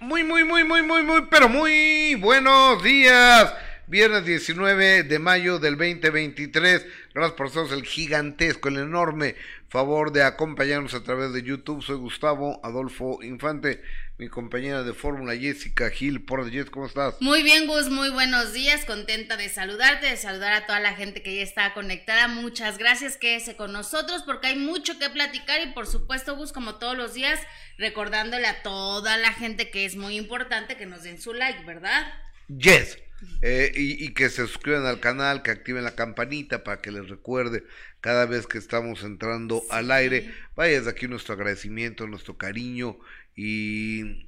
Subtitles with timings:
[0.00, 3.52] Muy, muy, muy, muy, muy, muy, pero muy buenos días.
[3.86, 6.86] Viernes 19 de mayo del 2023.
[7.12, 9.36] Gracias por hacernos el gigantesco, el enorme
[9.68, 11.82] favor de acompañarnos a través de YouTube.
[11.82, 13.82] Soy Gustavo Adolfo Infante,
[14.20, 16.20] mi compañera de fórmula Jessica Gil.
[16.20, 17.14] Por Jess, ¿cómo estás?
[17.20, 18.84] Muy bien, Gus, muy buenos días.
[18.84, 22.28] Contenta de saludarte, de saludar a toda la gente que ya está conectada.
[22.28, 26.74] Muchas gracias, quédese con nosotros porque hay mucho que platicar y por supuesto, Gus, como
[26.74, 27.40] todos los días,
[27.78, 32.06] recordándole a toda la gente que es muy importante que nos den su like, ¿verdad?
[32.48, 32.98] Yes.
[33.40, 37.08] Eh, y, y, que se suscriban al canal, que activen la campanita para que les
[37.08, 37.64] recuerde
[38.00, 39.66] cada vez que estamos entrando sí.
[39.70, 40.30] al aire.
[40.56, 42.98] Vaya desde aquí nuestro agradecimiento, nuestro cariño
[43.42, 44.26] y,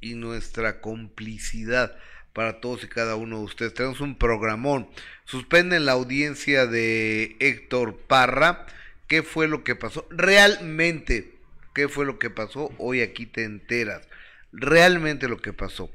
[0.00, 1.96] y nuestra complicidad
[2.32, 3.74] para todos y cada uno de ustedes.
[3.74, 4.88] Tenemos un programón.
[5.24, 8.66] Suspenden la audiencia de Héctor Parra.
[9.06, 10.06] ¿Qué fue lo que pasó?
[10.10, 11.34] Realmente,
[11.72, 12.72] ¿qué fue lo que pasó?
[12.78, 14.08] Hoy aquí te enteras
[14.52, 15.90] realmente lo que pasó.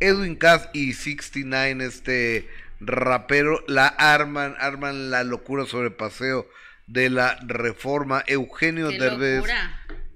[0.00, 2.48] Edwin Cass y 69, este
[2.80, 6.48] rapero, la arman, arman la locura sobre paseo
[6.86, 8.22] de la reforma.
[8.26, 9.44] Eugenio Derbez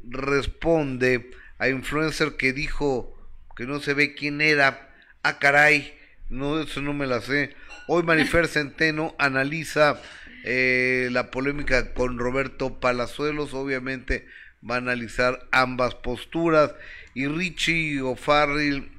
[0.05, 1.31] responde
[1.63, 3.17] a influencer que dijo
[3.57, 4.91] que no se ve quién era.
[5.23, 5.97] Ah, caray,
[6.29, 7.55] no, eso no me la sé.
[7.87, 10.03] Hoy Marifer Centeno analiza
[10.43, 14.27] eh, la polémica con Roberto Palazuelos, obviamente
[14.69, 16.75] va a analizar ambas posturas
[17.15, 18.91] y Richie O'Farrill,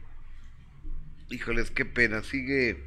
[1.31, 2.81] híjoles, qué pena, sigue,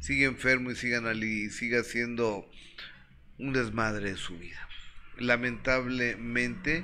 [0.00, 2.50] sigue enfermo y sigue, sigue haciendo
[3.38, 4.58] un desmadre de su vida.
[5.18, 6.82] Lamentablemente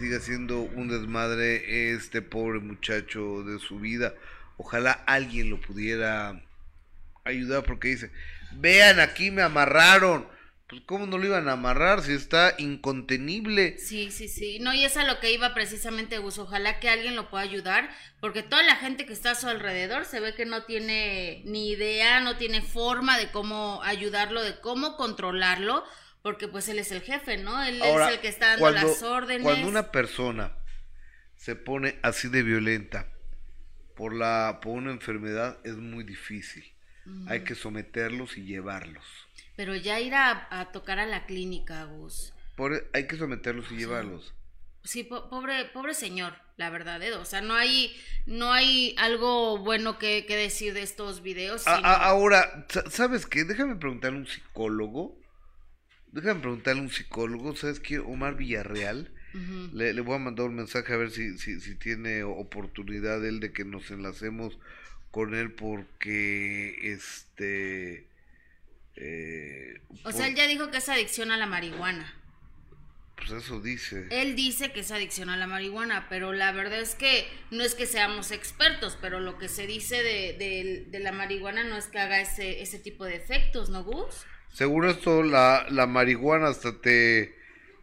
[0.00, 4.14] sigue haciendo un desmadre este pobre muchacho de su vida.
[4.56, 6.42] Ojalá alguien lo pudiera
[7.24, 8.10] ayudar porque dice,
[8.52, 10.26] vean, aquí me amarraron
[10.70, 13.76] pues cómo no lo iban a amarrar si está incontenible.
[13.76, 14.60] Sí, sí, sí.
[14.60, 16.38] No, y es a lo que iba precisamente Gus.
[16.38, 17.90] Ojalá que alguien lo pueda ayudar,
[18.20, 21.70] porque toda la gente que está a su alrededor se ve que no tiene ni
[21.70, 25.84] idea, no tiene forma de cómo ayudarlo, de cómo controlarlo,
[26.22, 27.62] porque pues él es el jefe, ¿no?
[27.62, 29.42] Él Ahora, es el que está dando cuando, las órdenes.
[29.42, 30.52] Cuando una persona
[31.36, 33.06] se pone así de violenta
[33.96, 36.64] por la por una enfermedad es muy difícil.
[37.06, 37.30] Uh -huh.
[37.30, 39.04] Hay que someterlos y llevarlos.
[39.56, 42.32] Pero ya ir a, a tocar a la clínica, Gus.
[42.56, 43.76] Por, hay que someterlos y Sí.
[43.76, 44.34] llevarlos.
[44.84, 47.12] Sí, po- pobre, pobre señor, la verdad, ¿eh?
[47.14, 51.66] O sea, no hay, no hay algo bueno que, que decir de estos videos.
[51.68, 53.44] A- sino- a- ahora, sa- ¿sabes qué?
[53.44, 55.19] Déjame preguntarle a un psicólogo.
[56.12, 57.54] Déjame preguntarle a un psicólogo.
[57.56, 57.98] ¿Sabes qué?
[57.98, 59.10] Omar Villarreal.
[59.72, 63.38] Le, le voy a mandar un mensaje a ver si, si, si tiene oportunidad él
[63.38, 64.58] de que nos enlacemos
[65.12, 68.08] con él porque este
[68.96, 72.12] eh, O sea, él ya dijo que es adicción a la marihuana.
[73.16, 76.96] pues eso dice Él dice que es adicción a la marihuana, pero la verdad es
[76.96, 81.12] que no es que seamos expertos, pero lo que se dice de, de- de la
[81.12, 84.26] marihuana no es que haga ese, ese tipo de efectos, ¿no, Gus?
[84.52, 87.34] Según esto la, la marihuana hasta te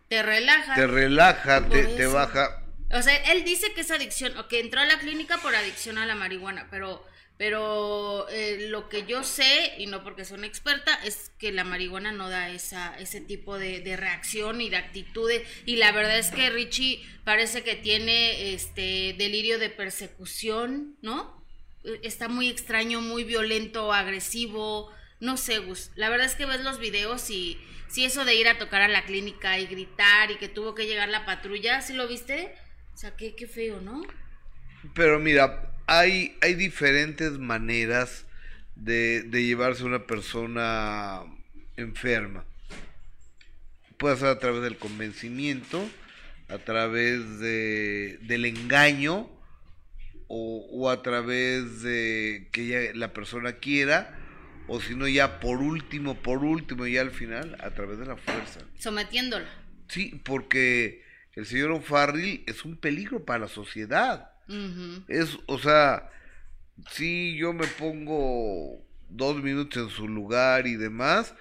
[0.10, 0.76] Te relaja.
[0.76, 4.80] te relaja te, te baja O sea, él dice que es adicción, o que entró
[4.82, 7.04] a la clínica por adicción a la marihuana, pero,
[7.38, 11.64] pero eh, lo que yo sé, y no porque soy una experta, es que la
[11.66, 15.44] marihuana no da esa, ese tipo de, de reacción y de actitudes.
[15.66, 21.44] Y la verdad es que Richie parece que tiene este delirio de persecución, ¿no?
[22.04, 24.92] Está muy extraño, muy violento, agresivo.
[25.20, 25.92] No sé, Gus.
[25.96, 28.88] La verdad es que ves los videos y si eso de ir a tocar a
[28.88, 32.54] la clínica y gritar y que tuvo que llegar la patrulla, ¿sí lo viste?
[32.94, 34.04] O sea, qué, qué feo, ¿no?
[34.94, 38.26] pero mira hay hay diferentes maneras
[38.76, 41.24] de, de llevarse una persona
[41.76, 42.46] enferma
[43.98, 45.88] puede ser a través del convencimiento
[46.50, 49.30] a través de, del engaño
[50.28, 54.18] o, o a través de que la persona quiera
[54.68, 58.18] o si no ya por último por último ya al final a través de la
[58.18, 59.48] fuerza Sometiéndola.
[59.88, 64.32] sí porque el señor O'Farrill es un peligro para la sociedad
[65.08, 66.10] es o sea
[66.92, 71.34] sí yo me pongo dos minutos en su lugar y demás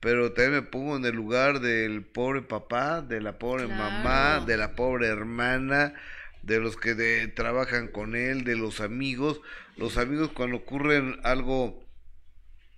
[0.00, 3.80] pero también me pongo en el lugar del pobre papá, de la pobre Claro.
[3.84, 5.94] mamá, de la pobre hermana,
[6.42, 9.40] de los que de- trabajan con él, de los amigos.
[9.76, 11.81] Los amigos cuando ocurren algo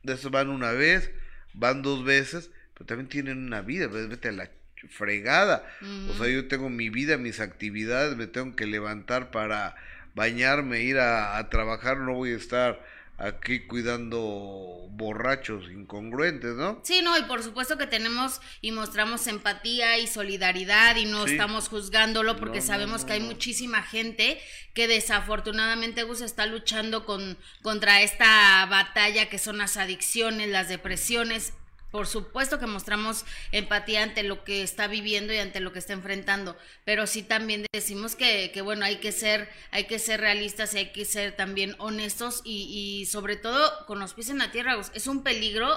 [0.05, 1.11] de eso van una vez,
[1.53, 4.51] van dos veces, pero también tienen una vida, pues, vete a la
[4.91, 5.65] fregada.
[6.11, 9.75] O sea, yo tengo mi vida, mis actividades, me tengo que levantar para
[10.15, 12.81] bañarme, ir a, a trabajar, no voy a estar
[13.17, 16.81] aquí cuidando borrachos incongruentes, ¿no?
[16.85, 21.33] Sí, no, y por supuesto que tenemos y mostramos empatía y solidaridad y no Sí.
[21.33, 24.41] estamos juzgándolo porque No, sabemos no, que hay muchísima gente
[24.75, 31.53] que desafortunadamente Gus está luchando con contra esta batalla que son las adicciones, las depresiones.
[31.95, 35.93] Por supuesto que mostramos empatía ante lo que está viviendo y ante lo que está
[35.93, 40.79] enfrentando, pero sí también decimos que, bueno, hay que ser, hay que ser realistas y
[40.79, 44.77] hay que ser también honestos y, sobre todo con los pies en la tierra.
[44.93, 45.71] Es un peligro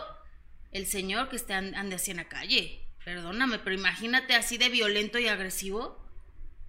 [0.72, 2.82] el señor que esté and- ande así en la calle.
[3.06, 6.04] Perdóname, pero imagínate así de violento y agresivo,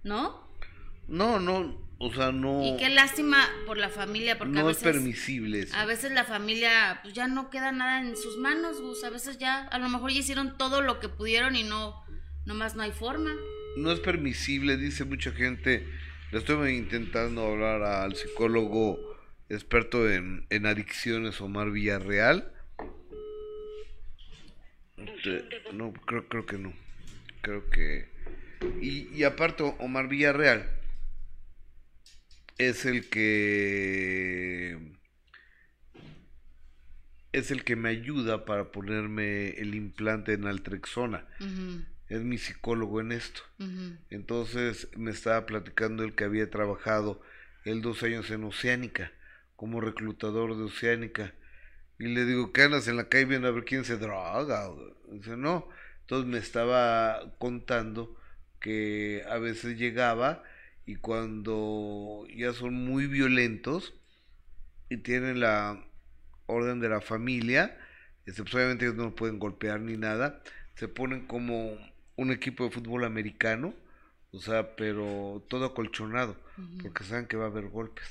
[0.03, 0.47] ¿no?
[1.07, 4.77] No, no, o sea, no, Y qué lástima por la familia, porque a no es
[4.81, 5.75] veces, permisible eso.
[5.75, 9.03] a veces la familia pues ya no queda nada en sus manos, Gus.
[9.03, 12.01] A veces ya, a lo mejor ya hicieron todo lo que pudieron y no,
[12.45, 13.31] nomás no hay forma.
[13.77, 15.85] no es permisible, dice mucha gente.
[16.31, 18.99] Le estoy intentando hablar al psicólogo
[19.49, 22.53] experto en, en adicciones, Omar Villarreal.
[24.97, 25.43] Este,
[25.73, 26.73] No, creo, creo que no.
[27.41, 28.09] Creo que...
[28.81, 30.69] Y, y aparte, Omar Villarreal
[32.59, 34.77] es el que...
[37.31, 41.25] Es el que me ayuda para ponerme el implante en altrexona.
[42.07, 43.41] Es mi psicólogo en esto.
[44.09, 47.21] Entonces me estaba platicando el que había trabajado
[47.65, 49.11] él dos años en Oceánica,
[49.55, 51.33] como reclutador de Oceánica.
[51.99, 54.69] Y le digo, ¿qué andas en la calle viendo a ver quién se droga?
[55.11, 55.69] Dice, no.
[56.01, 58.17] Entonces me estaba contando
[58.59, 60.43] que a veces llegaba
[60.89, 63.93] y cuando ya son muy violentos
[64.89, 65.85] y tienen la
[66.47, 67.77] orden de la familia,
[68.25, 70.41] este, pues, obviamente ellos no pueden golpear ni nada,
[70.73, 71.77] se ponen como
[72.15, 73.75] un equipo de fútbol americano,
[74.31, 76.35] o sea, pero todo acolchonado,
[76.81, 78.07] porque saben que va a haber golpes.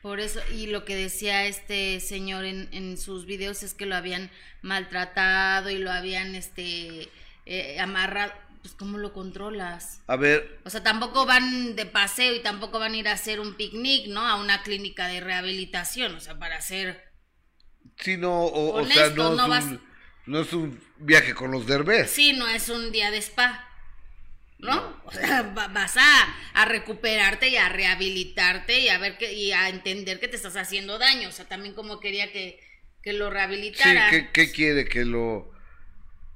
[0.00, 3.96] Por eso, y lo que decía este señor en, en sus videos es que lo
[3.96, 4.30] habían
[4.62, 7.08] maltratado y lo habían este
[7.46, 8.32] eh, amarrado.
[8.64, 10.02] Pues, ¿cómo lo controlas?
[10.06, 13.40] A ver, O sea, tampoco van de paseo y tampoco van a ir a hacer
[13.40, 14.26] un picnic, ¿no?
[14.26, 17.02] A una clínica de rehabilitación, o sea, para hacer...
[17.98, 19.80] si no, o, o sea, no, no es vas- un,
[20.26, 22.10] no es un viaje con los derbés.
[22.10, 23.68] Sí, no es un día de spa,
[24.58, 24.74] ¿no?
[24.74, 25.02] No.
[25.04, 29.52] O sea, va- vas a, a recuperarte y a rehabilitarte y a ver que, y
[29.52, 31.28] a entender que te estás haciendo daño.
[31.28, 32.60] O sea, también como quería que,
[33.02, 33.30] que lo
[33.72, 34.04] Sí, rehabilitaran.
[34.06, 35.50] ¿qué, qué quiere que lo...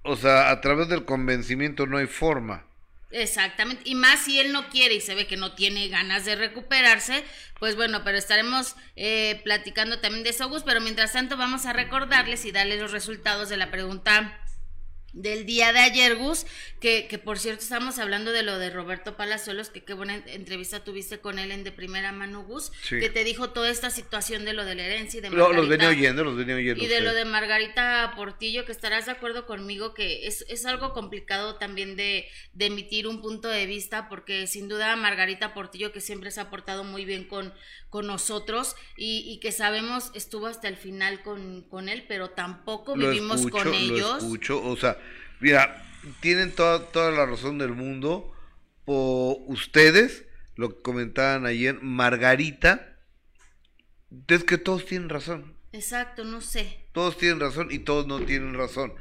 [0.08, 2.64] O sea, a través del convencimiento no hay forma.
[3.10, 6.34] Exactamente, y más si él no quiere y se ve que no tiene ganas de
[6.34, 7.24] recuperarse,
[7.58, 11.74] pues bueno, pero estaremos eh, platicando también de eso, Gus, pero mientras tanto vamos a
[11.74, 14.38] recordarles y darles los resultados de la pregunta
[15.22, 16.46] del día de ayer, Gus,
[16.80, 20.28] que, que por cierto estamos hablando de lo de Roberto Palazuelos, que qué buena en-
[20.28, 22.98] entrevista tuviste con él en de primera mano, Gus, Sí.
[23.00, 25.48] que te dijo toda esta situación de lo de la herencia y de Lo- los
[25.66, 26.82] Margarita- venía oyendo, los venía oyendo.
[26.82, 27.02] y de sí.
[27.02, 31.96] lo de Margarita Portillo, que estarás de acuerdo conmigo que es, es algo complicado también
[31.96, 36.40] de, de emitir un punto de vista, porque sin duda Margarita Portillo, que siempre se
[36.40, 37.52] ha portado muy bien con,
[37.90, 42.96] con nosotros y, y que sabemos estuvo hasta el final con, con él, pero tampoco
[42.96, 44.16] Lo vivimos escucho, con lo ellos.
[44.22, 44.98] escucho, o sea,
[45.40, 45.84] mira,
[46.20, 48.32] tienen toda, toda la razón del mundo.
[48.90, 50.24] O ustedes,
[50.56, 52.96] lo que comentaban ayer, Margarita,
[54.28, 55.54] es que todos tienen razón.
[55.72, 56.86] Exacto, no sé.
[56.92, 58.94] Todos tienen razón y todos no tienen razón.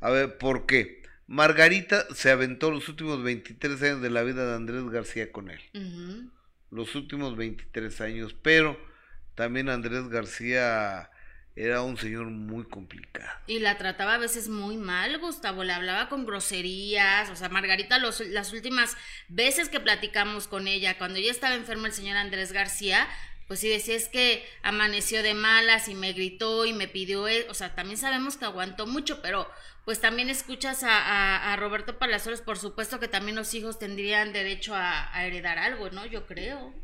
[0.00, 1.02] A ver, ¿por qué?
[1.26, 5.60] Margarita se aventó los últimos 23 años de la vida de Andrés García con él.
[6.70, 8.80] Los últimos 23 años, pero
[9.34, 11.10] también Andrés García
[11.56, 13.28] era un señor muy complicado.
[13.46, 17.98] Y la trataba a veces muy mal, Gustavo, le hablaba con groserías, o sea, Margarita,
[17.98, 18.96] las últimas
[19.28, 23.08] veces que platicamos con ella, cuando ella estaba enferma el señor Andrés García,
[23.50, 27.48] pues sí decía es que amaneció de malas y me gritó y me pidió, e-
[27.50, 29.50] o sea, también sabemos que aguantó mucho, pero
[29.84, 34.32] pues también escuchas a, a- a Roberto Palazuelos, por supuesto que también los hijos tendrían
[34.32, 36.06] derecho a, a heredar algo, ¿no?
[36.06, 36.74] Yo creo.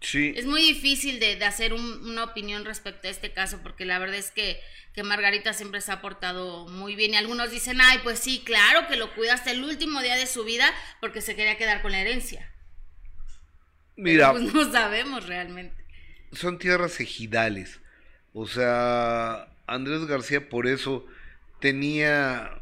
[0.00, 3.84] Sí, Es muy difícil de, de hacer un- una opinión respecto a este caso, porque
[3.86, 4.60] la verdad es que,
[4.94, 7.14] que Margarita siempre se ha portado muy bien.
[7.14, 10.26] Y algunos dicen, ay, pues sí, claro que lo cuida hasta el último día de
[10.26, 12.52] su vida porque se quería quedar con la herencia.
[13.96, 15.85] mira, Pero, pues no sabemos realmente.
[16.32, 17.80] Son tierras ejidales.
[18.32, 21.06] O sea, Andrés García por eso
[21.60, 22.60] tenía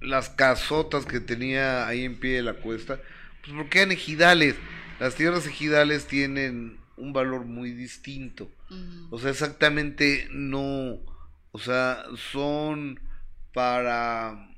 [0.00, 3.00] las casotas que tenía ahí en pie de la cuesta,
[3.42, 4.56] pues porque eran ejidales.
[4.98, 8.50] Las tierras ejidales tienen un valor muy distinto.
[9.10, 11.00] O sea, exactamente no,
[11.50, 13.00] o sea, son
[13.52, 14.48] para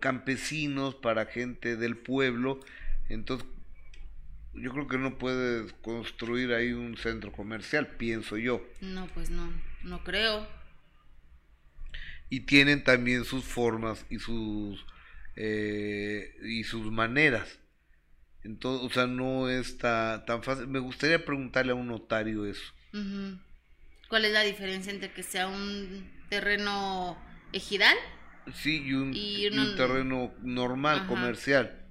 [0.00, 2.60] campesinos, para gente del pueblo.
[3.08, 3.46] Entonces,
[4.54, 8.64] yo creo que no puedes construir ahí un centro comercial, pienso yo.
[8.80, 10.46] No, pues no, no creo.
[12.30, 14.84] Y tienen también sus formas y sus
[15.36, 17.58] eh, y sus maneras.
[18.42, 20.68] Entonces, o sea, no es tan fácil.
[20.68, 22.72] Me gustaría preguntarle a un notario eso.
[24.08, 27.18] ¿Cuál es la diferencia entre que sea un terreno
[27.52, 27.96] ejidal?
[28.54, 31.83] Sí, y un, terreno normal, comercial.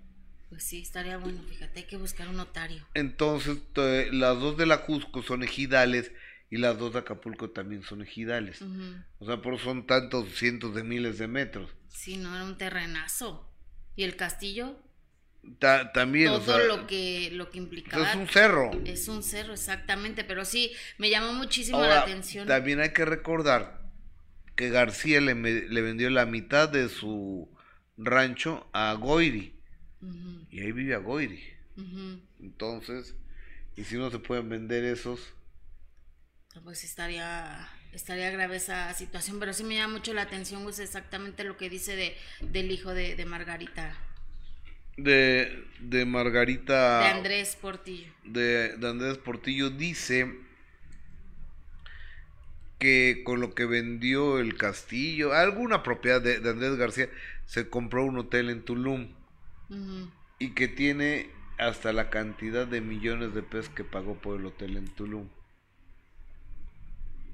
[0.53, 2.85] Pues sí, estaría bueno, fíjate, hay que buscar un notario.
[2.93, 3.57] Entonces,
[4.11, 6.11] las dos de la Cusco son ejidales
[6.51, 8.61] y las dos de Acapulco también son ejidales.
[9.17, 11.71] O sea, por son tantos cientos de miles de metros.
[11.87, 13.51] Sí, no, era un terrenazo.
[13.95, 14.77] ¿Y el castillo?
[15.91, 16.27] también.
[16.27, 18.07] Todo lo que lo que implicaba.
[18.07, 18.69] Es un cerro.
[18.85, 20.23] Es un cerro, exactamente.
[20.23, 22.47] Pero sí, me llamó muchísimo la atención.
[22.47, 23.81] También hay que recordar
[24.55, 27.49] que García le, le vendió la mitad de su
[27.97, 29.62] rancho a Goiri.
[30.51, 31.41] Y ahí vive a Goiri.
[32.39, 33.15] Entonces,
[33.75, 35.33] y si no se pueden vender esos.
[36.63, 41.43] Pues estaría estaría grave esa situación, pero sí me llama mucho la atención pues exactamente
[41.43, 43.95] lo que dice de, del hijo de, de Margarita.
[44.97, 46.99] De, de Margarita.
[46.99, 48.11] De Andrés Portillo.
[48.23, 50.31] De, de Andrés Portillo dice
[52.79, 57.09] que con lo que vendió el castillo, alguna propiedad de, Andrés García,
[57.45, 59.07] se compró un hotel en Tulum
[60.39, 64.77] y que tiene hasta la cantidad de millones de pesos que pagó por el hotel
[64.77, 65.29] en Tulum,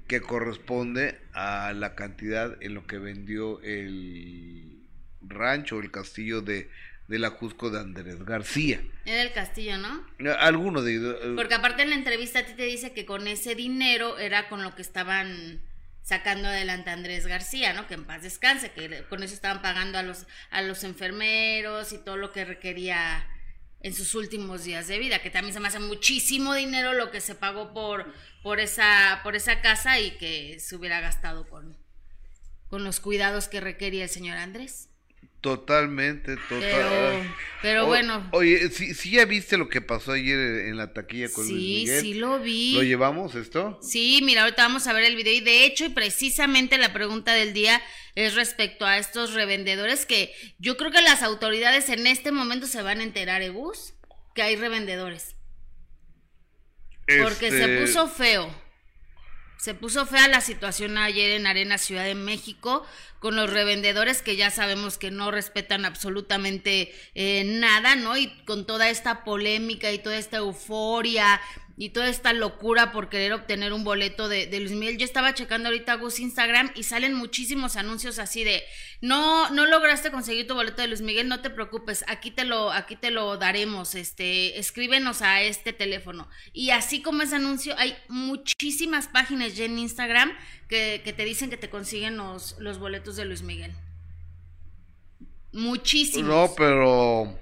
[0.06, 4.86] que corresponde a la cantidad en lo que vendió el
[5.22, 6.70] rancho, el castillo de
[7.10, 8.80] de la Cusco de Andrés García.
[9.04, 10.06] Era el castillo, ¿no?
[10.38, 11.16] Alguno de ellos.
[11.20, 14.48] Eh, Porque aparte en la entrevista a ti te dice que con ese dinero era
[14.48, 15.60] con lo que estaban
[16.10, 17.86] sacando adelante a Andrés García, ¿no?
[17.86, 21.98] Que en paz descanse, que con eso estaban pagando a los, a los enfermeros y
[21.98, 23.28] todo lo que requería
[23.78, 27.20] en sus últimos días de vida, que también se me hace muchísimo dinero lo que
[27.20, 28.12] se pagó por,
[28.42, 31.78] por, esa, por esa casa y que se hubiera gastado con,
[32.66, 34.89] con los cuidados que requería el señor Andrés.
[35.40, 37.34] Totalmente, total.
[37.62, 38.28] Pero, bueno.
[38.32, 42.00] Oye, ¿sí, ya viste lo que pasó ayer en la taquilla con sí, Luis Miguel?
[42.00, 42.74] Sí, lo vi.
[42.74, 43.78] ¿Lo llevamos esto?
[43.82, 47.32] Sí, mira, ahorita vamos a ver el video y de hecho y precisamente la pregunta
[47.32, 47.80] del día
[48.14, 52.82] es respecto a estos revendedores que yo creo que las autoridades en este momento se
[52.82, 53.94] van a enterar, Ebus,
[54.34, 55.36] que hay revendedores.
[57.22, 58.54] Porque se este puso feo.
[59.60, 62.82] Se puso fea la situación ayer en Arena Ciudad de México
[63.18, 68.16] con los revendedores que ya sabemos que no respetan absolutamente eh, nada, ¿no?
[68.16, 71.42] Y con toda esta polémica y toda esta euforia
[71.80, 74.98] y toda esta locura por querer obtener un boleto de, Luis Miguel.
[74.98, 78.62] Yo estaba checando ahorita Gus Instagram y salen muchísimos anuncios así de
[79.00, 82.70] no, no lograste conseguir tu boleto de Luis Miguel, no te preocupes, aquí te lo,
[82.70, 86.28] aquí te lo daremos, este, escríbenos a este teléfono.
[86.52, 90.36] Y así como ese anuncio, hay muchísimas páginas ya en Instagram
[90.68, 93.72] que, que te dicen que te consiguen los, los boletos de Luis Miguel.
[95.52, 96.28] Muchísimos.
[96.28, 97.38] No, pero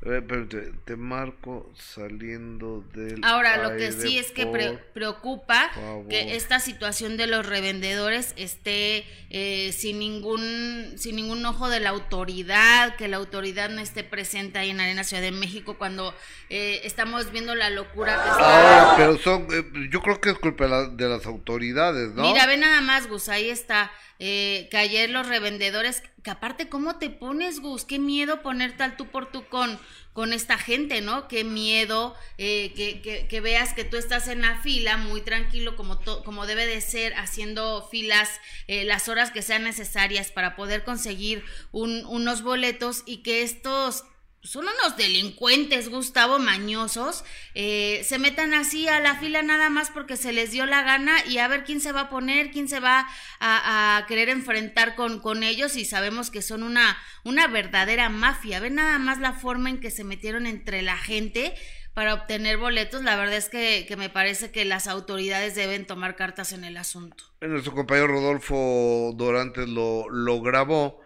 [0.00, 3.20] te, marco saliendo del.
[3.24, 4.46] Ahora, lo que sí es que
[4.94, 5.70] preocupa
[6.08, 11.90] que esta situación de los revendedores esté eh, sin ningún sin ningún ojo de la
[11.90, 16.14] autoridad, que la autoridad no esté presente ahí en Arena Ciudad de México cuando
[16.48, 18.94] eh, estamos viendo la locura que está.
[18.96, 22.22] pero son, eh, yo creo que es culpa de las autoridades, ¿no?
[22.22, 23.90] Mira, ve nada más, Gus, ahí está.
[24.18, 27.84] Que ayer los revendedores, que aparte, ¿cómo te pones, Gus?
[27.84, 29.78] Qué miedo ponerte al tú por tú con,
[30.18, 31.28] con esta gente, ¿no?
[31.28, 36.00] Qué miedo eh, que, que, veas que tú estás en la fila muy tranquilo como,
[36.24, 38.28] como debe de ser, haciendo filas
[38.66, 44.02] eh, las horas que sean necesarias para poder conseguir un, unos boletos y que estos
[44.42, 50.16] son unos delincuentes, Gustavo, mañosos, eh, se metan así a la fila nada más porque
[50.16, 52.78] se les dio la gana y a ver quién se va a poner, quién se
[52.78, 53.08] va
[53.40, 58.60] a, querer enfrentar con, con, ellos y sabemos que son una, una verdadera mafia.
[58.60, 61.54] Ven nada más la forma en que se metieron entre la gente
[61.92, 63.02] para obtener boletos.
[63.02, 66.76] La verdad es que, que me parece que las autoridades deben tomar cartas en el
[66.76, 67.24] asunto.
[67.40, 71.00] Nuestro compañero Rodolfo Dorantes lo, lo grabó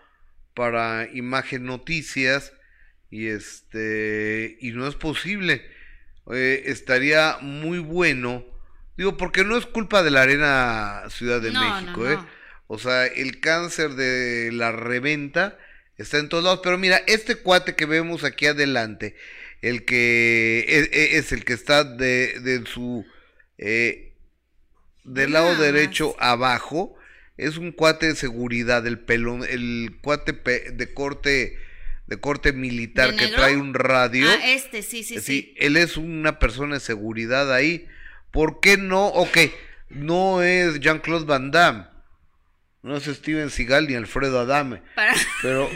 [0.55, 2.53] para Imagen Noticias
[3.13, 5.63] y este y no es posible.
[6.33, 8.45] Eh, estaría muy bueno
[8.97, 12.17] digo porque no es culpa de la arena Ciudad de México ¿eh?
[12.69, 15.59] o sea el cáncer de la reventa
[15.97, 19.17] está en todos lados pero mira este cuate que vemos aquí adelante
[19.63, 23.05] el que es, e, es el que está de, de su
[23.59, 24.13] eh,
[25.03, 26.95] del lado derecho abajo
[27.37, 30.33] es un cuate de seguridad el pelón el cuate
[30.71, 31.59] de corte
[32.07, 34.27] de corte militar ¿De que trae un radio.
[34.29, 35.55] Ah, este, sí, sí, sí.
[35.57, 37.87] él es una persona de seguridad ahí.
[38.31, 39.07] ¿Por qué no?
[39.09, 39.39] Ok,
[39.91, 41.87] no es Jean-Claude Van Damme.
[42.83, 44.83] No es Steven Seagal ni Alfredo Adame.
[44.97, 45.71] Para, Pero,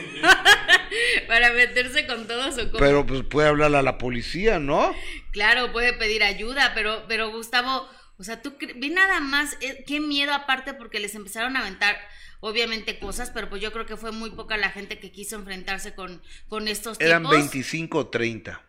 [1.28, 2.78] para meterse con todos o cómo?
[2.78, 4.92] pero pues puede hablar a la policía, ¿no?
[5.30, 10.00] Claro, puede pedir ayuda, pero, pero Gustavo, o sea, tú ve nada más, eh, qué
[10.00, 11.97] miedo aparte porque les empezaron a aventar
[12.40, 15.95] obviamente cosas, pero pues yo creo que fue muy poca la gente que quiso enfrentarse
[15.95, 17.37] con, con estos Eran tipos.
[17.37, 18.62] 25 o 30.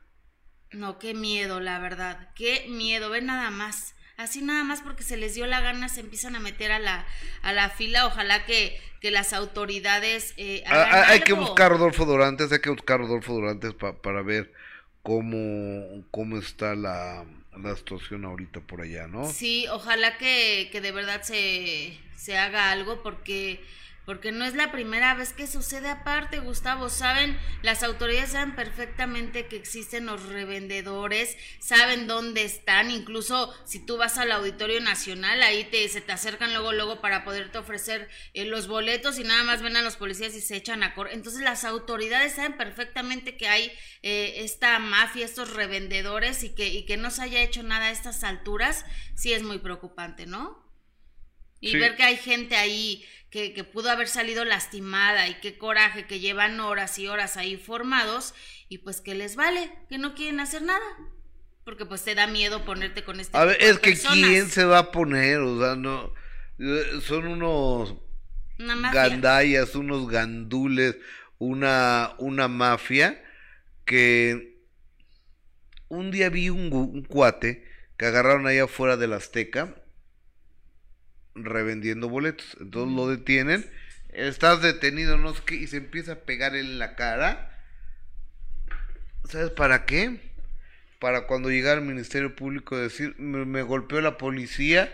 [0.72, 3.96] No, qué miedo, la verdad, qué miedo, ve nada más.
[4.18, 7.06] Así nada más porque se les dio la gana, se empiezan a meter a la,
[7.44, 8.08] a la fila.
[8.08, 12.52] Ojalá que, que las autoridades eh, Ah, hagan ah, hay que buscar a Rodolfo Durantes,
[12.52, 14.52] hay que buscar a Rodolfo Durantes pa- para ver
[15.04, 17.26] cómo, cómo está la,
[17.58, 19.32] la situación ahorita por allá, ¿no?
[19.32, 23.62] Sí, ojalá que, que de verdad se, se haga algo porque,
[24.08, 26.90] porque no es la primera vez que sucede aparte, Gustavo.
[26.90, 33.98] Saben, las autoridades saben perfectamente que existen los revendedores, saben dónde están, incluso si tú
[33.98, 38.46] vas al Auditorio Nacional, ahí te, se te acercan luego, luego para poderte ofrecer eh,
[38.46, 41.14] los boletos y nada más ven a los policías y se echan a correr.
[41.14, 43.74] Entonces las autoridades saben perfectamente que hay
[44.04, 47.92] eh, esta mafia, estos revendedores y que, y que no se haya hecho nada a
[47.92, 48.86] estas alturas,
[49.16, 50.66] sí es muy preocupante, ¿no?
[51.60, 51.78] Y Sí.
[51.78, 56.20] ver que hay gente ahí que, que pudo haber salido lastimada y qué coraje, que
[56.20, 58.34] llevan horas y horas ahí formados
[58.70, 60.86] y pues que les vale, que no quieren hacer nada.
[61.64, 64.30] Porque pues te da miedo ponerte con este A ver, de es que personas.
[64.30, 66.14] quién se va a poner, o sea, no,
[66.60, 67.96] eh, son unos
[68.58, 70.98] gandallas, unos gandules,
[71.40, 73.22] una, una mafia
[73.86, 74.58] que
[75.90, 77.66] un día vi un, un cuate
[77.98, 79.76] que agarraron allá afuera del Azteca
[81.44, 82.58] revendiendo boletos.
[82.60, 83.66] Entonces lo detienen,
[84.10, 87.54] estás detenido, no sé qué, y se empieza a pegar en la cara.
[89.30, 90.20] ¿Sabes para qué?
[91.00, 94.94] Para cuando llegara el Ministerio Público decir, me, me golpeó la policía,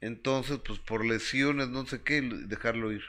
[0.00, 3.02] entonces pues por lesiones, no sé qué, dejarlo ir.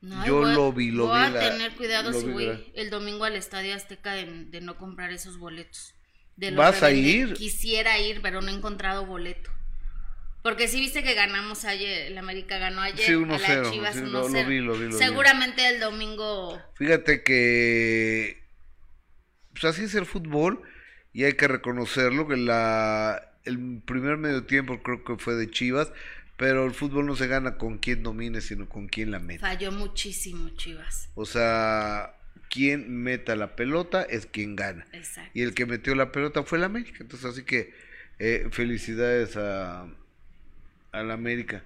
[0.00, 2.90] No, Yo voy lo vi, lo voy vi a tener cuidado si voy la- el
[2.90, 5.92] domingo al Estadio Azteca de, de no comprar esos boletos.
[6.36, 7.34] De ¿Vas a ir?
[7.34, 9.50] Quisiera ir, pero no he encontrado boleto.
[10.42, 13.28] Porque sí viste que ganamos ayer, el América ganó ayer Sí, a 1-0,
[13.62, 14.46] las Chivas sí, lo- lo 1-0.
[14.48, 14.92] vi, lo vi, lo vi.
[14.92, 18.42] Seguramente el domingo Fíjate que
[19.52, 20.62] pues así es el fútbol
[21.12, 25.90] y hay que reconocerlo que la el primer medio tiempo creo que fue de Chivas,
[26.36, 29.40] pero el fútbol no se gana con quien domine, sino con quien la mete.
[29.40, 31.08] falló muchísimo Chivas.
[31.14, 32.14] O sea,
[32.50, 34.86] quien meta la pelota es quien gana.
[34.92, 35.30] Exacto.
[35.34, 36.98] Y el que metió la pelota fue el América.
[37.00, 37.72] Entonces, así que
[38.18, 39.86] eh, felicidades a,
[40.92, 41.62] a la América.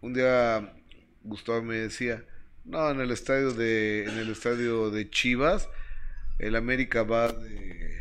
[0.00, 0.72] Un día
[1.22, 2.24] Gustavo me decía,
[2.64, 5.68] no, en el estadio de, en el estadio de Chivas,
[6.38, 7.98] el América va de,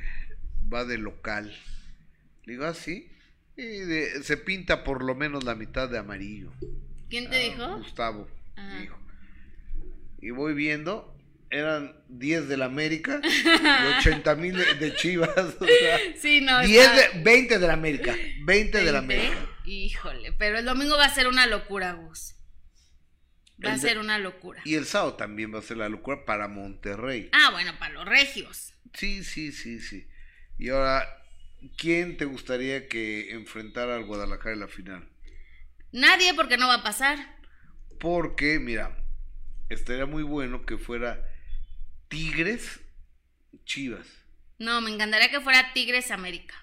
[0.72, 1.56] va de local.
[2.46, 3.10] Le digo, ¿ah, sí?
[3.58, 6.52] Y de- se pinta por lo menos la mitad de amarillo.
[7.10, 7.78] ¿Quién te Ah, dijo?
[7.78, 8.80] Gustavo Ajá.
[8.80, 8.98] dijo.
[10.22, 11.16] Y voy viendo,
[11.50, 15.38] eran 10 del América y 80 mil de, de Chivas.
[15.38, 16.62] o sea, Sí, no.
[16.62, 18.16] 10 está- de, 20 del América.
[18.44, 18.98] 20 del 20.
[18.98, 19.50] América.
[19.66, 22.36] Híjole, pero el domingo va a ser una locura, Gus.
[23.64, 24.62] Va a El ser una locura.
[24.66, 27.30] Y el sábado también va a ser la locura para Monterrey.
[27.32, 28.74] Ah, bueno, para los regios.
[28.94, 30.08] Sí, sí, sí, sí.
[30.58, 31.08] Y ahora,
[31.78, 35.08] ¿quién te gustaría que enfrentara al Guadalajara en la final?
[35.92, 37.18] Nadie porque no va a pasar.
[38.00, 38.98] Porque, mira,
[39.70, 41.26] estaría muy bueno que fuera
[42.10, 42.82] Tigres
[43.64, 44.08] Chivas.
[44.58, 46.56] No, me encantaría que fuera Tigres América.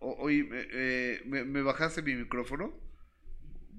[0.00, 2.72] Oye, eh, eh, ¿me, me bajaste mi micrófono?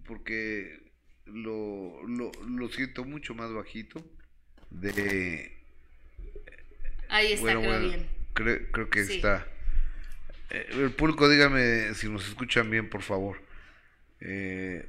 [0.06, 0.80] Porque
[1.26, 4.04] lo, lo, lo siento mucho más bajito.
[4.70, 5.58] De.
[7.10, 8.08] Ahí está, bueno, creo bueno, bien.
[8.34, 9.16] Creo, creo que Sí.
[9.18, 9.48] está.
[10.50, 13.42] Eh, el público, dígame si nos escuchan bien, por favor.
[14.22, 14.86] Eh,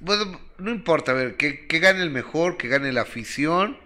[0.00, 3.78] bueno, no importa, a ver, que, que gane el mejor, que gane la afición.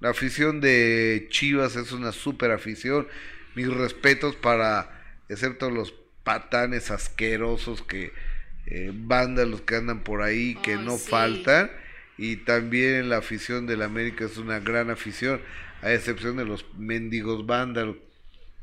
[0.00, 3.06] La afición de Chivas es una super afición.
[3.54, 4.91] Mis respetos para,
[5.32, 8.12] excepto los patanes asquerosos que
[8.66, 11.10] eh, vándalos que andan por ahí, que no sí.
[11.10, 11.70] faltan.
[12.18, 15.40] Y también la afición del América es una gran afición,
[15.80, 17.96] a excepción de los mendigos vándalos.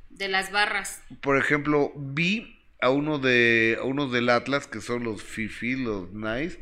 [0.09, 1.01] De las barras.
[1.21, 6.11] Por ejemplo, vi a uno de a unos del Atlas que son los Fifi, los
[6.13, 6.59] Nice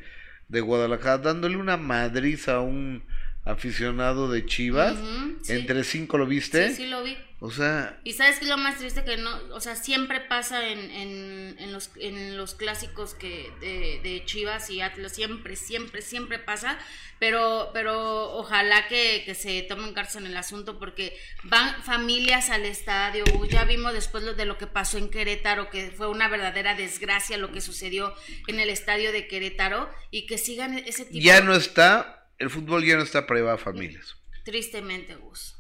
[0.48, 3.04] de Guadalajara dándole una madriz a un
[3.44, 4.96] aficionado de Chivas.
[5.44, 5.54] Sí.
[5.54, 6.70] Entre cinco lo viste.
[6.70, 7.18] Sí, sí lo vi.
[7.40, 8.00] O sea...
[8.04, 11.72] Y sabes que lo más triste que no, o sea, siempre pasa en, en, en
[11.72, 16.80] los, en los clásicos que de, de, Chivas y Atlas, siempre, siempre, siempre pasa,
[17.20, 22.66] pero, pero ojalá que, que se tomen cárcel en el asunto porque van familias al
[22.66, 26.74] estadio, ya vimos después lo de lo que pasó en Querétaro, que fue una verdadera
[26.74, 28.16] desgracia lo que sucedió
[28.48, 32.84] en el estadio de Querétaro y que sigan ese tipo Ya no está, el fútbol
[32.84, 34.18] ya no está para llevar familias.
[34.44, 35.57] Tristemente, Gus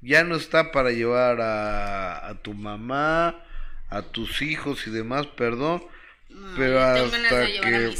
[0.00, 3.44] ya no está para llevar a, a tu mamá,
[3.88, 5.82] a tus hijos y demás, perdón,
[6.56, 7.94] pero hasta que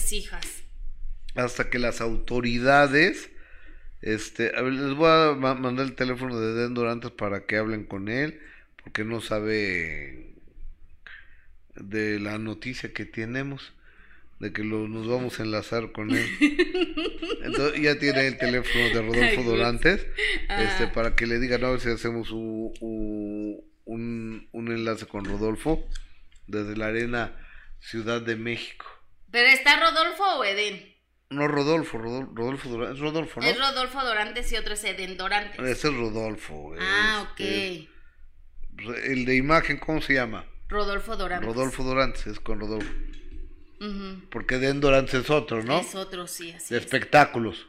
[1.34, 3.30] hasta que las autoridades
[4.00, 8.40] este, les voy a mandar el teléfono de Den Dorantes para que hablen con él,
[8.82, 10.34] porque no sabe
[11.74, 13.72] de la noticia que tenemos
[14.40, 16.26] de que lo, nos vamos a enlazar con él.
[17.42, 20.06] Entonces ya tiene el teléfono de Rodolfo Dorantes,
[20.48, 20.92] este, ah.
[20.94, 22.72] para que le digan a ver si hacemos un,
[23.84, 25.84] un, enlace con Rodolfo
[26.46, 27.36] desde la arena
[27.80, 28.86] Ciudad de México.
[29.30, 30.94] ¿Pero está Rodolfo o Eden?
[31.30, 33.46] No, Rodolfo, Rodolfo, Dorantes, es Rodolfo, ¿no?
[33.46, 35.60] Es Rodolfo Dorantes y otro es Eden Dorantes.
[35.60, 36.74] Ese es Rodolfo.
[36.80, 37.88] Ah, este,
[38.78, 38.96] ok.
[39.04, 40.46] El de imagen, ¿cómo se llama?
[40.68, 41.46] Rodolfo Dorantes.
[41.46, 42.90] Rodolfo Dorantes, es con Rodolfo.
[44.30, 45.80] Porque Den Dorantes es otro, ¿no?
[45.80, 47.66] Es otro, sí, así De espectáculos.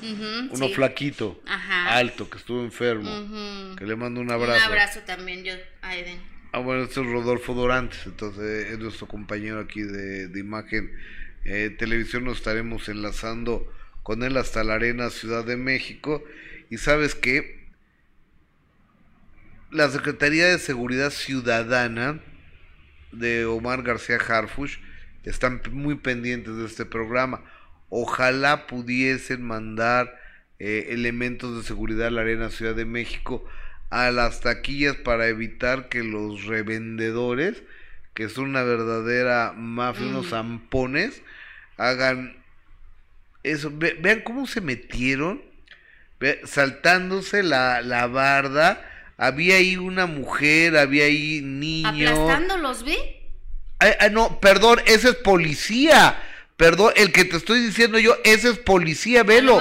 [0.00, 1.40] Uno flaquito,
[1.88, 3.74] alto, que estuvo enfermo.
[3.76, 4.58] Que le mando un abrazo.
[4.58, 6.20] Un abrazo también yo a Eden.
[6.52, 10.92] Ah, bueno, este es Rodolfo Dorantes, entonces es nuestro compañero aquí de, imagen.
[11.44, 13.70] Eh, televisión nos estaremos enlazando
[14.02, 16.22] con él hasta la Arena Ciudad de México.
[16.70, 17.68] Y sabes que
[19.70, 22.20] la Secretaría de Seguridad Ciudadana
[23.12, 24.78] de Omar García Harfush
[25.28, 27.42] están muy pendientes de este programa.
[27.90, 30.18] Ojalá pudiesen mandar
[30.58, 33.44] eh, elementos de seguridad a la Arena Ciudad de México
[33.90, 37.62] a las taquillas para evitar que los revendedores,
[38.14, 40.30] que son una verdadera mafia, unos mm.
[40.30, 41.22] zampones,
[41.76, 42.36] hagan
[43.42, 43.72] eso.
[43.72, 45.42] vean cómo se metieron,
[46.44, 48.84] saltándose la, la barda.
[49.16, 52.10] Había ahí una mujer, había ahí niños.
[52.10, 53.17] ¿Aplastándolos, ve?
[54.12, 56.22] No, perdón, ese es policía.
[56.56, 59.60] Perdón, el que te estoy diciendo yo, ese es policía, velo.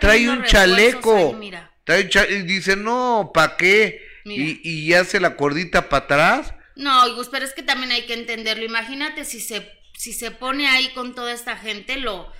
[0.00, 1.38] trae un chaleco.
[1.84, 4.02] Trae y dice, no, ¿para qué?
[4.24, 6.54] Y, y hace la cordita para atrás.
[6.74, 8.64] No, pero es que también hay que entenderlo.
[8.64, 12.30] Imagínate si se, si se pone ahí con toda esta gente, lo,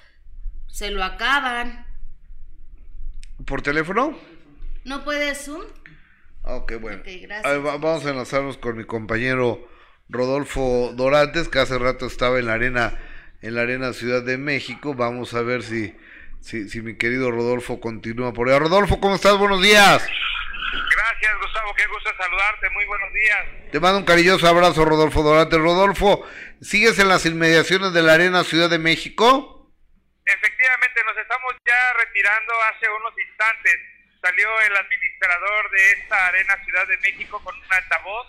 [0.68, 1.86] se lo acaban.
[3.46, 4.18] ¿Por teléfono?
[4.84, 5.62] ¿No puede Zoom?
[6.42, 7.02] Ok, bueno.
[7.62, 9.68] vamos a enlazarnos con mi compañero
[10.08, 12.98] Rodolfo Dorantes, que hace rato estaba en la arena,
[13.40, 14.94] en la arena Ciudad de México.
[14.94, 15.96] Vamos a ver si,
[16.40, 18.58] si, si mi querido Rodolfo continúa por ahí.
[18.58, 19.36] Rodolfo, ¿cómo estás?
[19.38, 20.06] Buenos días.
[20.90, 22.70] Gracias, Gustavo, qué gusto saludarte.
[22.70, 23.70] Muy buenos días.
[23.70, 25.58] Te mando un cariñoso abrazo, Rodolfo Dorantes.
[25.58, 26.26] Rodolfo,
[26.60, 29.70] ¿sigues en las inmediaciones de la arena Ciudad de México?
[30.24, 33.76] Efectivamente, nos estamos ya retirando hace unos instantes.
[34.22, 38.26] Salió el administrador de esta arena Ciudad de México con un altavoz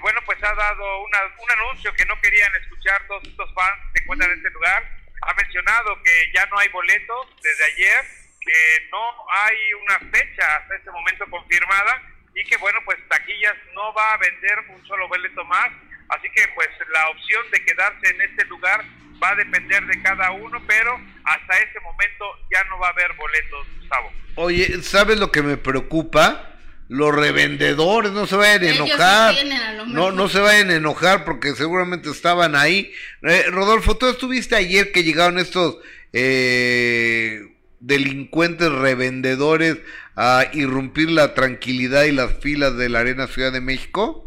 [0.00, 4.02] bueno, pues ha dado un anuncio que no querían escuchar todos estos fans que se
[4.04, 4.82] encuentran en este lugar.
[5.22, 8.04] Ha mencionado que ya no hay boletos desde ayer,
[8.40, 12.02] que no hay una fecha hasta este momento confirmada
[12.34, 15.70] y que bueno, pues Taquillas no va a vender un solo boleto más.
[16.08, 18.84] Así que pues la opción de quedarse en este lugar
[19.22, 23.12] va a depender de cada uno, pero hasta ese momento ya no va a haber
[23.14, 24.12] boletos, Gustavo.
[24.36, 26.49] Oye, ¿sabes lo que me preocupa?
[26.90, 29.34] Los revendedores no se vayan a enojar.
[29.86, 32.92] no, no se vayan a enojar porque seguramente estaban ahí.
[33.22, 35.78] Eh, Rodolfo, tú estuviste ayer que llegaron estos
[36.12, 37.42] eh,
[37.78, 39.78] delincuentes revendedores
[40.16, 44.26] a irrumpir la tranquilidad y las filas de la Arena Ciudad de México.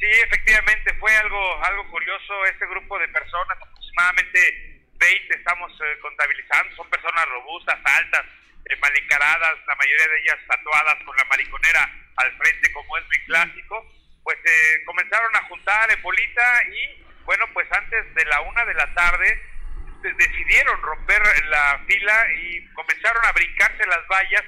[0.00, 2.46] Sí, efectivamente, fue algo, algo curioso.
[2.50, 8.22] Este grupo de personas, aproximadamente 20 estamos eh, contabilizando, son personas robustas, altas,
[8.68, 13.04] eh, mal encaradas, la mayoría de ellas tatuadas con la mariconera al frente como es
[13.06, 18.40] muy clásico, pues eh, comenzaron a juntar en bolita y bueno, pues antes de la
[18.40, 19.40] una de la tarde
[20.02, 24.44] decidieron romper la fila y comenzaron a brincarse las vallas,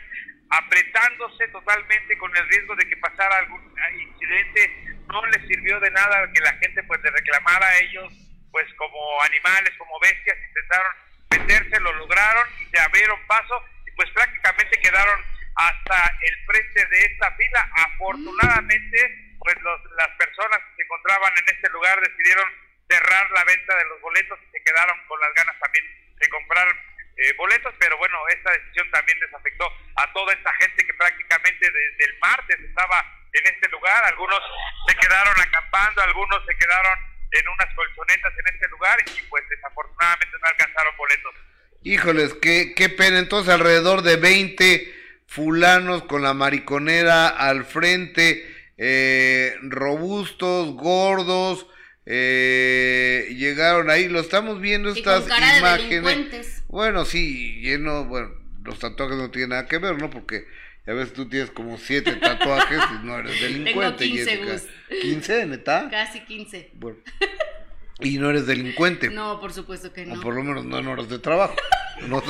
[0.50, 3.60] apretándose totalmente con el riesgo de que pasara algún
[3.98, 4.84] incidente.
[5.08, 8.12] No les sirvió de nada que la gente pues le reclamara a ellos
[8.50, 10.92] pues como animales, como bestias, intentaron
[11.30, 13.62] meterse, lo lograron y se abrieron paso
[13.98, 15.24] pues prácticamente quedaron
[15.56, 17.68] hasta el frente de esta fila.
[17.74, 19.56] Afortunadamente, pues
[19.96, 22.46] las personas que se encontraban en este lugar decidieron
[22.88, 25.84] cerrar la venta de los boletos y se quedaron con las ganas también
[26.14, 26.68] de comprar
[27.16, 32.04] eh, boletos, pero bueno, esta decisión también desafectó a toda esta gente que prácticamente desde
[32.06, 34.40] el martes estaba en este lugar, algunos
[34.86, 36.98] se quedaron acampando, algunos se quedaron
[37.32, 41.34] en unas colchonetas en este lugar y pues desafortunadamente no alcanzaron boletos.
[41.82, 43.18] Híjoles, qué, qué pena.
[43.18, 44.94] Entonces alrededor de 20
[45.26, 48.44] fulanos con la mariconera al frente,
[48.76, 51.66] eh, robustos, gordos,
[52.06, 55.26] eh, llegaron ahí, lo estamos viendo estas
[55.58, 56.64] imágenes.
[56.68, 58.30] Bueno, sí, lleno, bueno,
[58.64, 60.08] los tatuajes no tienen nada que ver, ¿no?
[60.08, 60.46] Porque
[60.86, 64.08] a veces tú tienes como siete tatuajes y no eres delincuente.
[64.08, 64.60] Tengo 15,
[65.02, 65.88] ¿15, neta?
[65.90, 66.70] Casi 15.
[66.74, 66.98] Bueno.
[68.00, 69.10] Y no eres delincuente.
[69.10, 70.14] No, por supuesto que no.
[70.14, 71.56] O por lo menos no en horas de trabajo.
[72.02, 72.22] No,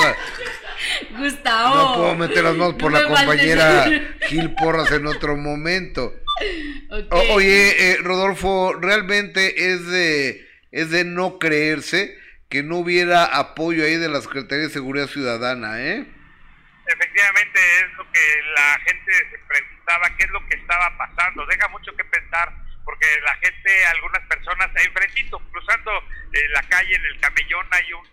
[1.18, 1.74] Gustavo.
[1.74, 3.84] No puedo meter las manos por la compañera
[4.28, 6.14] Gil Porras en otro momento.
[7.10, 12.16] oye, eh, Rodolfo, realmente es de, es de no creerse
[12.48, 16.06] que no hubiera apoyo ahí de la Secretaría de Seguridad Ciudadana, ¿eh?
[16.86, 18.20] Efectivamente es lo que
[18.56, 21.44] la gente se preguntaba, qué es lo que estaba pasando.
[21.44, 22.50] Deja mucho que pensar
[22.88, 25.92] porque la gente, algunas personas ahí enfrentito, cruzando
[26.32, 28.08] eh, la calle en el camellón hay un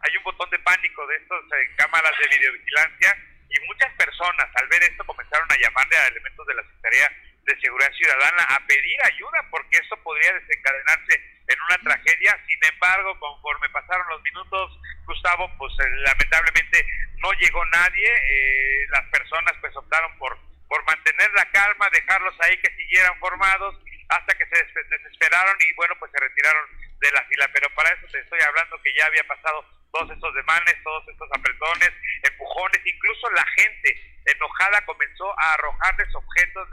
[0.00, 3.18] hay un botón de pánico de estas eh, cámaras de videovigilancia
[3.50, 7.12] y muchas personas al ver esto comenzaron a llamarle a elementos de la Secretaría
[7.44, 12.40] de Seguridad Ciudadana a pedir ayuda porque esto podría desencadenarse en una tragedia.
[12.48, 16.86] Sin embargo, conforme pasaron los minutos, Gustavo, pues eh, lamentablemente
[17.18, 18.08] no llegó nadie.
[18.08, 23.84] Eh, las personas pues optaron por, por mantener la calma, dejarlos ahí que siguieran formados
[24.08, 24.56] hasta que se
[24.90, 26.68] desesperaron y bueno, pues se retiraron
[27.00, 27.48] de la fila.
[27.52, 31.28] Pero para eso te estoy hablando que ya había pasado todos estos demanes, todos estos
[31.32, 31.90] apretones,
[32.22, 36.68] empujones, incluso la gente enojada comenzó a arrojarles objetos,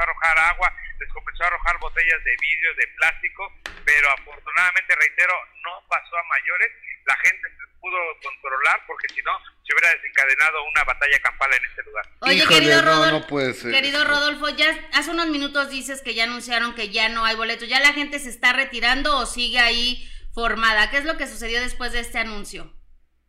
[0.00, 3.52] a arrojar agua, les comenzó a arrojar botellas de vidrio, de plástico,
[3.84, 6.70] pero afortunadamente, reitero, no pasó a mayores,
[7.06, 9.32] la gente se pudo controlar porque si no
[9.64, 12.06] se hubiera desencadenado una batalla campal en este lugar.
[12.20, 17.08] Oye, querido, Rodolfo, querido Rodolfo, ya hace unos minutos dices que ya anunciaron que ya
[17.08, 20.90] no hay boletos, ¿ya la gente se está retirando o sigue ahí formada.
[20.90, 22.72] ¿Qué es lo que sucedió después de este anuncio?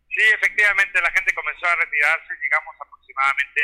[0.10, 3.62] Sí, efectivamente, la gente comenzó a retirarse, llegamos aproximadamente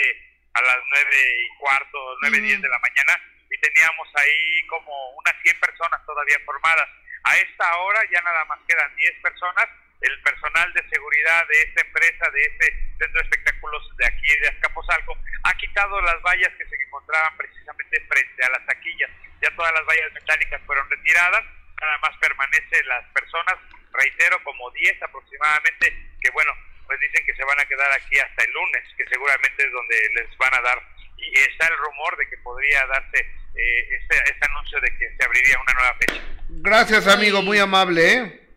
[0.60, 3.20] a las nueve y cuarto, nueve y diez de la mañana
[3.50, 6.88] y teníamos ahí como unas 100 personas todavía formadas.
[7.24, 9.68] A esta hora ya nada más quedan 10 personas.
[10.02, 14.48] El personal de seguridad de esta empresa, de este centro de espectáculos de aquí de
[14.48, 19.12] Azcapotzalco, ha quitado las vallas que se encontraban precisamente frente a las taquillas.
[19.42, 21.44] Ya todas las vallas metálicas fueron retiradas
[21.80, 23.56] nada más permanecen las personas,
[23.92, 26.52] reitero, como 10 aproximadamente, que bueno,
[26.90, 29.96] pues dicen que se van a quedar aquí hasta el lunes, que seguramente es donde
[30.16, 30.82] les van a dar,
[31.18, 35.24] y está el rumor de que podría darse eh, este, este, anuncio de que se
[35.24, 36.22] abriría una nueva fecha.
[36.50, 38.50] Gracias, amigo, muy amable, ¿eh?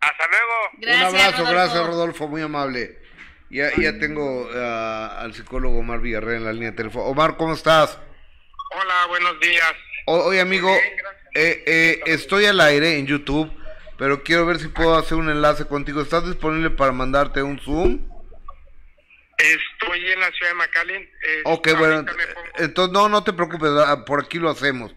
[0.00, 0.54] Hasta luego.
[0.82, 2.98] Un abrazo, gracias, Rodolfo, muy amable.
[3.48, 7.04] Ya, ya tengo ah, al psicólogo Omar Villarreal en la línea de teléfono.
[7.04, 7.96] Omar, ¿cómo estás?
[8.74, 9.72] Hola, buenos días.
[10.06, 10.76] oye, amigo,
[11.34, 13.48] eh, eh, estoy al aire en YouTube,
[13.98, 16.00] pero quiero ver si puedo hacer un enlace contigo.
[16.00, 17.98] ¿Estás disponible para mandarte un Zoom?
[19.36, 21.02] Estoy en la ciudad de McAllen.
[21.02, 22.04] Eh, ok, bueno,
[22.58, 24.94] entonces no, no te preocupes, ah, por aquí lo hacemos.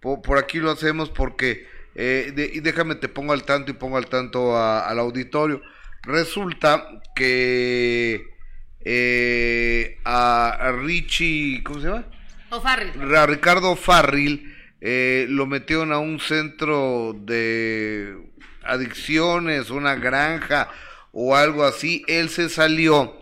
[0.00, 4.06] Por, aquí lo hacemos porque, eh, y déjame, te pongo al tanto y pongo al
[4.06, 5.60] tanto al auditorio.
[6.04, 8.24] Resulta que
[10.04, 12.06] a, Richie, ¿cómo se llama?
[12.50, 13.16] O Farril.
[13.16, 18.27] A Ricardo Farril eh, lo metieron a un centro de
[18.68, 20.68] adicciones, una granja
[21.12, 22.04] o algo así.
[22.06, 23.16] Él se salió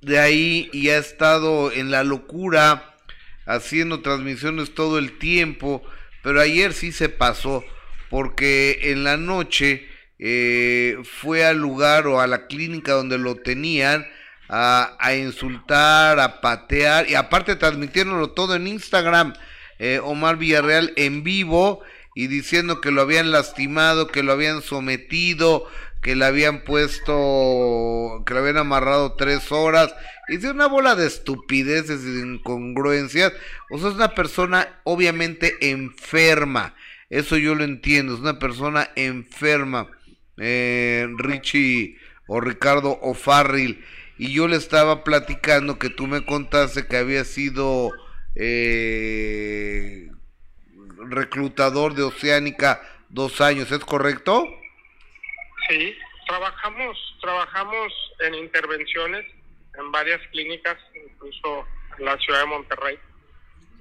[0.00, 2.96] de ahí y ha estado en la locura
[3.46, 5.82] haciendo transmisiones todo el tiempo,
[6.22, 7.64] pero ayer sí se pasó
[8.10, 9.88] porque en la noche
[10.18, 14.06] eh, fue al lugar o a la clínica donde lo tenían
[14.48, 19.34] a, insultar, a patear y aparte transmitiéndolo todo en Instagram.
[19.78, 21.82] Eh, Omar Villarreal en vivo
[22.16, 25.66] y diciendo que lo habían lastimado, que lo habían sometido,
[26.00, 29.94] que le habían puesto, que lo habían amarrado tres horas.
[30.26, 33.34] De una bola de estupideces y de incongruencias.
[33.70, 36.74] O sea, es una persona obviamente enferma.
[37.10, 38.14] Eso yo lo entiendo.
[38.14, 39.90] Es una persona enferma.
[40.38, 43.84] Eh, Richie o Ricardo O'Farrill.
[44.16, 47.90] Y yo le estaba platicando que tú me contaste que había sido
[48.34, 50.08] eh,
[50.96, 54.46] reclutador de Oceánica dos años, ¿es correcto?
[55.68, 59.26] Sí, trabajamos, trabajamos en intervenciones
[59.78, 61.66] en varias clínicas, incluso
[61.98, 62.98] en la ciudad de Monterrey.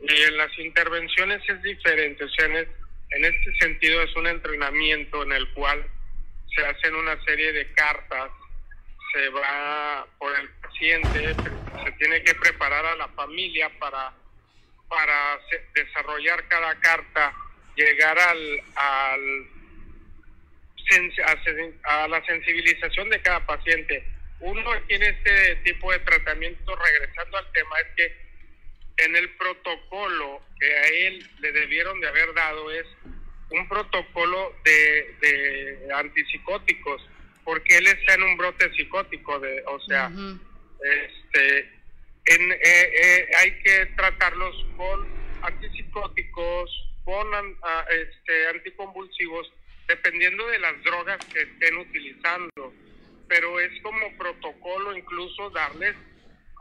[0.01, 5.31] Y en las intervenciones es diferente, o sea, en, este sentido es un entrenamiento en
[5.31, 5.85] el cual
[6.53, 8.29] se hacen una serie de cartas,
[9.13, 11.35] se va por el paciente,
[11.83, 14.13] se tiene que preparar a la familia para
[14.87, 15.39] para
[15.73, 17.33] desarrollar cada carta,
[17.75, 19.47] llegar al, al
[21.83, 24.03] a, la sensibilización de cada paciente.
[24.39, 30.41] Uno aquí en este tipo de tratamiento, regresando al tema, es que en el protocolo
[30.59, 32.85] que a él le debieron de haber dado es
[33.49, 37.07] un protocolo de, de antipsicóticos,
[37.43, 40.11] porque él está en un brote psicótico, de, o sea,
[40.81, 41.74] este,
[42.25, 45.07] en, eh, eh, hay que tratarlos con
[45.41, 47.27] antipsicóticos, con
[47.91, 49.51] este, anticonvulsivos,
[49.87, 52.73] dependiendo de las drogas que estén utilizando.
[53.27, 55.95] Pero es como protocolo incluso darles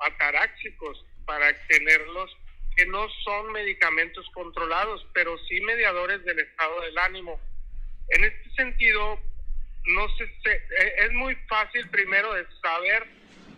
[0.03, 2.37] ataráxicos para tenerlos
[2.77, 7.41] que no son medicamentos controlados, pero sí mediadores del estado del ánimo.
[8.11, 9.21] En este sentido,
[9.87, 13.07] no se, eh, es muy fácil primero de saber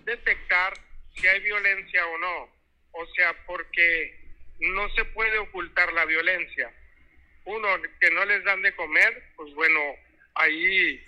[0.04, 0.74] detectar
[1.16, 2.50] si hay violencia o no.
[2.92, 4.18] O sea, porque
[4.60, 6.72] no se puede ocultar la violencia.
[7.44, 7.68] Uno,
[8.00, 9.80] que no les dan de comer, pues bueno,
[10.34, 11.02] ahí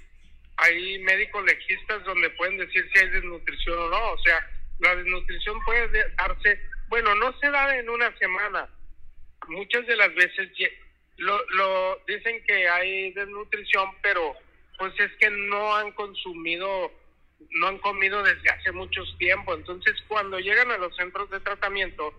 [0.59, 4.11] hay médicos legistas donde pueden decir si hay desnutrición o no.
[4.13, 4.45] O sea,
[4.81, 8.69] la desnutrición puede darse, bueno, no se da en una semana.
[9.49, 10.51] Muchas de las veces
[11.17, 14.37] lo, lo dicen que hay desnutrición, pero
[14.79, 16.93] pues es que no han consumido,
[17.51, 19.55] no han comido desde hace muchos tiempo.
[19.55, 22.13] Entonces, cuando llegan a los centros de tratamiento,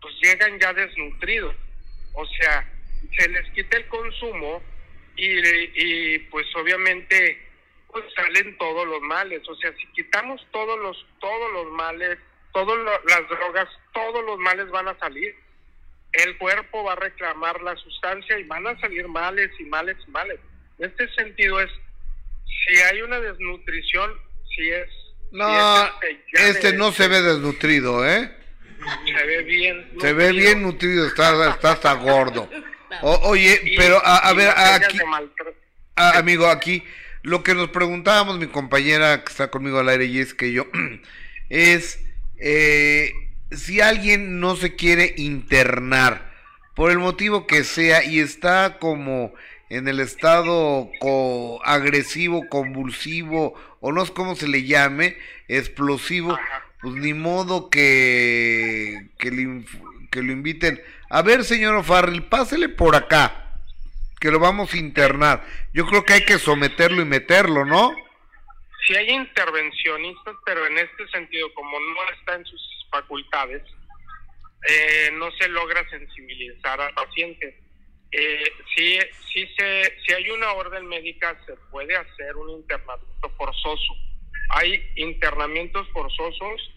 [0.00, 1.54] pues llegan ya desnutridos.
[2.14, 2.70] O sea,
[3.18, 4.62] se les quita el consumo
[5.16, 5.38] y,
[5.74, 7.40] y pues obviamente
[7.94, 9.48] pues salen todos los males.
[9.48, 12.18] O sea, si quitamos todos los, todos los males,
[12.52, 15.34] todas las drogas, todos los males van a salir.
[16.12, 20.10] El cuerpo va a reclamar la sustancia y van a salir males y males y
[20.10, 20.40] males.
[20.78, 21.70] En este sentido es,
[22.66, 24.12] si hay una desnutrición,
[24.54, 24.88] si es...
[25.32, 28.30] No, este, este no se ve desnutrido, ¿eh?
[29.04, 29.90] Se ve bien.
[30.00, 32.48] Se ve bien nutrido, está, está hasta gordo.
[33.02, 34.98] oye, pero a, ver, aquí,
[35.96, 36.84] amigo, aquí
[37.22, 40.66] lo que nos preguntábamos, mi compañera que está conmigo al aire y es que yo,
[41.48, 41.98] es
[42.38, 43.12] eh,
[43.50, 46.32] si alguien no se quiere internar,
[46.74, 49.32] por el motivo que sea, y está como
[49.70, 50.90] en el estado
[51.64, 55.16] agresivo, convulsivo, o no sé cómo se le llame,
[55.48, 56.38] explosivo,
[56.80, 59.30] pues ni modo que, que,
[60.10, 60.80] que lo inviten.
[61.10, 63.44] A ver, señor O'Farrell, pásele por acá
[64.24, 65.44] que lo vamos a internar.
[65.74, 67.94] Yo creo que hay que someterlo y meterlo, ¿no?
[68.86, 73.62] Si hay intervencionistas, pero en este sentido, como no está en sus facultades,
[74.66, 77.60] eh, no se logra sensibilizar al paciente.
[78.16, 78.98] Eh, si,
[79.32, 83.94] si, se, si hay una orden médica, se puede hacer un internamiento forzoso.
[84.50, 86.70] Hay internamientos forzosos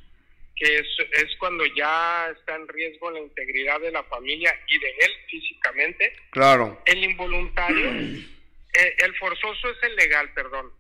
[0.56, 4.90] que es, es cuando ya está en riesgo la integridad de la familia y de
[4.90, 6.12] él físicamente.
[6.32, 6.82] Claro.
[6.86, 10.72] El involuntario, eh, el forzoso es el legal, perdón,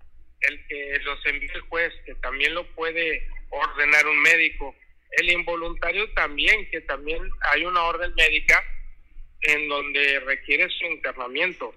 [0.42, 4.76] el que los envía el juez, que también lo puede ordenar un médico.
[5.12, 8.64] El involuntario también, que también hay una orden médica
[9.42, 11.74] en donde requiere su internamiento.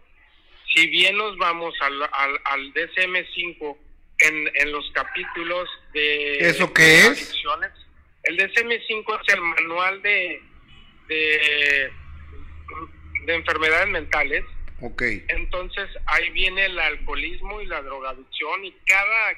[0.74, 3.76] Si bien nos vamos al, al, al DSM-5
[4.20, 6.38] en, en los capítulos de...
[6.38, 7.34] ¿Eso qué es?
[8.22, 10.42] El DSM-5 es el manual de,
[11.08, 11.92] de,
[13.26, 14.44] enfermedades mentales.
[14.80, 15.02] Ok.
[15.28, 19.36] Entonces ahí viene el alcoholismo y la drogadicción y cada,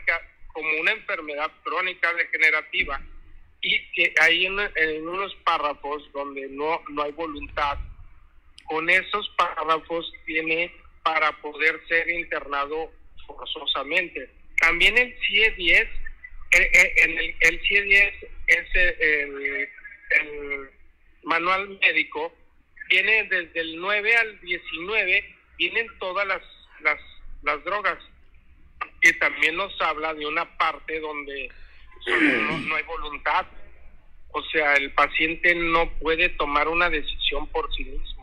[0.52, 3.00] como una enfermedad crónica degenerativa
[3.60, 4.58] y que hay en,
[5.08, 7.78] unos párrafos donde no, no hay voluntad,
[8.64, 10.72] con esos párrafos tiene
[11.02, 12.92] para poder ser internado
[13.26, 14.30] forzosamente.
[14.60, 15.88] También el CIE 10
[16.52, 20.70] en el, el CIE-10 es el,
[21.24, 22.34] manual médico,
[22.90, 26.42] viene desde el 9 al 19, vienen todas las,
[26.80, 26.98] las,
[27.42, 27.98] las drogas,
[29.00, 31.48] que también nos habla de una parte donde
[32.06, 33.46] no, hay voluntad,
[34.32, 38.21] o sea, el paciente no puede tomar una decisión por sí mismo.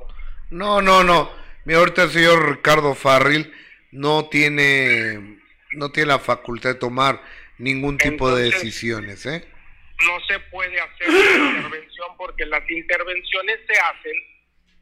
[0.49, 1.31] No, no, no.
[1.65, 3.53] Mi ahorita el señor Ricardo Farril
[3.91, 5.39] no tiene
[5.71, 7.21] no tiene la facultad de tomar
[7.57, 9.47] ningún tipo de decisiones, ¿eh?
[10.05, 14.13] No se puede hacer intervención porque las intervenciones se hacen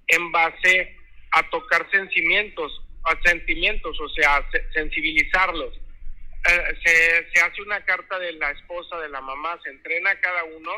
[0.08, 0.96] en base
[1.32, 2.72] a tocar sentimientos,
[3.04, 5.74] a sentimientos, o sea, sensibilizarlos.
[5.76, 10.20] Eh, se, se hace una carta de la esposa, de la mamá, se entrena a
[10.20, 10.72] cada uno.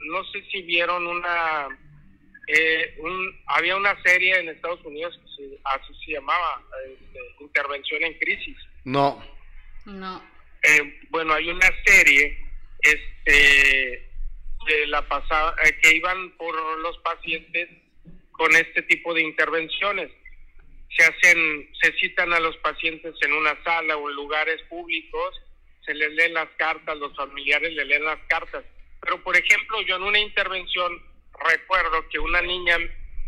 [0.00, 1.68] No sé si vieron una,
[2.48, 8.14] eh, un, había una serie en Estados Unidos que así se llamaba, este, Intervención en
[8.14, 8.56] Crisis.
[8.84, 9.22] No.
[9.84, 10.22] No.
[10.62, 12.38] Eh, bueno, hay una serie
[12.80, 14.10] este,
[14.66, 17.68] que la pasaba, eh, que iban por los pacientes
[18.32, 20.10] con este tipo de intervenciones.
[20.96, 25.38] Se hacen, se citan a los pacientes en una sala o en lugares públicos,
[25.84, 28.64] se les leen las cartas, los familiares le leen las cartas.
[29.02, 31.02] Pero por ejemplo, yo en una intervención
[31.46, 32.76] recuerdo que una niña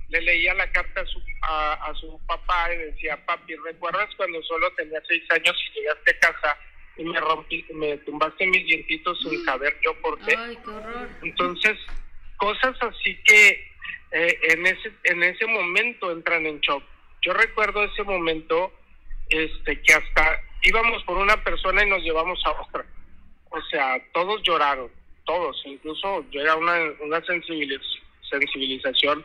[0.09, 4.71] le leía la carta a su, a, su papá y decía, papi, ¿recuerdas cuando solo
[4.73, 6.59] tenía seis años y llegaste a casa
[6.97, 10.35] y me rompí, me tumbaste mis dientitos sin saber yo por qué?
[10.37, 11.09] Ay, qué horror.
[11.23, 11.79] Entonces,
[12.37, 13.71] cosas así que
[14.13, 16.83] eh, en ese en ese momento entran en shock.
[17.23, 18.73] Yo recuerdo ese momento
[19.29, 22.85] este que hasta íbamos por una persona y nos llevamos a otra.
[23.51, 24.91] O sea, todos lloraron,
[25.31, 29.25] todos, incluso era una, una sensibilización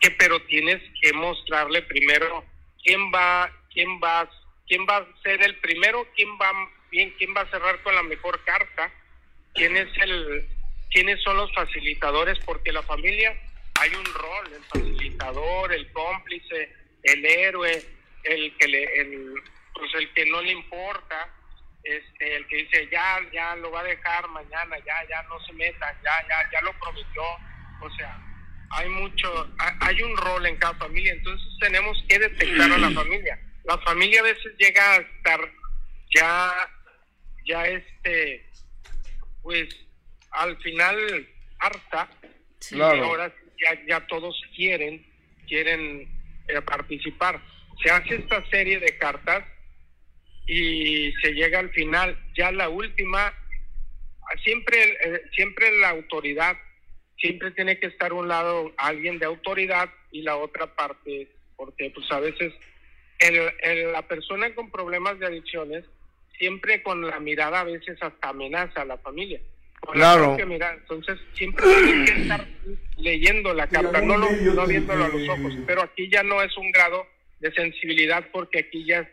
[0.00, 2.42] que pero tienes que mostrarle primero
[2.82, 4.26] quién va, quién va,
[4.66, 6.50] quién va a ser el primero, quién va
[6.90, 8.90] bien, quién va a cerrar con la mejor carta,
[9.52, 10.48] quién es el
[10.90, 13.38] quiénes son los facilitadores porque la familia
[13.80, 16.72] hay un rol, el facilitador, el cómplice,
[17.02, 17.84] el héroe,
[18.22, 19.34] el que le, el,
[19.74, 21.34] pues el que no le importa,
[21.84, 25.52] este, el que dice ya, ya lo va a dejar mañana, ya, ya no se
[25.52, 27.22] meta, ya, ya, ya lo prometió,
[27.80, 28.18] o sea,
[28.70, 33.38] hay mucho, hay un rol en cada familia, entonces tenemos que detectar a la familia.
[33.64, 35.40] La familia a veces llega a estar
[36.14, 36.52] ya,
[37.46, 38.50] ya este,
[39.42, 39.68] pues
[40.30, 41.28] al final
[41.60, 42.08] harta,
[42.70, 43.04] Claro.
[43.04, 43.32] ahora
[43.62, 45.06] ya, ya todos quieren,
[45.46, 46.08] quieren
[46.48, 47.40] eh, participar.
[47.82, 49.44] Se hace esta serie de cartas
[50.46, 53.32] y se llega al final, ya la última,
[54.42, 56.56] siempre, eh, siempre la autoridad,
[57.18, 62.10] siempre tiene que estar un lado alguien de autoridad y la otra parte, porque pues
[62.10, 62.52] a veces
[63.20, 65.84] el, el- la persona con problemas de adicciones
[66.38, 69.40] siempre con la mirada a veces hasta amenaza a la familia.
[69.80, 70.24] Con la Claro.
[70.30, 70.74] propia mirada.
[70.74, 72.44] Entonces siempre tiene que estar
[72.96, 75.54] leyendo la carta, no, lo- no viéndolo a los ojos.
[75.66, 77.06] Pero aquí ya no es un grado
[77.38, 79.08] de sensibilidad porque aquí ya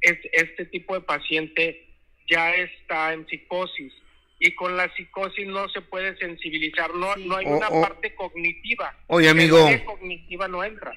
[0.00, 1.86] es, este tipo de paciente
[2.28, 3.92] ya está en psicosis
[4.38, 8.94] y con la psicosis no se puede sensibilizar, no, no hay una parte cognitiva.
[9.06, 9.66] Oye, amigo.
[9.66, 10.92] área cognitiva no entra.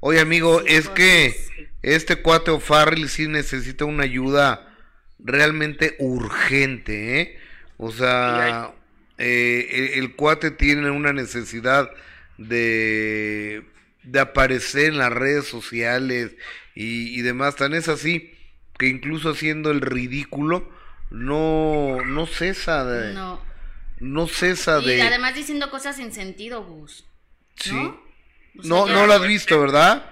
[0.00, 1.34] Oye, amigo, es que
[1.82, 4.76] este cuate O'Farrell sí necesita una ayuda
[5.18, 7.38] realmente urgente, ¿eh?
[7.78, 8.74] O sea,
[9.16, 11.90] eh, el, el cuate tiene una necesidad
[12.36, 13.62] de,
[14.02, 16.36] de aparecer en las redes sociales
[16.74, 17.56] y, y demás.
[17.56, 18.33] Tan es así
[18.78, 20.68] que incluso haciendo el ridículo,
[21.10, 23.12] no, no cesa de...
[23.14, 23.40] No,
[24.00, 24.26] No.
[24.26, 25.02] cesa Y de...
[25.02, 27.04] además diciendo cosas sin sentido, Gus.
[27.56, 27.72] sí.
[27.72, 28.00] ¿no?
[28.58, 30.10] O sea, No, lo has visto, ¿verdad?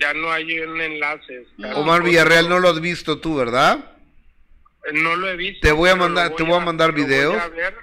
[0.00, 1.46] Ya no hay un enlace.
[1.56, 1.70] No.
[1.78, 3.92] Omar Villarreal, no lo has visto tú, ¿verdad?
[4.92, 5.66] No lo he visto.
[5.66, 7.36] Te voy a mandar- te voy a mandar voy videos.
[7.36, 7.74] a ver.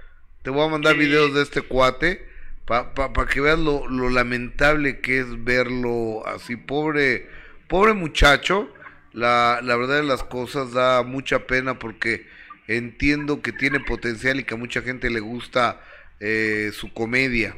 [0.44, 1.00] Te voy a mandar Sí.
[1.00, 2.28] videos de este cuate
[2.66, 6.56] para que veas lo, lo lamentable que es verlo así.
[6.56, 7.30] Pobre,
[7.68, 8.72] pobre muchacho.
[9.16, 12.28] La, la verdad de las cosas da mucha pena porque
[12.68, 15.82] entiendo que tiene potencial y que a mucha gente le gusta
[16.20, 17.56] eh, su comedia.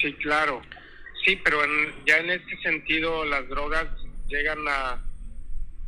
[0.00, 0.62] Sí, claro.
[1.24, 3.86] Sí, pero en- ya en este sentido las drogas
[4.28, 5.02] llegan a,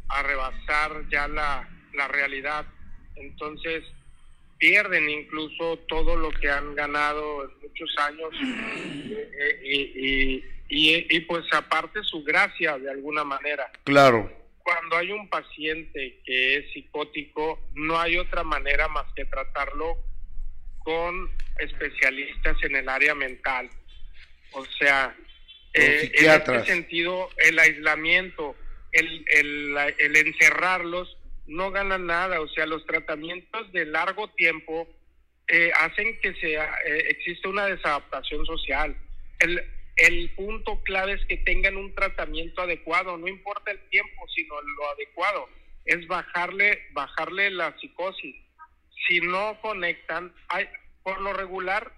[0.08, 2.66] a rebasar ya la, la realidad.
[3.14, 3.84] Entonces
[4.58, 11.20] pierden incluso todo lo que han ganado en muchos años eh, y, y, y, y
[11.20, 13.70] pues aparte su gracia de alguna manera.
[13.84, 14.30] Claro,
[14.62, 19.96] Cuando hay un paciente que es psicótico, no hay otra manera más que tratarlo
[20.78, 23.68] con especialistas en el área mental.
[24.52, 25.14] O sea,
[25.74, 28.56] eh, en este sentido, el aislamiento,
[28.92, 32.40] el, el, el encerrarlos, no ganan nada.
[32.40, 34.88] O sea, los tratamientos de largo tiempo
[35.48, 38.96] eh, hacen que sea, eh, exista una desadaptación social.
[39.38, 44.90] El, punto clave es que tengan un tratamiento adecuado, no importa el tiempo, sino lo
[44.90, 45.48] adecuado,
[45.84, 48.36] es bajarle, bajarle la psicosis.
[49.08, 50.68] Si no conectan, hay,
[51.02, 51.92] por lo regular,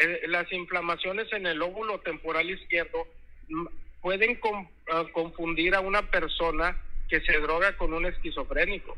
[0.00, 3.06] eh, las inflamaciones en el óvulo temporal izquierdo
[3.48, 3.66] mm,
[4.00, 8.96] pueden con- ah, confundir a una persona que se droga con un esquizofrénico.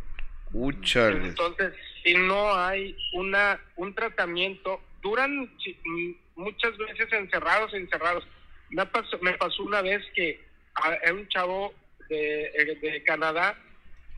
[0.52, 1.28] úchale.
[1.28, 8.26] Entonces, si no hay una un tratamiento, duran mm, muchas veces encerrados, encerrados.
[8.70, 10.44] Me pasó, me pasó una vez que
[10.74, 11.74] a, un chavo
[12.08, 13.56] de, eh, de Canadá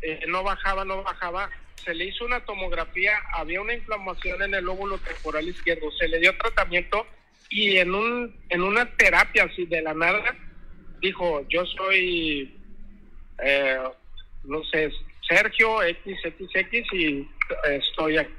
[0.02, 4.68] eh, no bajaba, no bajaba, se le hizo una tomografía, había una inflamación en el
[4.68, 7.06] óvulo temporal izquierdo, se le dio tratamiento
[7.48, 10.36] y en un en una terapia así de la nada
[11.00, 12.61] dijo, yo soy
[13.42, 13.78] eh,
[14.44, 14.90] no sé,
[15.28, 17.26] Sergio XXX y eh,
[17.76, 18.32] estoy aquí.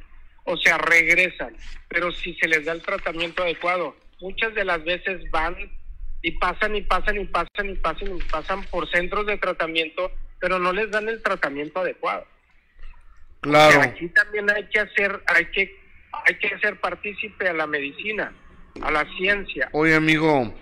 [0.46, 1.56] o sea, regresan.
[1.88, 5.56] Pero si se les da el tratamiento adecuado, muchas de las veces van
[6.22, 10.58] y pasan y pasan y pasan y pasan y pasan por centros de tratamiento, pero
[10.60, 12.26] no les dan el tratamiento adecuado.
[13.42, 13.82] Claro.
[13.82, 15.76] Aquí también hay que hacer, hay que,
[16.26, 18.34] hay que hacer partícipe a la medicina,
[18.82, 19.68] a la ciencia.
[19.74, 20.54] Oye, amigo,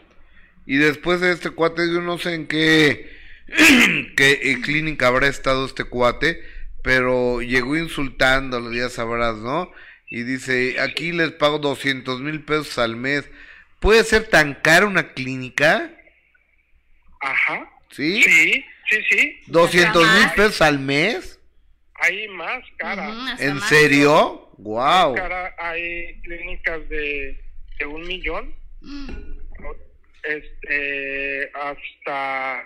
[0.66, 3.21] y después de este cuate, yo no sé en qué,
[4.16, 6.42] qué clínica habrá estado este cuate,
[6.84, 9.72] pero llegó insultándolo, ya sabrás, ¿no?
[10.10, 13.30] Y dice, aquí les pago 200 mil pesos al mes.
[13.80, 15.90] ¿Puede ser tan cara una clínica?
[17.22, 17.70] Ajá.
[17.92, 18.22] ¿Sí?
[18.24, 19.40] Sí, sí, sí.
[19.48, 21.40] ¿200 mil pesos al mes?
[21.96, 23.36] Hay más cara.
[23.40, 23.70] ¿En más.
[23.70, 24.50] serio?
[24.58, 25.16] ¡Wow!
[25.16, 25.56] cara.
[25.60, 27.40] Hay clínicas de,
[27.80, 29.12] de un millón, Mm,
[30.24, 32.64] este, hasta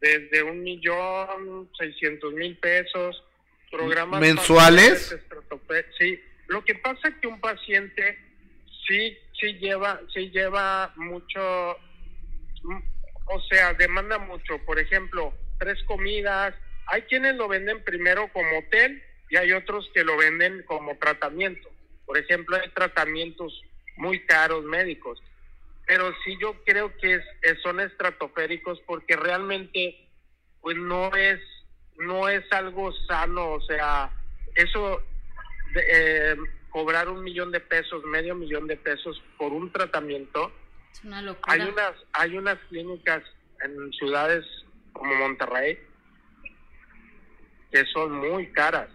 [0.00, 3.22] desde un millón seiscientos mil pesos.
[3.70, 5.16] Programas ¿Mensuales?
[5.98, 6.20] Sí.
[6.46, 8.18] Lo que pasa es que un paciente
[8.86, 11.76] sí, sí lleva, sí lleva mucho,
[12.62, 12.78] mm,
[13.26, 14.58] o sea, demanda mucho.
[14.64, 16.54] Por ejemplo, tres comidas.
[16.86, 21.68] Hay quienes lo venden primero como hotel y hay otros que lo venden como tratamiento.
[22.06, 23.62] Por ejemplo, hay tratamientos
[23.96, 25.22] muy caros médicos.
[25.88, 30.08] Pero sí yo creo que es, son estratosféricos porque realmente
[30.60, 31.40] pues no es
[31.98, 34.12] no es algo sano, o sea,
[34.54, 35.02] eso
[35.74, 36.36] de, eh,
[36.70, 40.52] cobrar un millón de pesos, medio millón de pesos por un tratamiento,
[40.92, 41.54] Es una locura.
[41.54, 43.24] hay unas, hay unas clínicas
[43.64, 44.44] en ciudades
[44.92, 45.78] como Monterrey
[47.72, 48.88] que son muy caras,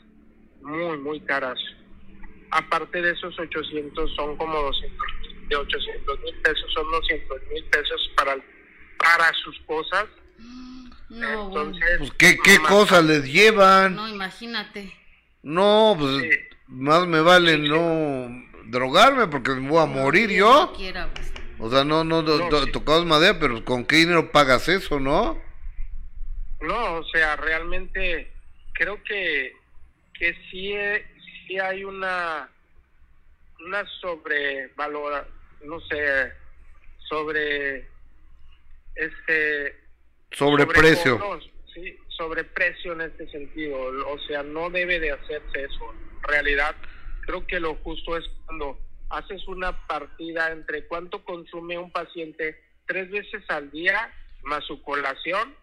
[0.62, 1.60] muy, muy caras.
[2.52, 5.23] Aparte de esos 800 son como 200 mil,
[5.58, 8.36] de 800 mil pesos son 200 mil pesos para,
[8.98, 10.06] para sus cosas.
[11.10, 11.70] No, bueno.
[11.70, 13.96] Entonces, Pues, ¿qué, qué cosas les llevan?
[13.96, 14.92] No, imagínate.
[15.44, 16.30] No, pues Sí.
[16.68, 18.30] más me vale no
[18.66, 20.54] drogarme porque me voy a morir No, yo.
[20.66, 21.32] no quiera, pues.
[21.60, 22.72] O sea, no, no, No, to- sí.
[22.72, 25.40] tocados madera, pero ¿con qué dinero pagas eso, no?
[26.62, 28.32] No, o sea, realmente
[28.74, 29.54] creo que,
[30.18, 31.06] que sí, eh,
[31.46, 32.50] sí hay una,
[33.66, 35.28] una sobrevalora,
[35.64, 36.32] no sé,
[37.10, 37.88] sobre
[38.96, 39.76] este
[40.32, 41.18] Sobreprecio.
[41.18, 43.78] sobrecobros, sí, sobreprecio en este sentido.
[44.08, 45.94] O sea, no debe de hacerse eso.
[45.94, 46.76] En realidad,
[47.26, 53.10] creo que lo justo es cuando haces una partida entre cuánto consume un paciente tres
[53.12, 54.12] veces al día
[54.44, 55.56] más su colación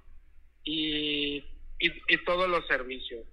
[0.64, 1.44] y,
[1.78, 3.24] y, y todos los servicios.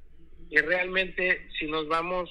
[0.49, 2.29] Y realmente, si nos vamos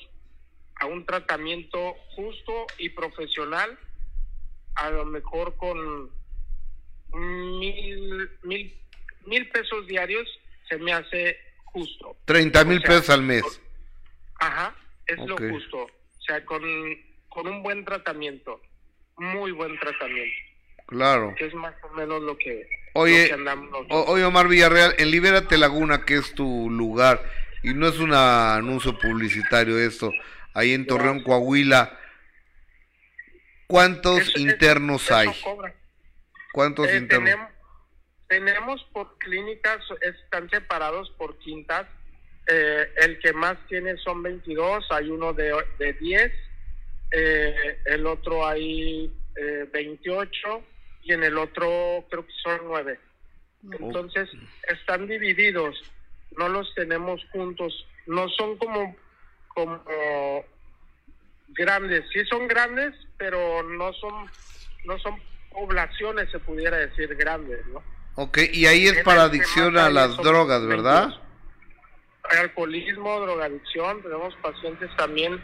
[0.80, 3.78] a un tratamiento justo y profesional,
[4.76, 6.10] a lo mejor con
[7.12, 8.74] mil, mil,
[9.26, 10.26] mil pesos diarios
[10.68, 12.16] se me hace justo.
[12.24, 13.60] 30 mil O sea, pesos al mes.
[14.38, 14.74] Ajá,
[15.06, 15.78] es lo justo.
[15.84, 16.62] O sea, con,
[17.28, 18.60] con un buen tratamiento,
[19.16, 20.34] muy buen tratamiento,
[20.86, 21.34] Claro.
[21.36, 25.10] que es más o menos lo que, Oye, lo que andamos oye, Omar Villarreal, en
[25.10, 27.22] Libérate Laguna, que es tu lugar,
[27.62, 30.12] y no es un anuncio publicitario esto,
[30.54, 31.98] ahí en Torreón, Coahuila,
[33.66, 35.28] ¿cuántos Eso- internos eso hay?
[36.52, 37.28] ¿Cuántos Eh, internos?
[37.30, 37.50] tenemos,
[38.28, 41.86] tenemos por clínicas, están separados por quintas.
[42.48, 46.32] Eh, el que más tiene son 22, hay uno de, de 10,
[47.10, 50.62] eh, el otro hay eh, 28
[51.02, 53.00] y en el otro creo que son 9.
[53.80, 54.28] Entonces
[54.68, 55.76] están divididos,
[56.36, 58.96] no los tenemos juntos, no son como,
[59.48, 59.82] como
[61.48, 64.30] grandes, sí son grandes, pero no son,
[64.84, 65.20] no son
[65.50, 67.82] poblaciones, se pudiera decir grandes, ¿no?
[68.16, 71.08] Ok, y ahí es para adicción a las drogas, ¿verdad?
[71.08, 71.20] 22.
[72.30, 75.40] Hay alcoholismo, drogadicción, tenemos pacientes también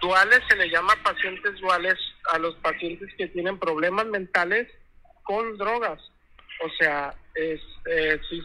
[0.00, 1.94] duales, se le llama pacientes duales
[2.32, 4.68] a los pacientes que tienen problemas mentales
[5.24, 6.00] con drogas.
[6.64, 8.42] O sea, es, eh, sí,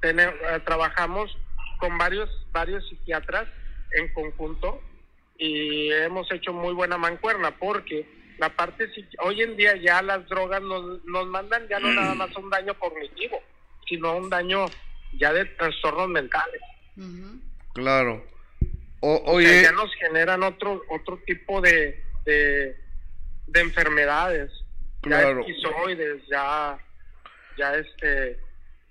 [0.00, 1.36] tene- eh, trabajamos
[1.78, 3.46] con varios, varios psiquiatras
[3.92, 4.80] en conjunto
[5.36, 8.06] y hemos hecho muy buena mancuerna porque
[8.38, 8.86] la parte
[9.20, 12.50] hoy en día ya las drogas nos, nos mandan ya no nada más a un
[12.50, 13.40] daño cognitivo,
[13.88, 14.66] sino a un daño
[15.18, 16.60] ya de trastornos mentales.
[17.74, 18.24] Claro.
[19.00, 22.76] O- O sea, oye, ya nos generan otro otro tipo de, de,
[23.46, 24.50] de enfermedades,
[25.02, 25.40] Claro.
[25.44, 26.78] ya esquizoides, ya
[27.58, 28.38] ya este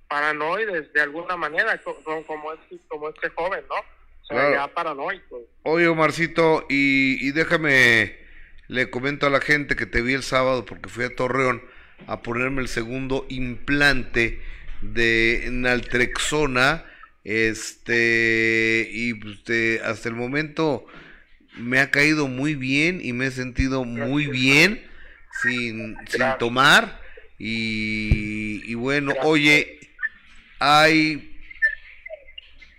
[0.08, 3.76] paranoides de alguna manera co- co- como este como este joven, ¿no?
[4.24, 4.53] O sea, Claro.
[4.55, 5.41] ya paranoico.
[5.63, 8.15] oye, Omarcito, y, y déjame,
[8.67, 11.61] le comento a la gente que te vi el sábado porque fui a Torreón
[12.07, 14.41] a ponerme el segundo implante
[14.82, 16.84] de naltrexona,
[17.24, 20.86] este, y pues, te- hasta el momento
[21.57, 24.84] me ha caído muy bien y me he sentido muy bien
[25.41, 26.99] sin, sin tomar.
[27.38, 29.80] Y, y bueno, oye,
[30.59, 31.38] hay,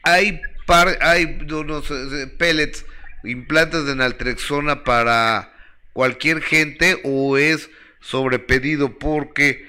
[0.02, 2.84] hay, par, hay unos eh, pellets,
[3.22, 5.52] implantes de naltrexona para
[5.92, 9.66] cualquier gente o es sobre pedido porque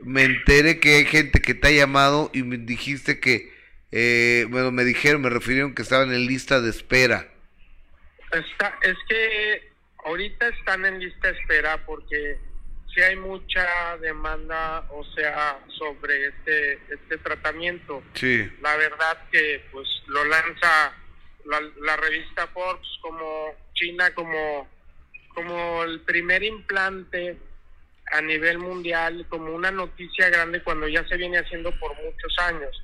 [0.00, 3.52] me enteré que hay gente que te ha llamado y me dijiste que,
[3.92, 7.28] eh, bueno, me dijeron, me refirieron que estaban en lista de espera.
[8.32, 9.70] Está, es que
[10.04, 12.38] ahorita están en lista de espera porque
[12.94, 18.02] si hay mucha demanda, o sea, sobre este, este tratamiento.
[18.14, 18.48] Sí.
[18.62, 20.92] La verdad que pues lo lanza
[21.44, 24.68] la, la revista Forbes como China como,
[25.34, 27.36] como el primer implante
[28.12, 32.82] a nivel mundial, como una noticia grande cuando ya se viene haciendo por muchos años.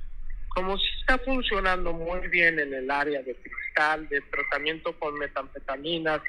[0.49, 6.21] Como si está funcionando muy bien en el área de cristal, de tratamiento con metanfetaminas,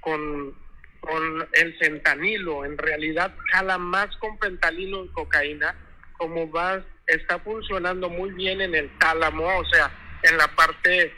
[0.00, 0.54] con
[1.04, 5.74] con el centanilo, en realidad jala más con pentalilo y cocaína,
[6.18, 9.90] como va, está funcionando muy bien en el tálamo, o sea,
[10.22, 11.12] en la parte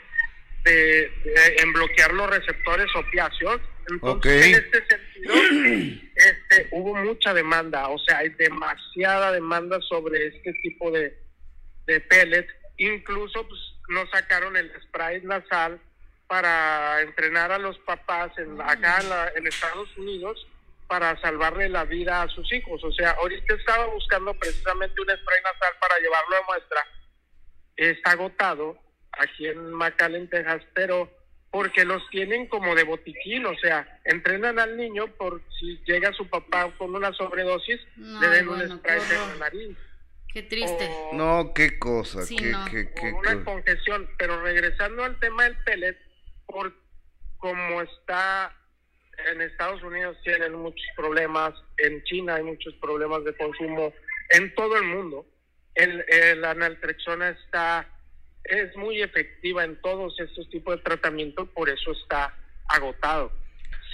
[0.63, 1.11] de,
[1.57, 3.61] en bloquear los receptores opiáceos.
[3.89, 10.51] Entonces, en este sentido, este, hubo mucha demanda, o sea, hay demasiada demanda sobre este
[10.61, 11.17] tipo de,
[11.85, 12.53] de pellets.
[12.77, 13.59] Incluso pues,
[13.89, 15.79] nos sacaron el spray nasal
[16.27, 18.99] para entrenar a los papás en, acá
[19.35, 20.45] en, Estados Unidos
[20.87, 22.83] para salvarle la vida a sus hijos.
[22.83, 26.87] O sea, ahorita estaba buscando precisamente un spray nasal para llevarlo a muestra.
[27.75, 28.77] Está agotado
[29.11, 31.09] aquí en McAllen, Texas, pero
[31.49, 36.27] porque los tienen como de botiquín, o sea, entrenan al niño por si llega su
[36.27, 39.77] papá con una sobredosis, le den un spray en la nariz.
[40.33, 40.89] Qué triste.
[41.13, 44.07] no, qué cosa, qué, qué, qué, una congestión.
[44.17, 45.97] Pero regresando al tema del pellet,
[46.47, 46.73] por
[47.37, 48.53] como está
[49.29, 53.93] en Estados Unidos tienen muchos problemas, en China hay muchos problemas de consumo,
[54.31, 55.25] en todo el mundo.
[55.75, 56.03] El,
[56.41, 57.87] la naltrexona está
[58.43, 62.33] es muy efectiva en todos estos tipos de tratamientos, por eso está
[62.69, 63.31] agotado.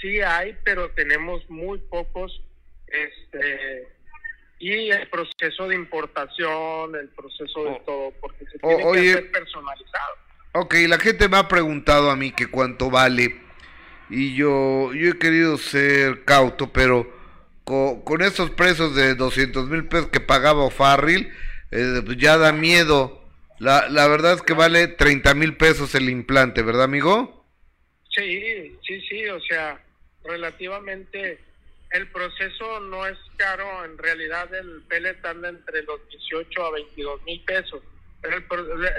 [0.00, 2.40] Sí hay, pero tenemos muy pocos
[2.86, 3.88] este
[4.60, 7.82] y el proceso de importación, el proceso de oh.
[7.84, 10.14] todo, porque se tiene que hacer personalizado.
[10.56, 13.40] Ok, la gente me ha preguntado a mí que cuánto vale
[14.08, 17.12] y yo, yo he querido ser cauto, pero
[17.64, 21.28] con, esos precios de 200 mil pesos que pagaba Farril,
[21.72, 23.20] eh, pues ya da miedo.
[23.58, 27.44] La, la verdad es que vale 30 mil pesos el implante, ¿verdad, amigo?
[28.10, 29.82] Sí, sí, sí, o sea,
[30.22, 31.40] relativamente
[31.90, 37.22] el proceso no es caro, en realidad el pellet anda entre los 18 a 22
[37.24, 37.82] mil pesos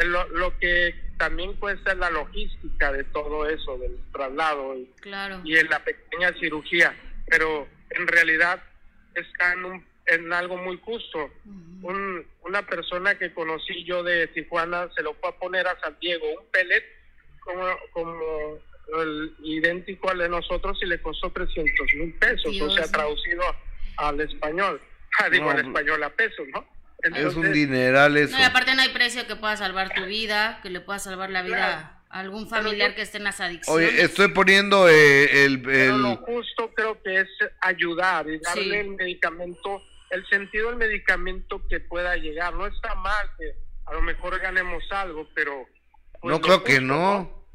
[0.06, 4.90] lo, lo, que también cuesta la logística de todo eso, del traslado y,
[5.44, 6.96] y en la pequeña cirugía,
[7.28, 8.62] pero en realidad
[9.16, 11.32] está en, en algo muy justo.
[11.46, 15.98] un, una persona que conocí yo de Tijuana se lo fue a poner a San
[16.00, 16.84] Diego, un pellet
[17.40, 18.60] como, como
[19.02, 23.44] el idéntico al de nosotros y le costó 300 mil pesos, o sea, traducido
[23.98, 24.80] al español,
[25.32, 26.75] digo al español a pesos, ¿no?
[27.02, 28.36] Es un dineral eso.
[28.36, 31.30] No, y aparte no hay precio que pueda salvar tu vida, que le pueda salvar
[31.30, 33.90] la vida a algún familiar que esté en las adicciones.
[33.90, 37.28] Oye, estoy poniendo eh, el, Pero lo justo creo que es
[37.62, 42.54] ayudar y darle el medicamento, el sentido del medicamento que pueda llegar.
[42.54, 43.54] No está mal que
[43.86, 45.68] a lo mejor ganemos algo, pero...
[46.22, 47.46] Pues, no creo que no.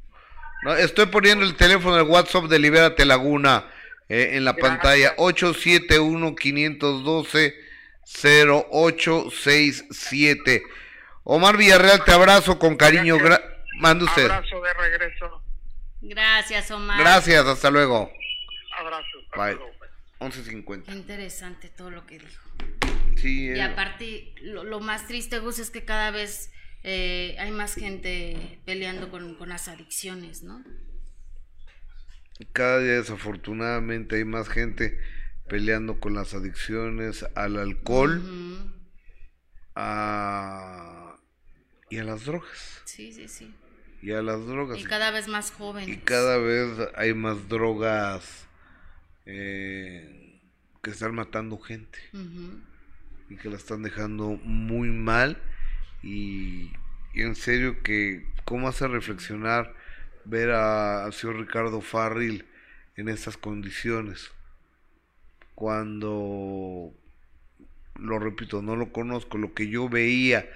[0.63, 0.77] no.
[0.77, 3.69] Estoy poniendo el teléfono del WhatsApp de Libérate Laguna
[4.09, 7.70] eh, en la pantalla, 871 512
[8.13, 10.63] 0867.
[11.25, 13.17] Omar Villarreal, te abrazo con cariño.
[13.77, 14.31] Manda usted.
[14.31, 15.43] Abrazo de regreso.
[16.01, 16.99] Gracias, Omar.
[16.99, 18.11] Gracias, hasta luego.
[18.79, 19.19] Abrazo.
[19.37, 19.59] Bye.
[20.19, 20.93] 11.50.
[20.93, 22.43] Interesante todo lo que dijo.
[23.17, 23.63] Sí, y eh.
[23.63, 26.53] aparte, lo, más triste, Gus, es que cada vez
[26.83, 30.63] eh, hay más gente peleando con, con las adicciones, ¿no?
[32.53, 34.99] Cada día, desafortunadamente, hay más gente
[35.51, 38.23] peleando con las adicciones al alcohol
[39.75, 41.17] a,
[41.91, 42.83] y a las drogas.
[42.85, 43.53] Sí, sí, sí.
[44.01, 44.79] Y a las drogas.
[44.79, 45.89] Y cada vez más jóvenes.
[45.89, 48.47] Y cada vez hay más drogas
[49.27, 50.41] eh,
[50.83, 51.99] que están matando gente.
[53.29, 55.37] Y que la están dejando muy mal.
[56.03, 56.71] Y,
[57.15, 59.75] en serio que, ¿cómo hace reflexionar
[60.25, 62.47] ver a, al señor Ricardo Farril
[62.95, 64.31] en estas condiciones?
[65.61, 66.91] Cuando,
[67.99, 70.49] lo repito, no lo conozco, lo que yo veía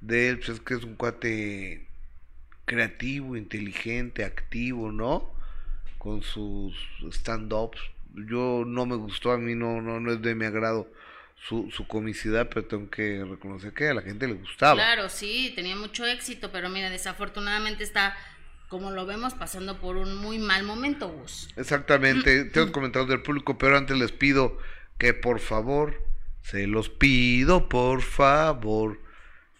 [0.00, 1.88] de él, pues es que es un cuate
[2.64, 5.32] creativo, inteligente, activo, ¿no?
[5.98, 6.76] con sus
[7.10, 7.80] stand-ups.
[8.28, 10.88] Yo no me gustó, a mí no, no, no es de mi agrado
[11.48, 14.74] su, su comicidad, pero tengo que reconocer que a la gente le gustaba.
[14.74, 18.16] Claro, sí, tenía mucho éxito, pero mira, desafortunadamente está,
[18.72, 21.50] como lo vemos, pasando por un muy mal momento, Gus.
[21.56, 24.56] Exactamente, tengo comentarios del público, pero antes les pido
[24.96, 26.02] que por favor,
[26.40, 28.98] se los pido por favor,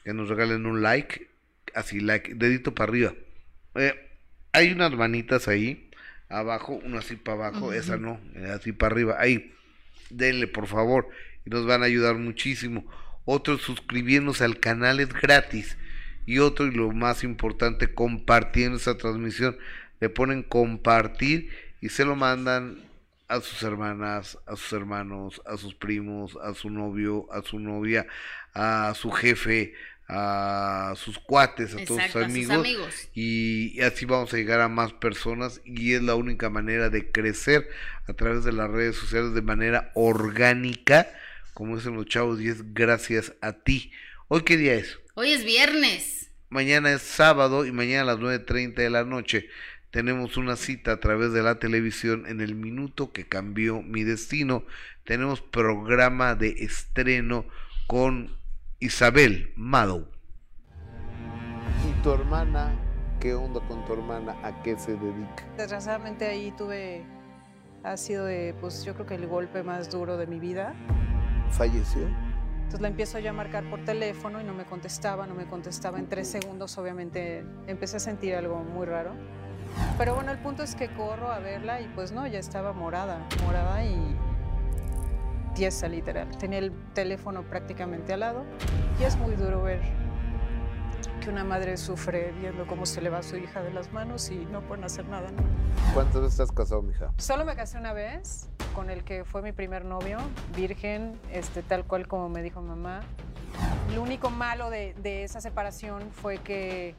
[0.03, 1.29] que nos regalen un like,
[1.75, 3.13] así like, dedito para arriba.
[3.75, 3.95] Eh,
[4.53, 5.91] hay unas manitas ahí,
[6.31, 9.55] abajo, una así para abajo, esa no, eh, así para arriba, ahí,
[10.09, 11.11] denle por favor
[11.45, 12.91] y nos van a ayudar muchísimo.
[13.27, 15.77] Otros suscribiéndose al canal es gratis.
[16.27, 19.57] Y otro, y lo más importante, compartiendo esta transmisión.
[20.01, 21.51] Le ponen compartir
[21.81, 22.79] y se lo mandan
[23.29, 28.07] a sus hermanas, a sus hermanos, a sus primos, a su novio, a su novia,
[28.53, 29.75] a su jefe,
[30.09, 32.66] a sus cuates, a todos sus amigos,
[33.14, 37.11] Y, y, así vamos a llegar a más personas y es la única manera de
[37.11, 37.68] crecer
[38.09, 41.07] a través de las redes sociales de manera orgánica
[41.55, 43.93] como dicen los chavos, y es gracias a ti.
[44.29, 44.99] ¿Hoy qué día es?
[45.15, 46.31] Hoy es viernes.
[46.49, 49.47] Mañana es sábado y mañana a las 9.30 de la noche
[49.91, 54.65] tenemos una cita a través de la televisión en el minuto que cambió mi destino.
[55.05, 57.45] Tenemos programa de estreno
[57.87, 58.35] con
[58.81, 60.09] Isabel Madow.
[61.87, 62.75] ¿Y tu hermana?
[63.21, 64.35] ¿Qué onda con tu hermana?
[64.43, 65.47] ¿A qué se dedica?
[65.59, 67.05] Desgraciadamente ahí tuve,
[67.85, 70.75] ha sido de, pues yo creo que el golpe más duro de mi vida
[71.51, 72.09] falleció.
[72.73, 75.99] Entonces la empiezo yo a marcar por teléfono y no me contestaba, no me contestaba.
[75.99, 79.12] En tres segundos obviamente empecé a sentir algo muy raro.
[79.99, 83.29] Pero bueno, el punto es que corro a verla y pues no, ya estaba morada,
[83.45, 84.16] morada y
[85.55, 86.35] tiesa literal.
[86.39, 88.45] Tenía el teléfono prácticamente al lado
[88.99, 89.83] y es muy duro ver
[91.23, 94.29] que una madre sufre viendo cómo se le va a su hija de las manos
[94.31, 95.29] y no pueden hacer nada.
[95.95, 97.12] ¿Cuántas veces estás casado, mija?
[97.18, 100.18] Solo me casé una vez con el que fue mi primer novio,
[100.57, 103.03] virgen, este, tal cual como me dijo mamá.
[103.95, 106.97] Lo único malo de, de esa separación fue que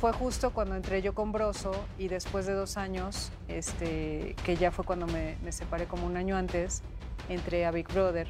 [0.00, 4.70] fue justo cuando entré yo con Broso y después de dos años, este, que ya
[4.70, 6.82] fue cuando me, me separé como un año antes,
[7.28, 8.28] entré a Big Brother.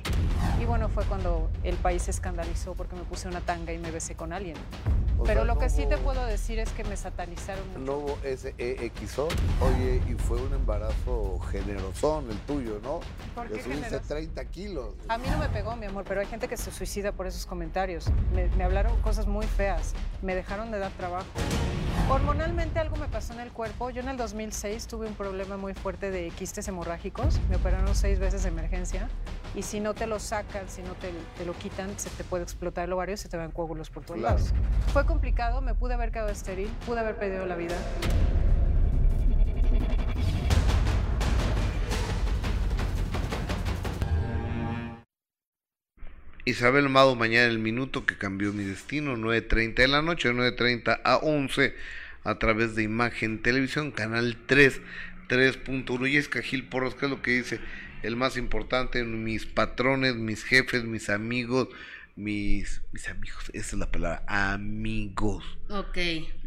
[0.59, 3.91] Y bueno, fue cuando el país se escandalizó porque me puse una tanga y me
[3.91, 4.57] besé con alguien.
[5.25, 7.79] Pero lo que sí te puedo decir es que me satanizaron mucho.
[7.81, 9.29] No hubo SEXO.
[9.61, 13.01] Oye, y fue un embarazo generosón el tuyo, ¿no?
[13.35, 14.95] ¿Por qué subiste 30 kilos.
[15.09, 17.47] A mí no me pegó, mi amor, pero hay gente que se suicida por esos
[17.47, 18.07] comentarios.
[18.33, 19.95] Me, me hablaron cosas muy feas.
[20.23, 21.27] Me dejaron de dar trabajo.
[22.11, 23.91] Hormonalmente algo me pasó en el cuerpo.
[23.91, 27.39] Yo en el 2006 tuve un problema muy fuerte de quistes hemorrágicos.
[27.51, 29.11] Me operaron seis veces de emergencia.
[29.55, 32.45] Y si no te lo sacan, si no te, te lo quitan, se te puede
[32.45, 34.55] explotar el ovario y se te van coágulos por todos lados.
[34.95, 37.77] Fue complicado, me pude haber quedado estéril, pude haber perdido la vida.
[46.49, 51.17] Isabel Mado, mañana el minuto que cambió mi destino, 9.30 de la noche, 9.30 a
[51.17, 51.75] 11,
[52.25, 54.81] a través de Imagen Televisión, Canal 3,
[55.29, 56.11] 3.1.
[56.11, 57.61] Y es Cajil Porras, que es lo que dice
[58.03, 61.69] el más importante, mis patrones, mis jefes, mis amigos,
[62.17, 65.45] mis, mis amigos, esa es la palabra, amigos.
[65.69, 65.99] Ok.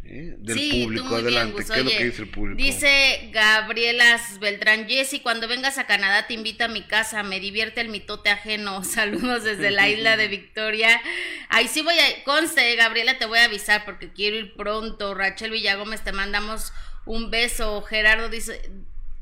[0.04, 0.34] ¿Eh?
[0.38, 2.60] Del público, adelante, ¿qué es lo que dice el público?
[2.60, 7.80] Dice Gabriela Beltrán, Jessy, cuando vengas a Canadá te invita a mi casa, me divierte
[7.80, 11.00] el mitote ajeno, saludos desde la isla de Victoria.
[11.48, 15.52] Ahí sí voy a, conste, Gabriela, te voy a avisar porque quiero ir pronto, Rachel
[15.52, 16.72] Villagómez, te mandamos
[17.06, 18.70] un beso, Gerardo dice,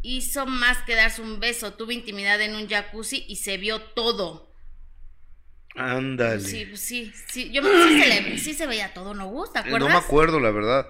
[0.03, 4.50] hizo más que darse un beso, tuve intimidad en un jacuzzi y se vio todo.
[5.77, 6.41] Ándale.
[6.41, 7.51] Sí, pues sí, sí.
[7.51, 9.61] Yo sí se, le, sí se veía todo, ¿no gusta?
[9.61, 10.87] Eh, no me acuerdo, la verdad.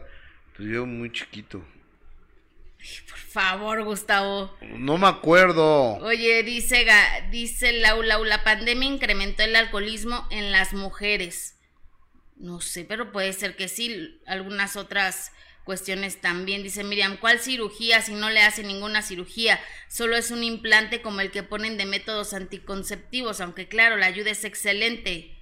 [0.57, 1.65] Pues yo muy chiquito.
[3.09, 4.57] por favor, Gustavo.
[4.63, 5.97] No me acuerdo.
[5.97, 6.87] Oye, dice,
[7.31, 11.57] dice Laura, la pandemia incrementó el alcoholismo en las mujeres.
[12.37, 14.21] No sé, pero puede ser que sí.
[14.27, 15.33] Algunas otras
[15.65, 16.63] cuestiones también.
[16.63, 19.61] Dice Miriam, ¿cuál cirugía si no le hace ninguna cirugía?
[19.89, 24.31] Solo es un implante como el que ponen de métodos anticonceptivos, aunque claro, la ayuda
[24.31, 25.37] es excelente.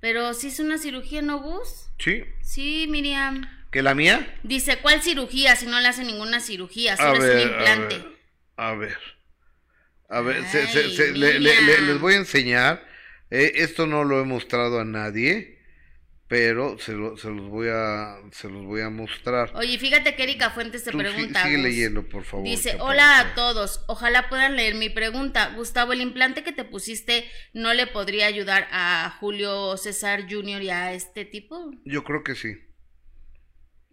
[0.00, 1.90] Pero si es una cirugía, ¿no, Gus?
[1.98, 2.24] Sí.
[2.42, 3.48] Sí, Miriam.
[3.70, 4.38] ¿Que la mía?
[4.42, 6.96] Dice, ¿cuál cirugía si no le hace ninguna cirugía?
[6.96, 8.04] Solo es un implante.
[8.56, 8.98] A ver.
[10.08, 10.42] A ver,
[11.14, 12.86] les voy a enseñar.
[13.30, 15.61] Eh, esto no lo he mostrado a nadie
[16.32, 19.54] pero se, se, los voy a se los voy a mostrar.
[19.54, 21.42] Oye, fíjate que Erika Fuentes te pregunta.
[21.42, 22.46] sigue leyendo, por favor.
[22.46, 25.52] Dice, hola a todos, ojalá puedan leer mi pregunta.
[25.54, 30.62] Gustavo, ¿el implante que te pusiste no le podría ayudar a Julio César Jr.
[30.62, 31.70] y a este tipo?
[31.84, 32.56] Yo creo que sí.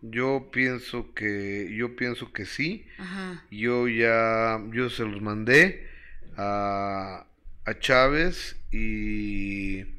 [0.01, 2.85] Yo pienso que, yo pienso que sí.
[2.99, 3.45] Ajá.
[3.51, 5.89] Yo ya, yo se los mandé
[6.37, 7.27] a,
[7.65, 9.98] a Chávez y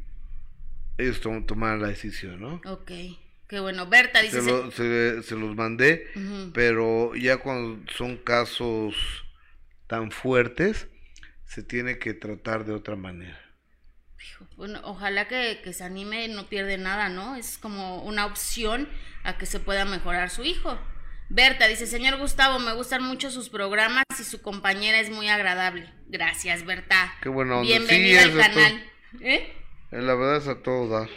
[1.01, 2.61] ellos tom- tomaron la decisión, ¿no?
[2.67, 2.91] Ok.
[3.49, 3.87] Qué bueno.
[3.87, 4.41] Berta dice.
[4.43, 6.07] Se, lo- se- se los mandé,
[6.55, 8.95] pero ya cuando son casos
[9.87, 10.87] tan fuertes,
[11.45, 13.39] se tiene que tratar de otra manera.
[14.57, 17.37] Bueno, ojalá que, que se anime, no pierde nada, ¿no?
[17.37, 18.89] Es como una opción
[19.25, 20.79] a que se pueda mejorar su hijo.
[21.29, 25.93] Berta dice, señor Gustavo, me gustan mucho sus programas y su compañera es muy agradable.
[26.09, 27.15] Gracias, Berta.
[27.23, 27.69] Qué buena onda.
[27.69, 28.85] Bienvenida Sí, al canal.
[29.21, 29.53] Eh,
[29.91, 31.09] La verdad es a todo dar.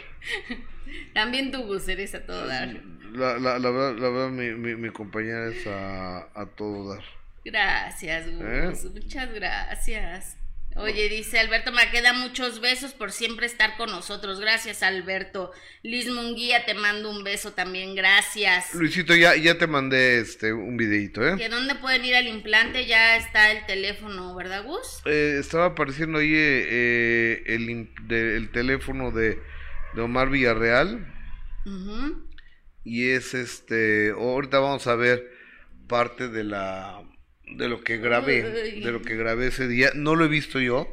[1.14, 2.68] También tú, Gus, eres a todo dar.
[3.12, 7.04] La, la, la verdad, la verdad mi, mi, mi compañera es a, a todo dar.
[7.44, 8.42] Gracias, Gus.
[8.42, 8.72] ¿Eh?
[8.92, 10.36] Muchas gracias.
[10.76, 14.40] Oye, dice Alberto Maqueda, muchos besos por siempre estar con nosotros.
[14.40, 15.52] Gracias, Alberto.
[15.84, 17.94] Liz Munguía, te mando un beso también.
[17.94, 18.74] Gracias.
[18.74, 21.36] Luisito, ya, ya te mandé este un videito, ¿eh?
[21.38, 22.86] ¿Que dónde pueden ir al implante?
[22.86, 25.00] Ya está el teléfono, ¿verdad, Gus?
[25.06, 29.38] Eh, estaba apareciendo ahí eh, eh, el, de- el teléfono de,
[29.94, 31.06] de Omar Villarreal
[32.82, 35.30] y es este, ahorita vamos a ver
[35.88, 37.02] parte de la
[37.56, 39.90] de lo que grabé, de lo que grabé ese día.
[39.94, 40.88] No lo he visto yo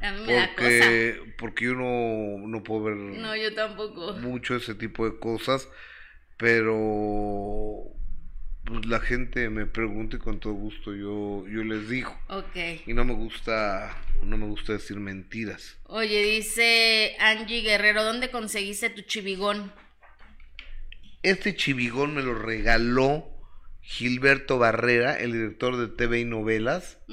[0.00, 0.56] A mí me da cosa.
[0.56, 4.14] porque porque yo no, no puedo ver No, yo tampoco.
[4.14, 5.68] mucho ese tipo de cosas,
[6.36, 7.82] pero
[8.64, 12.18] pues la gente me pregunta y con todo gusto yo yo les digo.
[12.28, 12.56] Ok.
[12.86, 15.76] Y no me gusta no me gusta decir mentiras.
[15.84, 19.72] Oye, dice Angie Guerrero, ¿dónde conseguiste tu chivigón?
[21.22, 23.28] Este chivigón me lo regaló
[23.88, 26.98] Gilberto Barrera, el director de TV y novelas,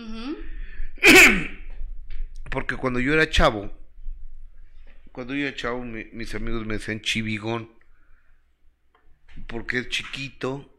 [2.50, 3.72] porque cuando yo era chavo,
[5.12, 7.70] cuando yo era chavo, mi- mis amigos me decían chivigón,
[9.48, 10.70] porque es chiquito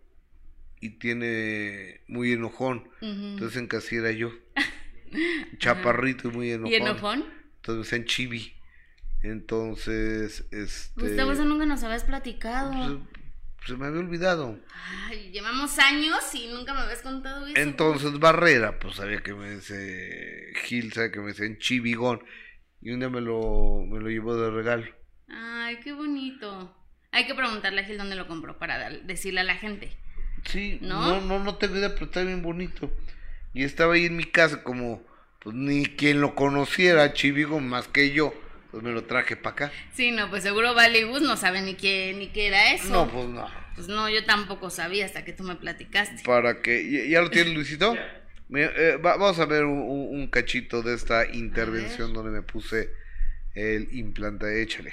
[0.80, 2.88] y tiene muy enojón.
[3.00, 4.32] Entonces en casi era yo.
[5.58, 6.72] Chaparrito y muy enojón.
[6.72, 7.24] ¿Y enojón?
[7.56, 8.52] Entonces me decían chivi.
[9.22, 11.00] Entonces, este.
[11.00, 12.72] Gustavo, eso nunca nos habías platicado.
[12.72, 13.13] pues,
[13.66, 14.58] se me había olvidado.
[15.06, 17.56] Ay, llevamos años y nunca me habías contado eso.
[17.58, 22.22] Entonces Barrera, pues sabía que me dice Gil, sabe que me decían chivigón.
[22.80, 24.84] Y un día me lo, me lo llevó de regalo.
[25.28, 26.76] Ay, qué bonito.
[27.12, 29.96] Hay que preguntarle a Gil dónde lo compró para dar- decirle a la gente.
[30.44, 31.00] Sí, ¿No?
[31.00, 32.90] no, no, no tengo idea, pero está bien bonito.
[33.54, 35.02] Y estaba ahí en mi casa como,
[35.40, 38.34] pues ni quien lo conociera, chivigón, más que yo.
[38.74, 39.72] Pues me lo traje para acá.
[39.92, 42.92] Sí, no, pues seguro Vale y Gus no saben ni qué, ni qué era eso.
[42.92, 43.46] No, pues no.
[43.76, 46.24] Pues no, yo tampoco sabía hasta que tú me platicaste.
[46.24, 47.94] Para que, ¿ya, lo tienes Luisito?
[47.94, 52.90] Eh, va- vamos a ver un, cachito de esta intervención donde me puse
[53.54, 54.60] el implante.
[54.60, 54.92] Échale.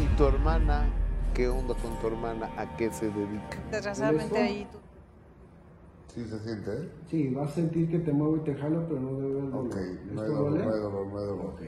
[0.00, 0.88] ¿Y tu hermana?
[1.34, 2.48] ¿Qué onda con tu hermana?
[2.56, 3.58] ¿A qué se dedica?
[3.72, 4.78] Desgraciadamente ahí tú-
[6.14, 6.88] Sí se siente, ¿eh?
[7.08, 9.66] Sí, vas a sentir que te mueve y te jala, pero no debe haber dolor.
[9.66, 10.64] Ok, no hay ¿Esto dolor, duele?
[10.64, 11.46] no hay dolor, no hay dolor.
[11.46, 11.60] Ok,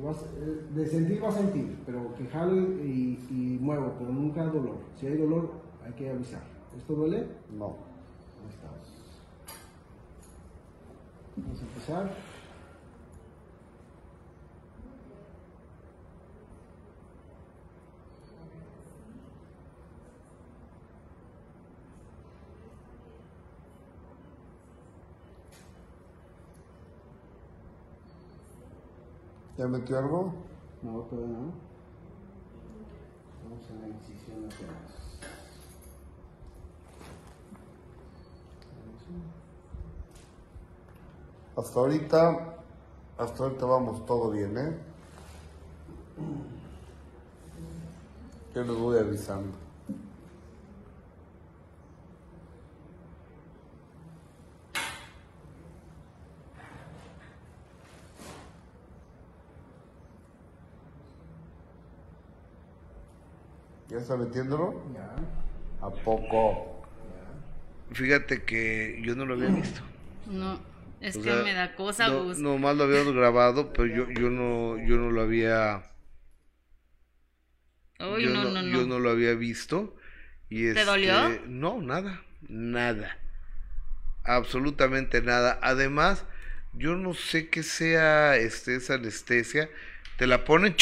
[0.00, 4.44] vas, eh, de sentir va a sentir, pero que jalo y, y muevo, pero nunca
[4.44, 4.76] dolor.
[4.96, 5.50] Si hay dolor,
[5.84, 6.42] hay que avisar.
[6.76, 7.26] ¿Esto duele?
[7.56, 7.76] No.
[8.40, 8.88] Ahí estamos.
[11.36, 12.27] Vamos a empezar.
[29.58, 30.32] ¿Ya metió algo?
[30.82, 31.52] No, todavía no.
[33.42, 34.70] Vamos a la incisión atrás.
[41.56, 42.56] Hasta ahorita,
[43.18, 44.78] hasta ahorita vamos todo bien, ¿eh?
[48.54, 49.67] Yo les voy avisando.
[63.98, 64.92] ¿Ya está metiéndolo?
[64.94, 65.28] Ya.
[65.80, 66.88] ¿A poco?
[67.90, 69.82] Fíjate que yo no lo había visto.
[70.26, 70.60] No,
[71.00, 72.38] es O que sea, me da cosa, no, Gus.
[72.38, 75.90] nomás lo habíamos grabado, pero yo, yo no, yo no lo había,
[78.00, 78.86] Uy, yo no, no, no, yo no.
[78.86, 79.96] no lo había visto.
[80.48, 81.40] Y ¿Te este, dolió?
[81.46, 83.18] No, nada, nada,
[84.24, 85.58] absolutamente nada.
[85.62, 86.24] Además,
[86.72, 89.70] yo no sé qué sea este esa anestesia.
[90.16, 90.76] Te la ponen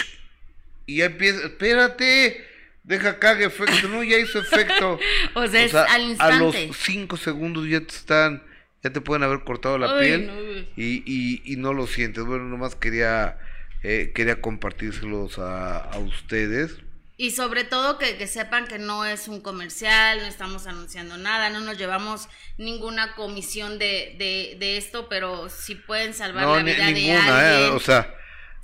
[0.87, 1.47] y ya empieza.
[1.47, 2.45] Espérate,
[2.87, 3.89] deja que haga efecto.
[3.89, 4.99] No, ya hizo efecto.
[5.35, 6.71] O sea, O es al a los instante.
[6.75, 8.43] cinco segundos ya te están,
[8.83, 10.35] ya te pueden haber cortado la piel no,
[10.77, 12.25] y, y, y no lo sientes.
[12.25, 13.39] Bueno, nomás quería,
[13.83, 16.77] eh, quería compartírselos a, a ustedes.
[17.19, 21.49] Y sobre todo que, que, sepan que no es un comercial, no estamos anunciando nada,
[21.49, 22.29] no nos llevamos
[22.59, 27.17] ninguna comisión de, de, de esto, pero si pueden salvar la vida de ¿eh?
[27.17, 27.71] alguien.
[27.71, 28.15] o sea,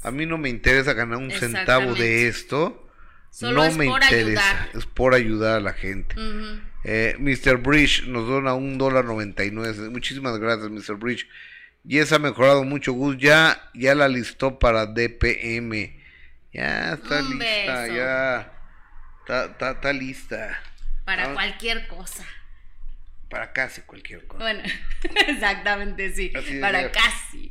[0.02, 2.78] a mí no me interesa ganar un centavo de esto.
[3.32, 4.68] Solo no es me por interesa, ayudar.
[4.74, 6.14] es por ayudar a la gente.
[6.84, 7.56] eh, Mr.
[7.56, 9.88] Bridge nos dona un dólar noventa y nueve.
[9.88, 10.96] Muchísimas gracias, Mr.
[10.96, 11.26] Bridge.
[11.84, 13.16] Y esa ha mejorado mucho, Gus.
[13.18, 15.98] Ya, ya la listó para DPM.
[16.52, 18.52] Ya está lista, ya.
[19.20, 20.62] Está, está, lista.
[21.06, 22.26] Para cualquier cosa.
[23.30, 24.42] Para casi cualquier cosa.
[24.44, 24.62] Bueno,
[25.26, 26.30] exactamente, sí.
[26.60, 27.50] para casi.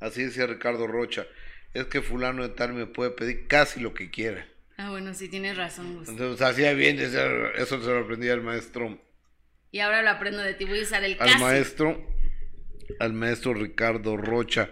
[0.00, 1.26] Así decía Ricardo Rocha.
[1.74, 4.46] Es que fulano de tal me puede pedir casi lo que quiera.
[4.76, 6.04] Ah, bueno, sí, tienes razón.
[6.06, 8.98] Entonces hacía bien, eso se lo aprendía el maestro.
[9.70, 11.32] Y ahora lo aprendo de ti, voy a usar el casi.
[11.32, 12.06] Al maestro,
[13.00, 14.70] al maestro Ricardo Rocha.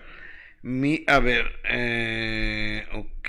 [0.63, 3.29] Mi, a ver, eh, ok.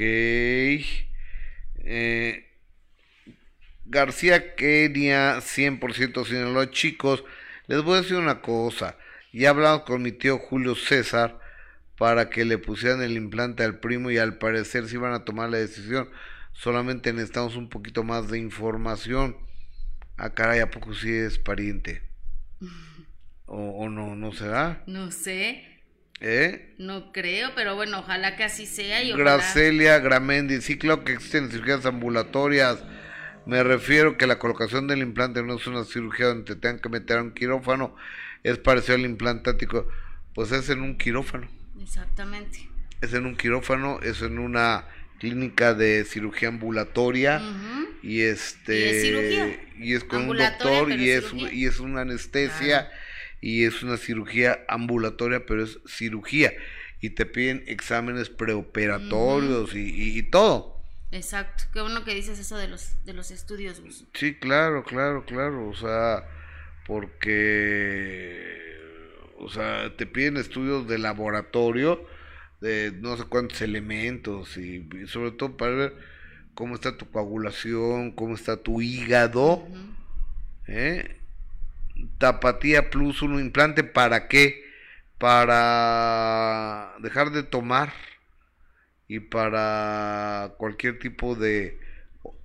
[1.89, 2.47] Eh,
[3.85, 6.71] García Kenia, 100% Sinaloa.
[6.71, 7.23] Chicos,
[7.67, 8.97] les voy a decir una cosa.
[9.33, 11.39] Ya hablamos con mi tío Julio César
[11.97, 15.49] para que le pusieran el implante al primo y al parecer si iban a tomar
[15.49, 16.09] la decisión.
[16.53, 19.37] Solamente necesitamos un poquito más de información.
[20.17, 22.03] Ah, caray, ¿a poco sí es pariente?
[23.45, 24.15] ¿O, o no?
[24.15, 24.83] ¿No será?
[24.87, 25.63] No sé.
[26.19, 26.73] ¿Eh?
[26.79, 29.03] No creo, pero bueno, ojalá que así sea.
[29.03, 32.83] Y Gracelia Gramendi, sí, claro que existen cirugías ambulatorias.
[33.45, 36.89] Me refiero que la colocación del implante no es una cirugía donde te tengan que
[36.89, 37.95] meter a un quirófano,
[38.43, 39.87] es parecido al implantático,
[40.33, 41.47] pues es en un quirófano.
[41.81, 42.69] Exactamente.
[43.01, 44.85] Es en un quirófano, es en una
[45.19, 47.41] clínica de cirugía ambulatoria
[48.03, 52.89] y este y es, con un doctor y es, y es una anestesia
[53.41, 56.53] y es una cirugía ambulatoria, pero es cirugía.
[56.99, 60.81] Y te piden exámenes preoperatorios y, todo.
[61.11, 63.81] Exacto, qué bueno que dices eso de los de los estudios.
[64.13, 66.27] Sí, claro, claro, claro, o sea,
[66.85, 68.76] porque
[69.39, 72.05] o sea, te piden estudios de laboratorio
[72.61, 75.95] de no sé cuántos elementos y, sobre todo para ver
[76.53, 79.67] cómo está tu coagulación, cómo está tu hígado,
[80.67, 81.17] ¿eh?
[82.17, 84.63] Tapatía Plus, un implante, ¿para qué?
[85.17, 87.93] Para dejar de tomar
[89.07, 91.79] y para cualquier tipo de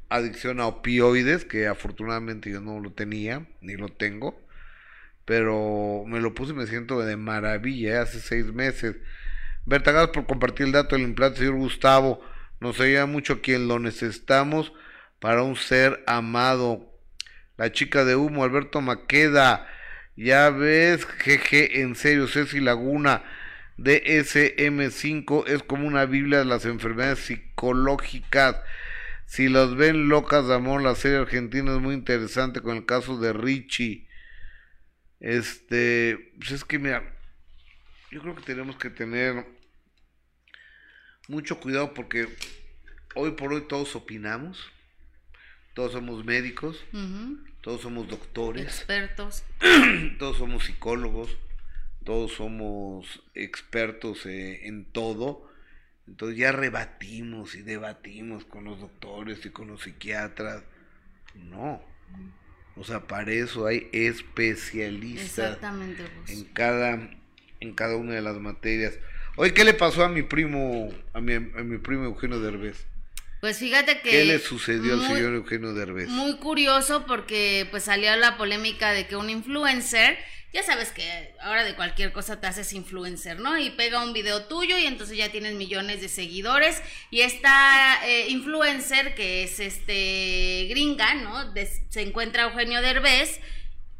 [0.08, 4.38] adicción a opioides, que afortunadamente yo no lo tenía, ni lo tengo,
[5.24, 7.98] pero me lo puse y me siento de maravilla, ¿eh?
[7.98, 8.96] hace seis meses.
[9.64, 12.20] Berta, por compartir el dato del implante, señor Gustavo.
[12.60, 14.72] Nos ayuda mucho quien lo necesitamos
[15.18, 16.92] para un ser amado
[17.56, 19.68] la chica de humo, Alberto Maqueda,
[20.16, 23.22] ya ves, jeje, en serio, Ceci Laguna,
[23.78, 28.56] DSM5 es como una Biblia de las enfermedades psicológicas.
[29.26, 33.18] Si los ven locas de amor, la serie argentina es muy interesante con el caso
[33.18, 34.08] de Richie.
[35.22, 37.02] Este, pues es que mira,
[38.10, 39.46] yo creo que tenemos que tener
[41.28, 42.28] mucho cuidado porque
[43.14, 44.70] hoy por hoy todos opinamos
[45.74, 46.84] todos somos médicos,
[47.62, 49.42] todos somos doctores, expertos,
[50.18, 51.34] todos somos psicólogos,
[52.04, 55.50] todos somos expertos eh, en todo.
[56.06, 60.62] Entonces ya rebatimos y debatimos con los doctores y con los psiquiatras.
[61.34, 61.82] No.
[62.76, 65.58] O sea, para eso hay especialistas
[66.28, 67.10] en cada
[67.60, 68.98] en cada una de las materias.
[69.36, 72.86] Oye, ¿qué le pasó a mi primo a mi, a mi primo Eugenio Derbez?
[73.42, 74.10] Pues fíjate que...
[74.10, 76.06] ¿Qué le sucedió al señor Eugenio Derbez?
[76.08, 80.16] Muy curioso porque pues salió la polémica de que un influencer,
[80.52, 83.58] ya sabes que ahora de cualquier cosa te haces influencer, ¿no?
[83.58, 86.80] Y pega un video tuyo y entonces ya tienes millones de seguidores
[87.10, 91.52] y esta eh, influencer que es este gringa, ¿no?
[91.88, 93.40] se encuentra Eugenio Derbez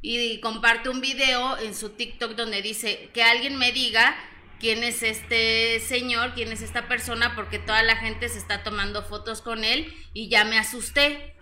[0.01, 4.15] y comparte un video en su TikTok donde dice que alguien me diga
[4.63, 9.03] quién es este señor, quién es esta persona, porque toda la gente se está tomando
[9.03, 11.35] fotos con él y ya me asusté.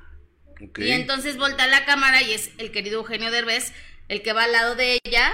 [0.79, 3.75] Y entonces voltea la cámara y es el querido Eugenio Derbez,
[4.09, 5.33] el que va al lado de ella,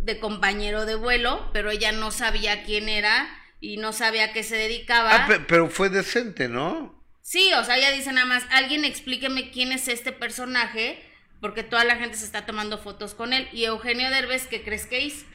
[0.00, 3.28] de compañero de vuelo, pero ella no sabía quién era
[3.60, 5.10] y no sabía a qué se dedicaba.
[5.12, 7.04] Ah, pero fue decente, ¿no?
[7.20, 10.98] Sí, o sea, ella dice nada más, alguien explíqueme quién es este personaje,
[11.42, 13.50] porque toda la gente se está tomando fotos con él.
[13.52, 15.26] Y Eugenio Derbez, ¿qué crees que hizo?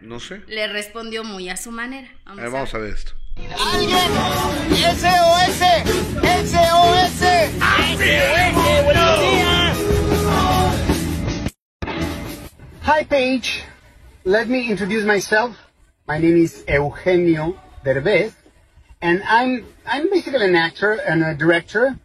[0.00, 0.42] No sé.
[0.46, 2.08] Le respondió muy a su manera.
[2.24, 2.52] Vamos, a, ver.
[2.52, 3.12] vamos a ver esto.
[3.72, 3.98] ¡Alguien!
[4.70, 5.62] ¡SOS!
[6.44, 7.20] ¡SOS!
[7.20, 8.04] ¡SOS!
[8.84, 9.78] ¡Buenos días!
[12.82, 13.64] Hi, Paige.
[14.24, 15.56] Let me introduce myself.
[16.06, 18.32] My name is Eugenio Derbez.
[19.00, 21.96] and I'm I'm basically an actor and a director,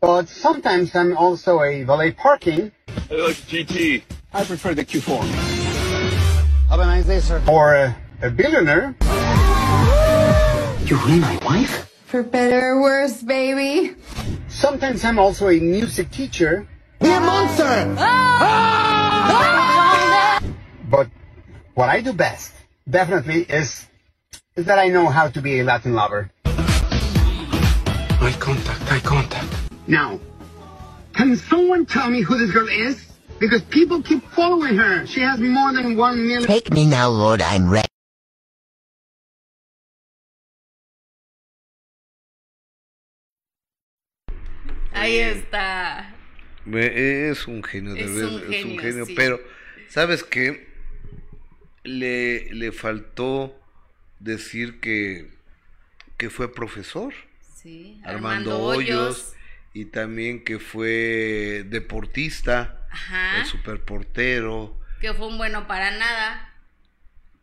[0.00, 2.72] but sometimes I'm also a valet parking.
[3.08, 4.02] GT.
[4.34, 5.20] I prefer the Q4.
[5.22, 5.51] Have
[6.80, 7.42] a nice day, sir.
[7.48, 8.94] Or a, a billionaire.
[10.84, 11.90] You mean my wife?
[12.06, 13.94] For better or worse, baby.
[14.48, 16.66] Sometimes I'm also a music teacher.
[17.00, 17.94] Be a monster!
[20.90, 21.08] But
[21.74, 22.52] what I do best,
[22.88, 23.86] definitely, is
[24.54, 26.30] is that I know how to be a Latin lover.
[26.44, 29.54] Eye contact, eye contact.
[29.86, 30.20] Now,
[31.14, 33.11] can someone tell me who this girl is?
[33.42, 35.04] Because people keep following her.
[35.04, 36.44] She has more than one million.
[36.44, 37.88] Take me now, Lord, I'm ready.
[44.92, 46.14] Ahí está.
[46.72, 49.06] Es un genio, de Es verdad, un es un genio, genio.
[49.06, 49.14] sí.
[49.16, 49.40] Pero,
[49.88, 50.68] ¿sabes qué?
[51.82, 53.58] Le, le faltó
[54.20, 55.32] decir que,
[56.16, 57.12] que fue profesor,
[57.56, 58.00] Sí.
[58.04, 59.34] Armando, Hoyos,
[59.72, 63.38] y también que fue deportista, Ajá.
[63.40, 64.78] el superportero.
[65.00, 66.48] Que fue un bueno para nada.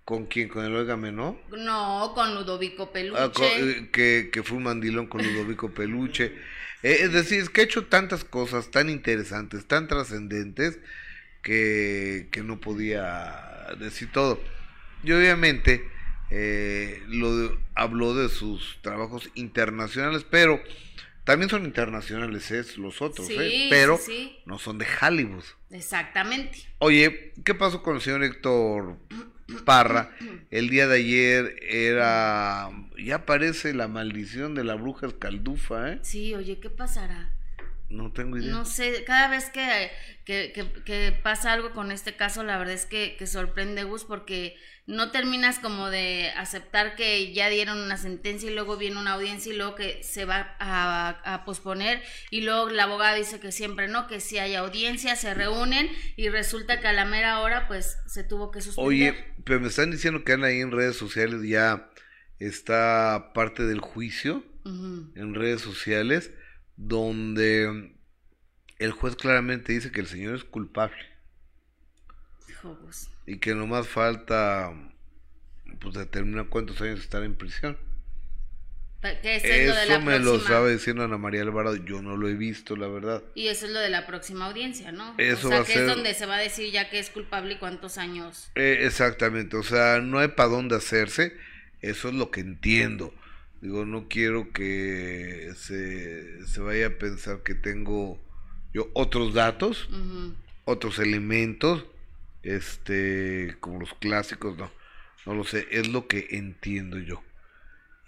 [0.06, 0.48] ¿Con quién?
[0.50, 1.40] ¿Con el Óigame, no?
[1.56, 3.22] No, con Ludovico Peluche.
[3.22, 6.34] Ah, co- eh, que, que fue un mandilón con Ludovico Peluche.
[6.82, 10.80] Eh, es decir, es que ha hecho tantas cosas tan interesantes, tan trascendentes,
[11.44, 14.42] que, que no podía decir todo.
[15.04, 15.88] Y obviamente
[16.32, 20.60] eh, lo habló de sus trabajos internacionales, pero
[21.30, 23.68] también son internacionales es los otros, Sí, ¿eh?
[23.70, 24.38] pero sí, sí.
[24.48, 25.44] no son de Hollywood.
[25.70, 26.58] Exactamente.
[26.80, 28.98] Oye, ¿qué pasó con el señor Héctor
[29.64, 30.10] Parra?
[30.50, 32.72] El día de ayer era.
[32.98, 36.00] Ya parece la maldición de la bruja escaldufa, ¿eh?
[36.02, 37.32] Sí, oye, ¿qué pasará?
[37.90, 38.52] No tengo idea.
[38.52, 39.92] No sé, cada vez que,
[40.26, 44.04] que, que- que pasa algo con este caso, la verdad es que, que sorprende Gus
[44.04, 49.14] porque no terminas como de aceptar que ya dieron una sentencia y luego viene una
[49.14, 53.52] audiencia y luego que se va a, a posponer y luego la abogada dice que
[53.52, 57.68] siempre no, que si hay audiencia se reúnen y resulta que a la mera hora
[57.68, 58.88] pues se tuvo que suspender.
[58.88, 61.90] Oye, pero me están diciendo que Ana ahí en redes sociales ya
[62.40, 64.44] está parte del juicio
[65.16, 66.32] en redes sociales
[66.80, 67.92] donde
[68.80, 70.96] el juez claramente dice que el señor es culpable
[73.26, 74.72] y que nomás falta
[75.80, 77.78] pues determinar cuántos años estar en prisión.
[79.02, 82.28] Eso es lo de la me lo sabe diciendo Ana María Alvarado, yo no lo
[82.28, 83.24] he visto, la verdad.
[83.34, 85.16] Y eso es lo de la próxima audiencia, ¿no?
[85.18, 87.00] Eso o sea, va a que ser- es donde se va a decir ya que
[87.00, 88.50] es culpable y cuántos años.
[88.56, 91.38] Eh, exactamente, o sea, no hay para dónde hacerse,
[91.82, 93.14] eso es lo que entiendo.
[93.62, 98.20] Digo, no quiero que se, se vaya a pensar que tengo
[98.74, 99.90] yo otros datos,
[100.66, 101.86] otros elementos,
[102.44, 104.72] este, como los clásicos, no,
[105.26, 107.22] no lo sé, es lo que entiendo yo.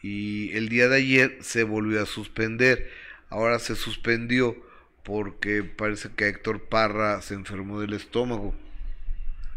[0.02, 2.89] Y el día de ayer se volvió a suspender,
[3.30, 4.56] ahora se suspendió
[5.04, 8.56] porque parece que Héctor Parra se enfermó del estómago.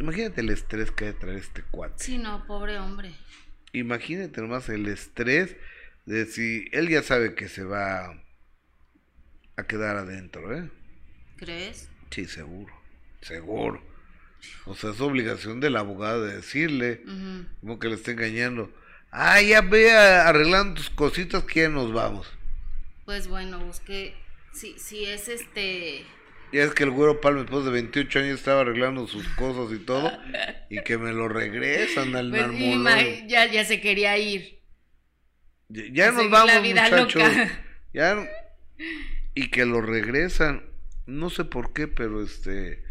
[0.00, 2.02] Imagínate el estrés que ha de traer este cuate.
[2.02, 3.14] Sí, no, pobre hombre.
[3.72, 5.56] Imagínate nomás el estrés
[6.06, 8.22] de si él ya sabe que se va
[9.56, 10.70] a quedar adentro, ¿eh?
[11.36, 11.88] ¿Crees?
[12.10, 12.72] Sí, seguro,
[13.20, 13.82] seguro.
[14.66, 17.02] O sea, es obligación del abogado de decirle,
[17.60, 18.72] como que le está engañando.
[19.10, 22.26] Ah, ya ve arreglando tus cositas que ya nos vamos.
[23.04, 24.14] Pues bueno, busqué.
[24.52, 26.04] Si, si es este.
[26.52, 29.84] Ya es que el güero Palma, después de 28 años, estaba arreglando sus cosas y
[29.84, 30.12] todo,
[30.70, 32.30] y que me lo regresan al
[32.82, 34.53] Pues, ya, ya se quería ir.
[35.68, 37.14] Ya, nos vamos, muchachos.
[37.14, 37.50] loca.
[37.92, 38.28] Ya
[39.34, 40.62] y que lo regresan.
[41.06, 42.82] No sé por qué, pero este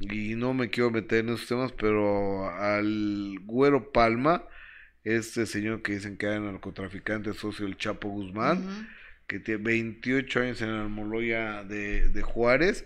[0.00, 4.44] y no me quiero meter en esos temas, pero al Güero Palma,
[5.04, 8.90] este señor que dicen que era narcotraficante, socio del Chapo Guzmán,
[9.26, 12.84] que tiene 28 años en la Almoloya de, de Juárez,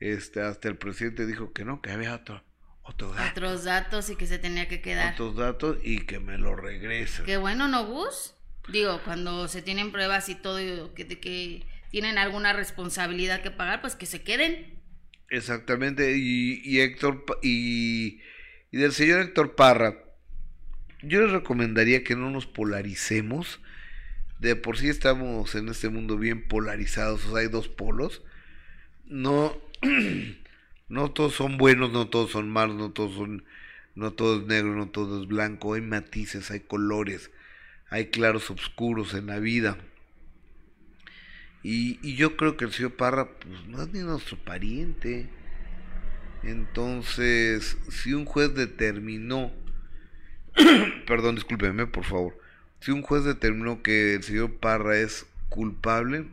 [0.00, 2.42] este hasta el presidente dijo que no, que había otro
[2.82, 5.14] otro dato, Otros datos y que se tenía que quedar.
[5.14, 7.26] otros datos y que me lo regresen.
[7.26, 8.35] Qué bueno, ¿no, Gus?
[8.68, 10.58] Digo, cuando se tienen pruebas y todo,
[10.94, 14.80] que, tienen alguna responsabilidad que pagar, pues que se queden.
[15.30, 18.20] Exactamente, y, Héctor y
[18.72, 20.06] del señor Héctor Parra,
[21.02, 23.60] yo les recomendaría que no nos polaricemos.
[24.38, 28.22] De por sí estamos en este mundo bien polarizados, o sea, hay dos polos.
[29.06, 29.56] No,
[30.88, 33.44] no todos son buenos, no todos son malos, no todos son,
[33.94, 35.74] no todo es negro, no todo es blanco.
[35.74, 37.30] Hay matices, hay colores,
[37.90, 39.76] hay claros oscuros en la vida.
[41.62, 45.28] Y, yo creo que el señor Parra, pues no es ni nuestro pariente.
[46.42, 49.52] Entonces, si un juez determinó,
[51.06, 52.38] perdón, discúlpeme, por favor,
[52.80, 56.28] si un juez determinó que el señor Parra es culpable,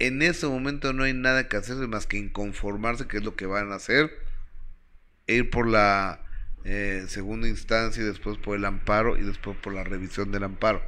[0.00, 3.46] en ese momento no hay nada que hacer más que inconformarse, que es lo que
[3.46, 4.10] van a hacer,
[5.28, 6.21] e ir por la
[6.64, 10.82] eh, segunda instancia y después por el amparo y después por la revisión del amparo.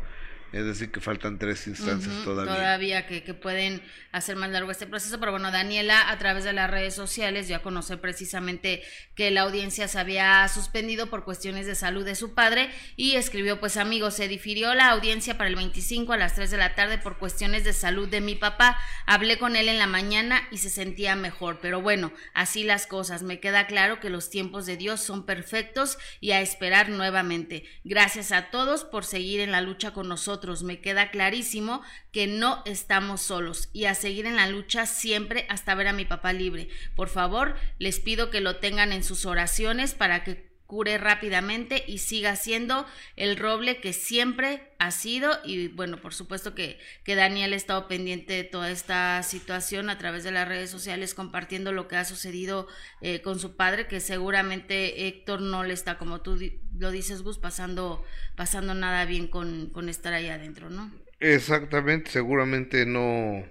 [0.55, 2.55] Es decir, que faltan tres instancias todavía.
[2.55, 3.83] Todavía que, que pueden
[4.13, 7.57] hacer más largo este proceso, pero bueno, Daniela a través de las redes sociales dio
[7.57, 8.81] a conocer precisamente
[9.17, 13.59] que la audiencia se había suspendido por cuestiones de salud de su padre y escribió,
[13.59, 16.99] pues amigos, se difirió la audiencia para el 25 a las 3 de la tarde
[16.99, 18.79] por cuestiones de salud de mi papá.
[19.07, 23.25] Hablé con él en la mañana y se sentía mejor, pero bueno, así las cosas.
[23.25, 27.65] Me queda claro que los tiempos de Dios son perfectos y a esperar nuevamente.
[27.83, 30.44] Gracias a todos por seguir en la lucha con nosotros.
[30.63, 35.75] Me queda clarísimo que no estamos solos y a seguir en la lucha siempre hasta
[35.75, 36.69] ver a mi papá libre.
[36.95, 41.99] Por favor, les pido que lo tengan en sus oraciones para que cure rápidamente y
[41.99, 42.85] siga siendo
[43.15, 47.87] el roble que siempre ha sido y bueno por supuesto que, que Daniel ha estado
[47.87, 52.05] pendiente de toda esta situación a través de las redes sociales compartiendo lo que ha
[52.05, 52.67] sucedido
[53.03, 57.23] eh, con su padre que seguramente Héctor no le está como tú di- lo dices
[57.23, 58.03] Gus pasando
[58.35, 60.91] pasando nada bien con, con estar ahí adentro no
[61.21, 63.45] Exactamente, seguramente no.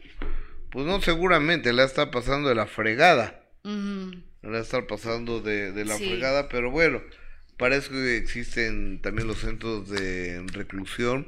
[0.72, 3.42] Pues no, seguramente la está pasando de la fregada.
[4.44, 4.52] Ujú.
[4.52, 6.06] La está pasando de, de la Sí.
[6.06, 7.02] fregada, pero bueno,
[7.58, 11.28] parece que existen también los centros de reclusión,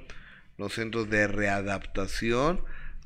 [0.57, 2.61] los centros de readaptación,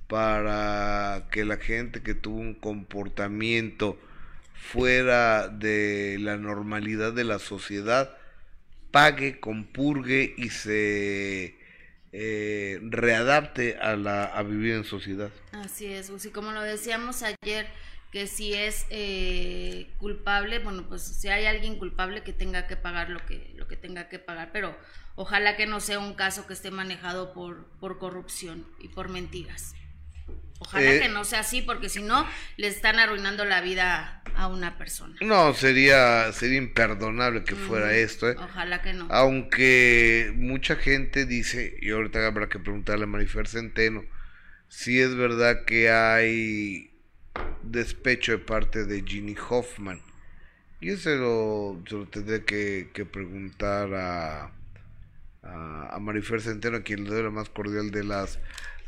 [0.07, 3.99] para que la gente que tuvo un comportamiento
[4.71, 8.17] fuera de la normalidad de la sociedad
[8.91, 11.55] pague, compurgue y se
[12.11, 15.29] eh, readapte a, la, a vivir en sociedad.
[15.51, 17.67] Así es, y como lo decíamos ayer,
[18.11, 23.09] que si es eh, culpable, bueno, pues si hay alguien culpable que tenga que pagar
[23.09, 24.75] lo que, lo que tenga que pagar, pero
[25.15, 29.75] ojalá que no sea un caso que esté manejado por, por corrupción y por mentiras.
[30.61, 32.27] Ojalá Eh, que no sea así, porque si no,
[32.57, 35.15] le están arruinando la vida a una persona.
[35.21, 38.35] No, sería, sería imperdonable que fuera esto, ¿eh?
[38.37, 39.07] Ojalá que no.
[39.09, 44.03] Aunque mucha gente dice, y ahorita habrá que preguntarle a Marifer Centeno,
[44.67, 46.88] si es verdad que hay
[47.63, 50.01] despecho de parte de Ginny Hoffman.
[50.81, 54.51] Y eso se lo, se lo tendré que, preguntar a,
[55.43, 58.39] a, Marifer Centeno, a quien le doy la más cordial de las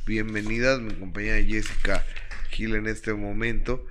[0.06, 2.06] bienvenidas, mi compañera Jessica
[2.50, 3.86] Gil en este momento.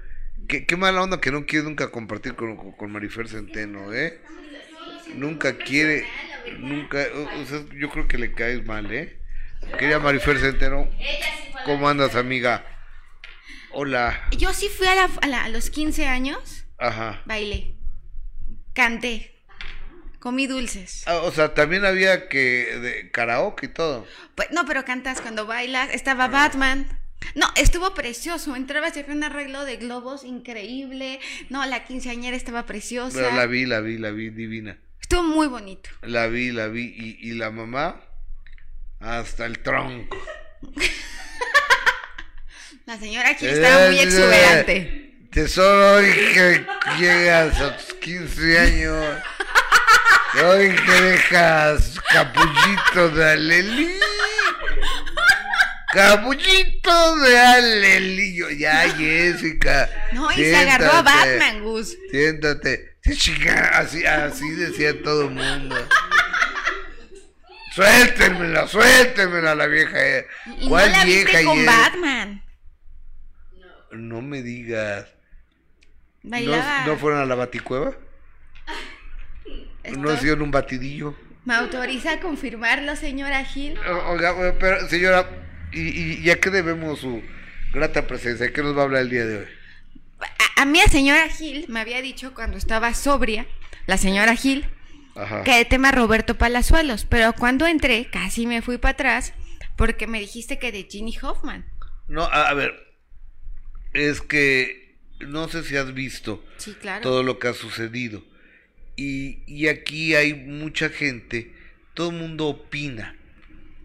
[0.49, 4.19] Qué, mala onda que no quiere nunca compartir con, con- Marifer Centeno, ¿eh?
[5.15, 6.05] Nunca quiere,
[6.59, 9.19] nunca, o- sea, yo creo que le caes mal, ¿eh?
[10.03, 10.89] Marifer Centeno,
[11.67, 12.65] ¿cómo andas, amiga?
[13.73, 17.23] Hola, Yo sí fui a, la- a la- a los 15 años, ajá.
[17.25, 17.77] bailé,
[18.73, 19.33] canté,
[20.19, 21.05] comí dulces.
[21.07, 22.39] Ah, o sea, también había que
[22.81, 24.07] de karaoke y todo.
[24.35, 25.91] Pues, no, pero cantas cuando bailas.
[25.95, 26.99] Estaba Batman.
[27.35, 28.57] No, estuvo precioso.
[28.57, 31.21] Entrabas y había un arreglo de globos increíble.
[31.49, 33.19] No, la quinceañera estaba preciosa.
[33.19, 34.79] Pero la vi, la vi, la vi divina.
[35.01, 35.91] Estuvo muy bonito.
[36.03, 36.83] La vi, la vi.
[36.97, 38.01] Y, y la mamá,
[39.01, 40.17] hasta el tronco.
[42.91, 45.15] La señora aquí estaba muy Eh, exuberante.
[45.31, 46.67] Tesoro, hoy que
[46.99, 49.07] llegas a tus 15 años.
[50.45, 53.93] Hoy que dejas capullito de alelí.
[55.93, 58.37] Capullito de alelí.
[58.37, 59.89] Yo, Ya, Jessica.
[60.11, 61.97] No, y se agarró a Batman, Gus.
[62.11, 62.97] Siéntate.
[63.73, 65.77] Así, así decía todo el mundo.
[67.73, 69.97] Suéltenmela, suéltenmela la vieja.
[69.97, 70.27] eh.
[70.59, 71.65] Y no ¿Cuál la vieja viste con?
[71.67, 72.43] Batman.
[73.93, 75.07] No me digas.
[76.23, 76.87] ¿No, Bailaba.
[76.87, 77.95] ¿No fueron a la baticueva?
[79.97, 81.15] ¿No hicieron un batidillo?
[81.45, 83.79] ¿Me autoriza a confirmarlo, señora Gil?
[84.09, 85.27] Oiga, pero señora,
[85.73, 87.23] ¿y, y a qué debemos su
[87.73, 88.47] grata presencia?
[88.47, 89.47] ¿De qué nos va a hablar el día de hoy?
[90.57, 93.47] A, a mí la señora Gil me había dicho cuando estaba sobria,
[93.87, 94.67] la señora Gil,
[95.17, 95.43] Ajá.
[95.43, 99.33] que de tema Roberto Palazuelos, pero cuando entré casi me fui para atrás
[99.77, 101.65] porque me dijiste que de Ginny Hoffman.
[102.07, 102.90] No, a, a ver,
[103.93, 107.03] es que no sé si has visto Sí, claro.
[107.03, 108.23] todo lo que ha sucedido.
[108.97, 111.53] Y, y aquí hay mucha gente,
[111.95, 113.17] todo el mundo opina.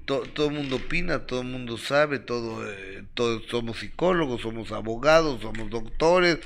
[0.05, 4.71] To- todo el mundo opina, todo el mundo sabe, todo, eh, todos somos psicólogos, somos
[4.71, 6.37] abogados, somos doctores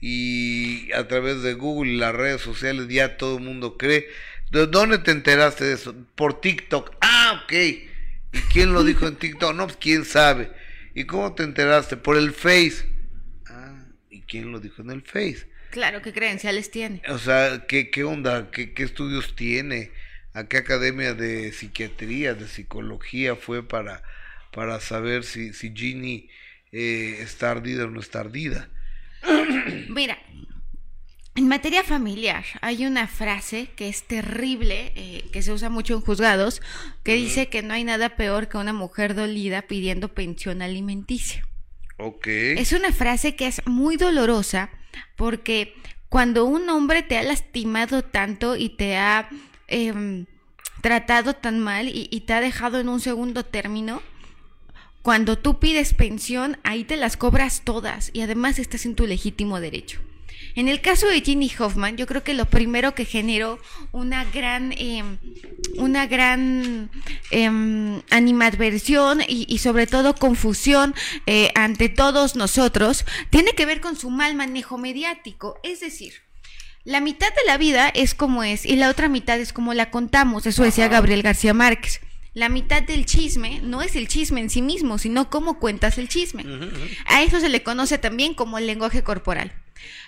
[0.00, 4.08] y a través de Google y las redes sociales ya todo el mundo cree.
[4.50, 5.94] ¿De dónde te enteraste de eso?
[6.14, 6.94] Por TikTok.
[7.00, 7.52] Ah, ok.
[7.52, 9.54] ¿Y quién lo dijo en TikTok?
[9.54, 10.50] No, pues quién sabe.
[10.94, 11.96] ¿Y cómo te enteraste?
[11.96, 12.86] Por el Face.
[14.34, 15.46] Ah, ¿y quién lo dijo en el Face?
[15.70, 17.02] Claro, ¿qué credenciales tiene?
[17.08, 18.50] O sea, ¿qué, qué onda?
[18.50, 19.90] ¿Qué, qué estudios tiene?
[20.34, 24.02] a qué academia de psiquiatría, de psicología fue para,
[24.52, 26.28] para saber si, si Ginny
[26.72, 28.68] eh, está ardida o no está ardida.
[29.88, 30.18] Mira,
[31.36, 36.00] en materia familiar hay una frase que es terrible, eh, que se usa mucho en
[36.00, 36.60] juzgados,
[37.04, 41.46] que dice que no hay nada peor que una mujer dolida pidiendo pensión alimenticia.
[42.58, 44.70] Es una frase que es muy dolorosa
[45.16, 45.74] porque
[46.08, 49.28] cuando un hombre te ha lastimado tanto y te ha
[49.68, 50.26] em,
[50.80, 54.02] tratado tan mal y, y te ha dejado en un segundo término,
[55.02, 59.60] cuando tú pides pensión, ahí te las cobras todas y además estás en tu legítimo
[59.60, 60.00] derecho.
[60.54, 63.58] En el caso de Ginny Hoffman, yo creo que lo primero que generó
[63.92, 65.18] una gran, em,
[65.76, 66.90] una gran
[67.30, 70.94] em, animadversión y, y sobre todo confusión
[71.26, 75.58] eh, ante todos nosotros tiene que ver con su mal manejo mediático.
[75.62, 76.14] Es decir,
[76.84, 79.90] la mitad de la vida es como es y la otra mitad es como la
[79.90, 80.46] contamos.
[80.46, 82.00] Eso decía Gabriel García Márquez.
[82.34, 86.08] La mitad del chisme no es el chisme en sí mismo, sino cómo cuentas el
[86.08, 86.44] chisme.
[87.06, 89.52] A eso se le conoce también como el lenguaje corporal.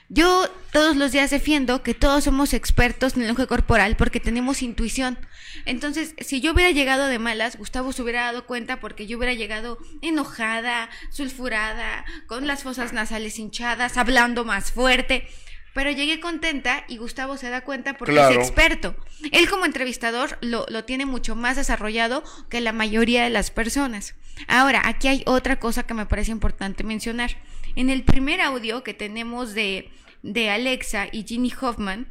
[0.08, 4.62] Yo todos los días defiendo que todos somos expertos en el lenguaje corporal porque tenemos
[4.62, 5.18] intuición.
[5.64, 9.34] Entonces, si yo hubiera llegado de malas, Gustavo se hubiera dado cuenta porque yo hubiera
[9.34, 15.26] llegado enojada, sulfurada, con las fosas nasales hinchadas, hablando más fuerte.
[15.74, 18.40] Pero llegué contenta y Gustavo se da cuenta porque Claro.
[18.40, 18.96] es experto.
[19.32, 24.14] Él como entrevistador lo, lo tiene mucho más desarrollado que la mayoría de las personas.
[24.48, 27.36] Ahora, aquí hay otra cosa que me parece importante mencionar.
[27.76, 29.90] En el primer audio que tenemos de,
[30.22, 32.08] de Alexa y Ginny Hoffman,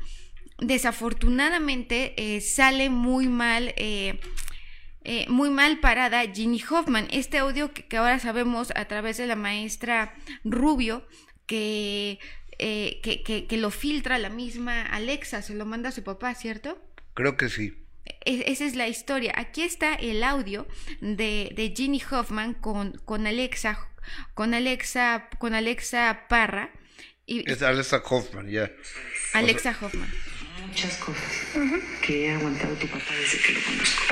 [0.60, 3.74] desafortunadamente eh, sale muy mal.
[3.78, 4.20] eh,
[5.08, 7.08] eh, muy mal parada Ginny Hoffman.
[7.12, 11.06] Este audio que, que ahora sabemos a través de la maestra Rubio
[11.46, 12.18] que,
[12.58, 16.34] eh, que, que- que lo filtra la misma Alexa, se lo manda a su papá,
[16.34, 16.80] ¿cierto?
[17.14, 17.74] Creo que sí.
[18.26, 19.32] E- esa es la historia.
[19.36, 20.68] Aquí está el audio
[21.02, 23.78] de, de Ginny Hoffman con, con Alexa,
[24.34, 26.72] con Alexa, con Alexa Parra
[27.26, 28.72] y Es Alexa Hoffman, ya.
[29.34, 30.12] Alexa Hoffman.
[30.68, 31.32] Muchas cosas
[32.02, 34.04] que he aguantado tu papá desde que lo conozco.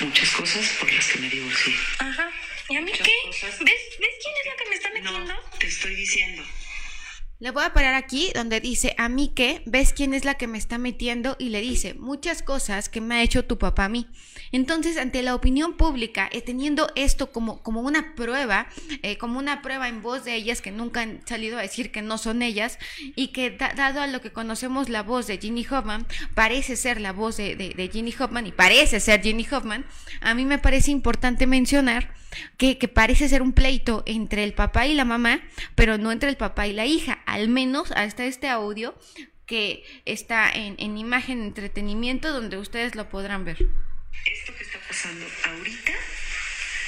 [0.00, 1.74] Muchas cosas por las que me divorcié.
[1.98, 2.30] Ajá.
[2.68, 3.12] ¿Y a mí Muchas qué?
[3.26, 3.58] cosas.
[3.60, 3.82] ¿Ves?
[4.00, 5.34] ¿Ves quién es la que me está metiendo?
[5.34, 6.42] No, te estoy diciendo.
[7.38, 10.46] Le voy a parar aquí donde dice, a mí qué, ves quién es la que
[10.46, 13.88] me está metiendo y le dice muchas cosas que me ha hecho tu papá a
[13.90, 14.08] mí.
[14.52, 18.68] Entonces, ante la opinión pública, eh, teniendo esto como, como una prueba,
[19.02, 22.02] eh, como una prueba en voz de ellas que nunca han salido a decir que
[22.02, 22.78] no son ellas
[23.14, 27.00] y que da- dado a lo que conocemos la voz de Ginny Hoffman, parece ser
[27.00, 29.84] la voz de, de, de Ginny Hoffman y parece ser Ginny Hoffman,
[30.20, 32.14] a mí me parece importante mencionar
[32.56, 35.40] que, que parece ser un pleito entre el papá y la mamá,
[35.74, 38.94] pero no entre el papá y la hija, al menos hasta este audio
[39.46, 43.58] que está en, en imagen entretenimiento donde ustedes lo podrán ver.
[44.24, 45.92] Esto que está pasando ahorita,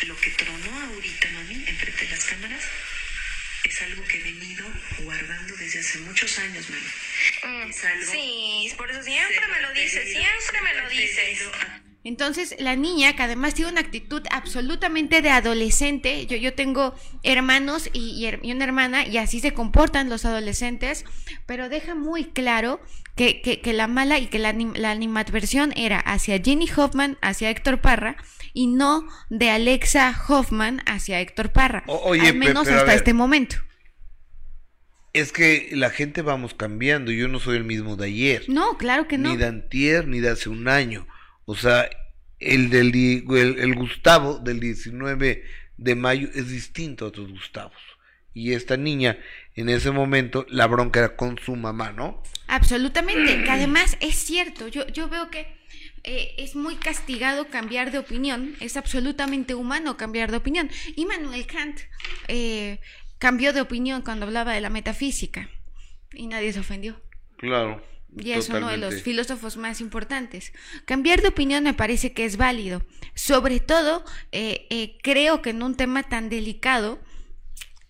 [0.07, 2.63] lo que tronó ahorita, mami, enfrente de las cámaras,
[3.65, 4.67] es algo que he venido
[4.99, 7.71] guardando desde hace muchos años, mami.
[7.71, 11.43] Es algo- Mm, Sí, por eso siempre me lo dices, siempre me lo dices.
[11.43, 16.94] a- Entonces, la niña, que además tiene una actitud absolutamente de adolescente, yo, yo tengo
[17.22, 21.05] hermanos y, una hermana, y así se comportan los adolescentes,
[21.44, 22.80] pero deja muy claro
[23.14, 27.18] que, que- que la mala y que la, anim- la animadversión era hacia Jenny Hoffman,
[27.20, 28.16] hacia Héctor Parra,
[28.55, 31.85] y no de Alexa Hoffman hacia Héctor Parra.
[31.89, 33.56] O- oye, al menos hasta este momento.
[35.12, 37.10] Es que la gente vamos cambiando.
[37.12, 38.44] Yo no soy el mismo de ayer.
[38.48, 39.28] No, claro que no.
[39.30, 41.06] Ni de antier, ni de hace un año.
[41.51, 41.89] O sea,
[42.41, 45.45] el del el, el Gustavo del 19
[45.79, 47.81] de mayo es distinto a otros Gustavos.
[48.35, 49.19] Y esta niña,
[49.57, 52.23] en ese momento, la bronca era con su mamá, ¿no?
[52.49, 55.47] Absolutamente, que además es cierto, yo, yo veo que
[56.05, 60.69] eh, es muy castigado cambiar de opinión, es absolutamente humano cambiar de opinión.
[60.97, 61.81] Immanuel Kant
[62.29, 62.79] eh,
[63.19, 65.49] cambió de opinión cuando hablaba de la metafísica
[66.12, 67.01] y nadie se ofendió.
[67.39, 67.83] Claro.
[68.16, 70.52] Y es uno de los filósofos más importantes.
[70.85, 72.82] Cambiar de opinión me parece que es válido.
[73.14, 76.98] Sobre todo, eh, eh, creo que en un tema tan delicado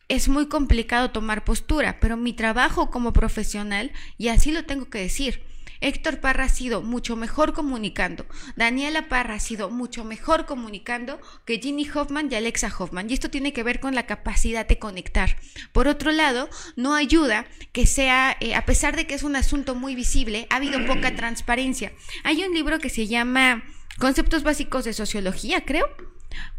[0.08, 4.98] es muy complicado tomar postura, pero mi trabajo como profesional, y así lo tengo que
[4.98, 5.42] decir,
[5.80, 8.26] Héctor Parra ha sido mucho mejor comunicando,
[8.56, 13.30] Daniela Parra ha sido mucho mejor comunicando que Ginny Hoffman y Alexa Hoffman, y esto
[13.30, 15.36] tiene que ver con la capacidad de conectar.
[15.72, 19.74] Por otro lado, no ayuda que sea, eh, a pesar de que es un asunto
[19.74, 21.92] muy visible, ha habido poca transparencia.
[22.24, 23.64] Hay un libro que se llama
[23.98, 25.88] Conceptos Básicos de Sociología, creo.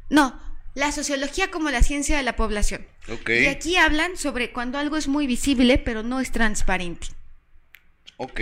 [0.10, 0.40] No,
[0.76, 2.86] la sociología como la ciencia de la población.
[3.28, 7.08] Y aquí hablan sobre cuando algo es muy visible, pero no es transparente.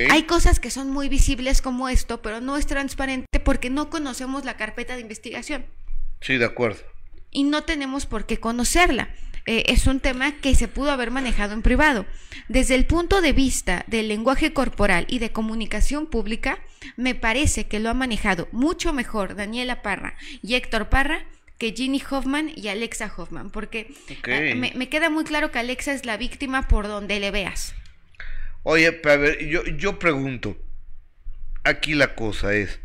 [0.10, 4.44] Hay cosas que son muy visibles como esto, pero no es transparente porque no conocemos
[4.46, 5.66] la carpeta de investigación
[6.22, 6.80] Sí, de acuerdo.
[7.32, 9.10] y no tenemos por qué conocerla.
[9.46, 12.06] Eh, es un tema que se pudo haber manejado en privado.
[12.50, 16.60] Desde el punto de vista del lenguaje corporal y de comunicación pública,
[16.98, 21.24] me parece que lo ha manejado mucho mejor Daniela Parra y Héctor Parra
[21.60, 23.94] que Ginny Hoffman y Alexa Hoffman, porque
[24.26, 27.74] eh, me, me queda muy claro que Alexa es la víctima por donde le veas.
[28.70, 30.58] Oye, pero a ver, yo, yo pregunto,
[31.64, 32.82] aquí la cosa es,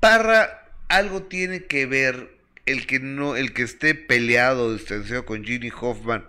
[0.00, 5.70] Parra, algo tiene que ver el que no, el que esté peleado, distanciado con Ginny
[5.78, 6.24] Hoffman,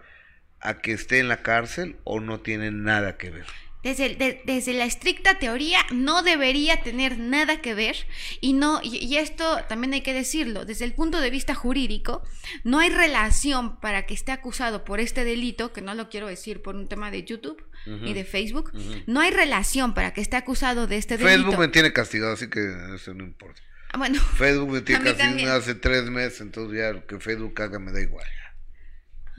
[0.59, 3.45] a que esté en la cárcel o no tiene nada que ver.
[3.83, 7.95] Desde, de- desde la estricta teoría no debería tener nada que ver
[8.39, 12.21] y no y, y esto también hay que decirlo desde el punto de vista jurídico
[12.63, 16.61] no hay relación para que esté acusado por este delito que no lo quiero decir
[16.61, 18.05] por un tema de YouTube Ujú.
[18.05, 18.71] y de Facebook
[19.07, 22.49] no hay relación para que esté acusado de este delito Facebook me tiene castigado, así
[22.51, 22.59] que
[22.95, 23.61] eso no importa.
[23.93, 27.79] Ah, bueno Facebook me tiene castigado hace tres meses, entonces ya lo que Facebook haga
[27.79, 28.27] me da igual.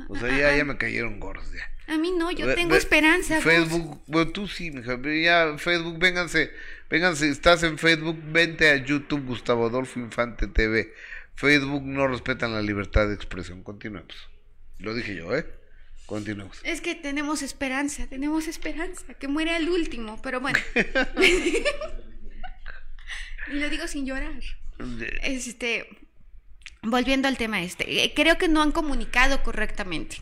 [0.08, 1.62] O sea, ya, ya me cayeron gordos ya.
[1.92, 3.40] A mí no yo tengo esperanza.
[3.40, 6.50] Facebook, bueno, tú sí, mija, ya Facebook, vénganse,
[6.90, 10.92] vénganse, estás en Facebook, vente a YouTube Gustavo Adolfo Infante TV.
[11.34, 13.62] Facebook no respetan la libertad de expresión.
[13.62, 14.14] Continuemos.
[14.78, 15.46] Lo dije yo, ¿eh?
[16.06, 16.60] Continuemos.
[16.64, 20.58] Es que tenemos esperanza, tenemos esperanza, que muera el último, pero bueno.
[23.52, 24.34] y lo digo sin llorar.
[25.22, 25.86] Este,
[26.82, 30.18] volviendo al tema este, eh, creo que no han comunicado correctamente.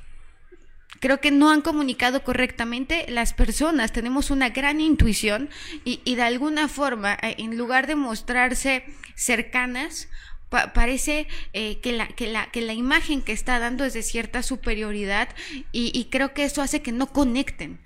[1.01, 3.91] Creo que no han comunicado correctamente las personas.
[3.93, 5.49] Tenemos una gran intuición
[5.85, 8.85] y, y de alguna forma, eh, en lugar de mostrarse
[9.17, 10.09] cercanas,
[10.51, 14.03] pa- parece eh, que, la, que, la, que la imagen que está dando es de
[14.03, 15.29] cierta superioridad
[15.73, 17.79] y, y creo que eso hace que no conecten.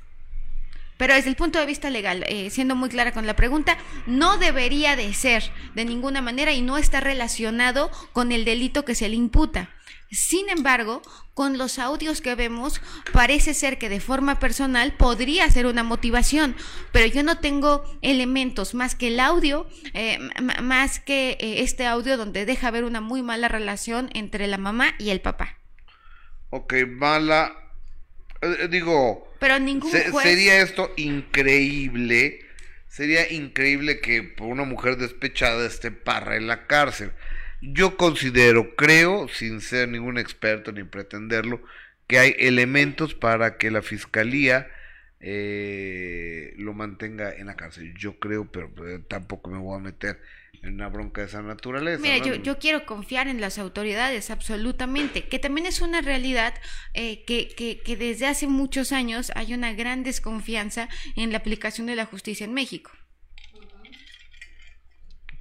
[0.97, 3.77] Pero desde el punto de vista legal, eh, siendo muy clara con la pregunta,
[4.07, 5.43] no debería de ser
[5.75, 9.71] de ninguna manera y no está relacionado con el delito que se le imputa.
[10.11, 11.03] Sin embargo,
[11.35, 12.81] con los audios que vemos,
[13.13, 16.55] parece ser que de forma personal podría ser una motivación,
[16.93, 20.19] pero yo no tengo elementos más que el audio, eh,
[20.63, 24.95] más que eh, este audio donde deja ver una muy mala relación entre la mamá
[24.99, 25.59] y el papá.
[26.51, 27.53] Ok, mala.
[28.41, 30.25] eh, digo, Pero ningún se- juez...
[30.29, 32.41] sería esto increíble.
[32.89, 37.11] Sería increíble que por una mujer despechada esté parra en la cárcel.
[37.73, 41.63] Yo considero, creo, sin ser ningún experto ni pretenderlo,
[42.07, 44.69] que hay elementos para que la fiscalía
[45.21, 47.95] eh, lo mantenga en la cárcel.
[47.97, 50.21] Yo creo, pero eh, tampoco me voy a meter
[50.63, 52.03] en una bronca de esa naturaleza.
[52.03, 52.27] Mira, ¿no?
[52.27, 56.55] yo, yo quiero confiar en las autoridades, absolutamente, que también es una realidad
[56.93, 61.87] eh, que, que, que desde hace muchos años hay una gran desconfianza en la aplicación
[61.87, 62.91] de la justicia en México.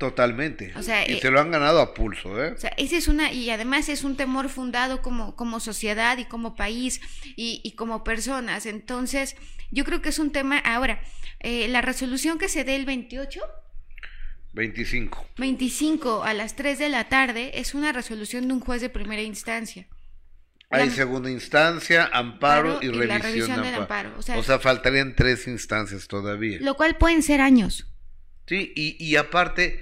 [0.09, 0.73] Totalmente.
[0.75, 2.51] O sea, y eh, se lo han ganado a pulso, ¿eh?
[2.51, 6.25] O sea, ese es una, y además es un temor fundado como, como sociedad y
[6.25, 6.99] como país
[7.38, 8.65] y, y como personas.
[8.65, 9.35] Entonces,
[9.71, 10.57] yo creo que es un tema.
[10.59, 11.01] Ahora,
[11.39, 13.39] eh, la resolución que se dé el 28,
[14.53, 15.25] 25.
[15.38, 19.21] 25 a las 3 de la tarde es una resolución de un juez de primera
[19.21, 19.88] instancia.
[20.69, 24.09] Hay La- segunda instancia, amparo, Amparo y y revisión, la revisión de del amparo.
[24.09, 26.57] amparo, O o sea, sea- faltarían tres instancias todavía.
[26.61, 27.88] Lo cual pueden ser años.
[28.47, 29.81] Sí, y, y aparte,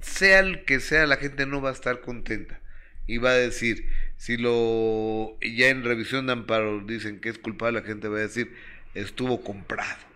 [0.00, 2.60] sea el que sea, la gente no va a estar contenta.
[3.06, 7.80] Y va a decir, si lo ya en revisión de amparo dicen que es culpable,
[7.80, 8.52] la gente va a decir,
[8.94, 10.06] estuvo comprado.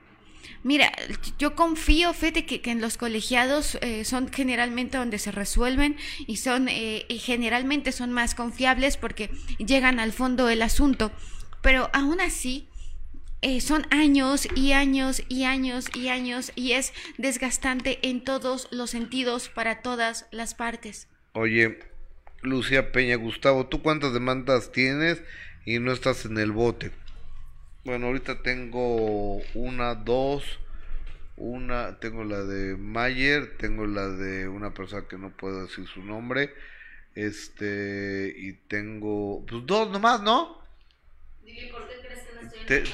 [0.62, 0.93] Mira,
[1.39, 5.97] yo confío, fíjate, que, que en los colegiados eh, son generalmente donde se resuelven
[6.27, 11.12] y son eh, y generalmente son más confiables porque llegan al fondo del asunto.
[11.62, 12.69] Pero aún así,
[13.43, 18.91] eh, son años y años y años y años y es desgastante en todos los
[18.91, 21.09] sentidos para todas las partes.
[21.33, 21.79] Oye,
[22.43, 25.23] Lucía Peña, Gustavo, ¿tú cuántas demandas tienes
[25.65, 26.91] y no estás en el bote?
[27.85, 30.45] Bueno, ahorita tengo una, dos,
[31.37, 36.03] una, tengo la de Mayer, tengo la de una persona que no puedo decir su
[36.03, 36.53] nombre,
[37.15, 40.59] este, y tengo, pues dos nomás, ¿no?
[41.99, 42.10] Te-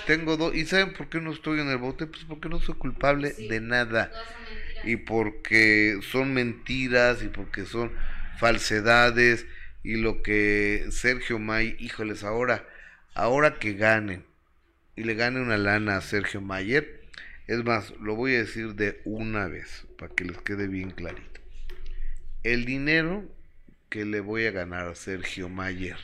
[0.07, 2.07] tengo dos, ¿y saben por qué no estoy en el bote?
[2.07, 4.11] Pues porque no soy culpable de nada
[4.85, 7.93] y porque son mentiras y porque son
[8.39, 9.47] falsedades
[9.83, 12.67] y lo que Sergio May, híjoles, ahora,
[13.15, 14.25] ahora que ganen
[14.97, 17.03] y le gane una lana a Sergio Mayer,
[17.47, 21.41] es más, lo voy a decir de una vez para que les quede bien clarito.
[22.43, 23.25] El dinero
[23.89, 25.97] que le voy a ganar a Sergio Mayer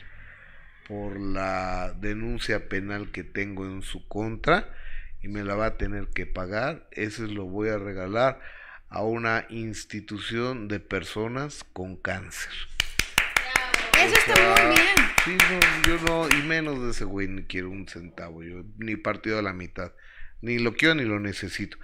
[0.87, 4.69] por la denuncia penal que tengo en su contra
[5.21, 6.87] y me la va a tener que pagar.
[6.91, 8.39] Ese lo voy a regalar
[8.89, 12.51] a una institución de personas con cáncer.
[13.97, 15.03] Eso está muy bien.
[15.23, 18.97] Sí, no, yo no, y menos de ese güey, ni quiero un centavo, yo ni
[18.97, 19.93] partido a la mitad,
[20.41, 21.77] ni lo quiero ni lo necesito.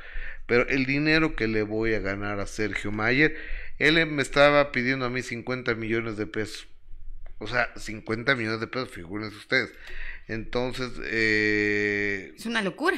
[0.46, 3.38] Pero el dinero que le voy a ganar a Sergio Mayer,
[3.78, 6.68] él me estaba pidiendo a mí 50 millones de pesos.
[7.40, 9.74] O sea, 50 millones de pesos, figúrense ustedes.
[10.28, 12.98] Entonces, eh, Es una locura.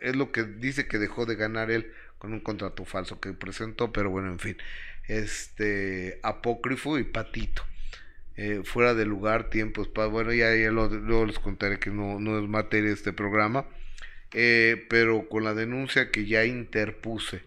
[0.00, 3.92] es lo que dice que dejó de ganar él con un contrato falso que presentó,
[3.92, 4.56] pero bueno, en fin,
[5.08, 7.64] este apócrifo y patito.
[8.36, 12.38] Eh, fuera de lugar, tiempos, bueno, ya, ya lo- luego les contaré que no, no
[12.42, 13.66] es materia este programa,
[14.32, 17.42] eh, pero con la denuncia que ya interpuse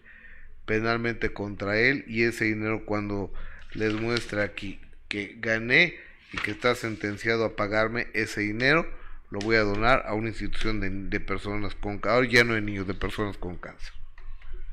[0.64, 3.32] penalmente contra él y ese dinero cuando
[3.72, 5.96] les muestre aquí que gané
[6.32, 8.86] y que está sentenciado a pagarme ese dinero,
[9.30, 12.60] lo voy a donar a una institución de, personas con cáncer, ahora ya no de
[12.60, 13.92] niños, de personas con cáncer.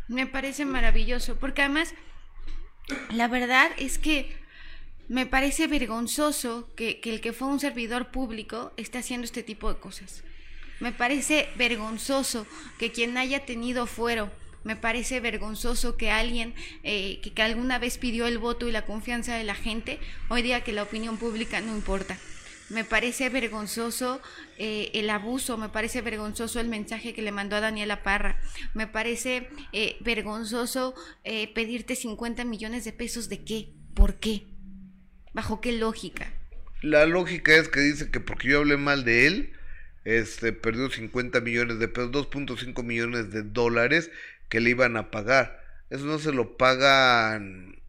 [0.08, 1.94] Me parece maravilloso, porque además,
[3.12, 4.36] la verdad es que
[5.10, 9.74] me parece vergonzoso que, que el que fue un servidor público esté haciendo este tipo
[9.74, 10.24] de cosas.
[10.80, 12.46] Me parece vergonzoso
[12.78, 14.32] que quien haya tenido fuero,
[14.64, 16.54] me parece vergonzoso que alguien
[16.84, 20.00] eh, que, alguna vez pidió el voto y la confianza de la gente,
[20.30, 22.18] hoy diga que la opinión pública no importa.
[22.70, 24.22] Me parece vergonzoso
[24.58, 28.40] eh, el abuso, me parece vergonzoso el mensaje que le mandó a Daniela Parra,
[28.74, 34.48] me parece eh, vergonzoso eh, pedirte 50 millones de pesos de qué, por qué,
[35.34, 36.34] bajo qué lógica.
[36.82, 39.54] La lógica es que dice que porque yo hablé mal de él,
[40.06, 44.12] este perdió 50 millones de pesos, 2.5 millones de dólares
[44.50, 45.64] que le iban a pagar.
[45.90, 47.82] Eso no se lo pagan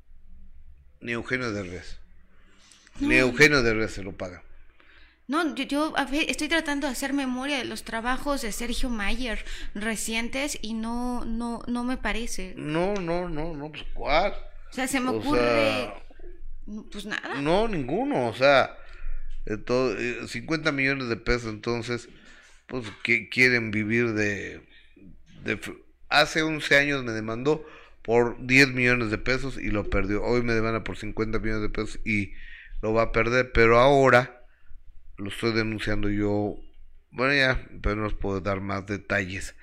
[1.00, 1.98] ni Eugenio Derbez.
[3.00, 3.14] Ni No.
[3.16, 4.42] Eugenio Derbez se lo paga.
[5.26, 5.94] No, yo,
[6.28, 9.42] estoy tratando de hacer memoria de los trabajos de Sergio Mayer
[9.74, 12.52] recientes y no, no, no me parece.
[12.56, 14.34] No, no, no, no, pues ¿cuál?
[14.70, 15.94] O sea, se me O ocurre, sea,
[16.92, 17.40] pues nada.
[17.40, 18.76] No, ninguno, o sea,
[19.46, 22.08] eh, 50 millones de pesos, entonces,
[22.66, 24.60] pues que quieren vivir de,
[26.08, 27.66] Hace 11 años me demandó
[28.02, 30.22] por 10 millones de pesos y lo perdió.
[30.22, 32.32] Hoy me demanda por 50 millones de pesos y
[32.82, 34.42] lo va a perder, pero ahora
[35.16, 36.56] lo estoy denunciando yo.
[37.10, 39.54] Bueno, ya, pero no os puedo dar más detalles.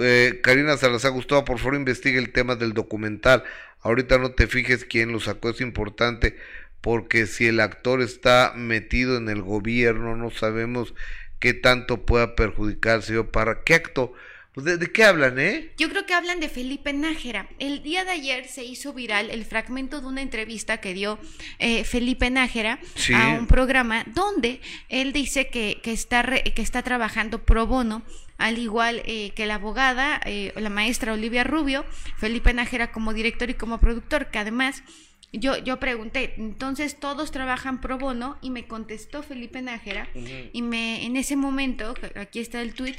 [0.00, 3.44] Eh, Karina Salazar Gustavo, por favor investigue el tema del documental.
[3.80, 6.36] Ahorita no te fijes quién lo sacó, es importante
[6.84, 10.92] porque si el actor está metido en el gobierno, no sabemos
[11.38, 14.12] qué tanto pueda perjudicarse o para qué acto.
[14.52, 15.72] Pues, ¿de, de qué hablan, eh?
[15.78, 17.48] Yo creo que hablan de Felipe Nájera.
[17.58, 21.18] El día de ayer se hizo viral el fragmento de una entrevista que dio
[21.58, 23.14] eh, Felipe Nájera Sí.
[23.14, 28.02] a un programa donde él dice que, que está, re- que está trabajando pro bono,
[28.36, 31.84] al igual eh, que la abogada, eh, la maestra Olivia Rubio,
[32.18, 34.82] Felipe Nájera como director y como productor, que además
[35.38, 40.08] yo, yo pregunté, entonces todos trabajan pro bono y me contestó Felipe Nájera
[40.52, 42.96] y me en ese momento, aquí está el tweet,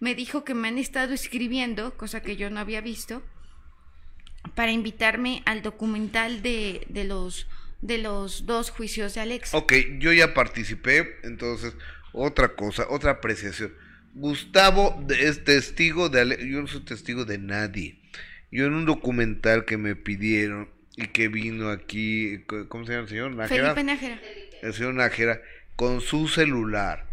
[0.00, 3.22] me dijo que me han estado escribiendo, cosa que yo no había visto,
[4.54, 7.46] para invitarme al documental de, de los
[7.80, 9.54] de los dos juicios de Alex.
[9.54, 11.74] Ok, yo ya participé, entonces,
[12.12, 13.72] otra cosa, otra apreciación.
[14.14, 16.20] Gustavo es testigo de...
[16.22, 18.00] Ale- Yo no soy testigo de nadie.
[18.50, 20.68] Yo en un documental que me pidieron
[21.00, 23.30] y que vino aquí, ¿cómo se llama el señor?
[23.34, 23.74] ¿Nájera?
[23.74, 24.20] Felipe Nájera.
[24.62, 25.40] el señor Nájera
[25.76, 27.06] con su celular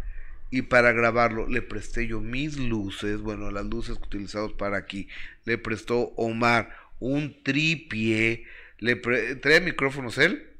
[0.50, 5.08] y para grabarlo le presté yo mis luces, bueno, las luces utilizadas para aquí,
[5.44, 8.44] le prestó Omar un tripié,
[8.78, 10.50] le pre- ¿trae micrófonos él?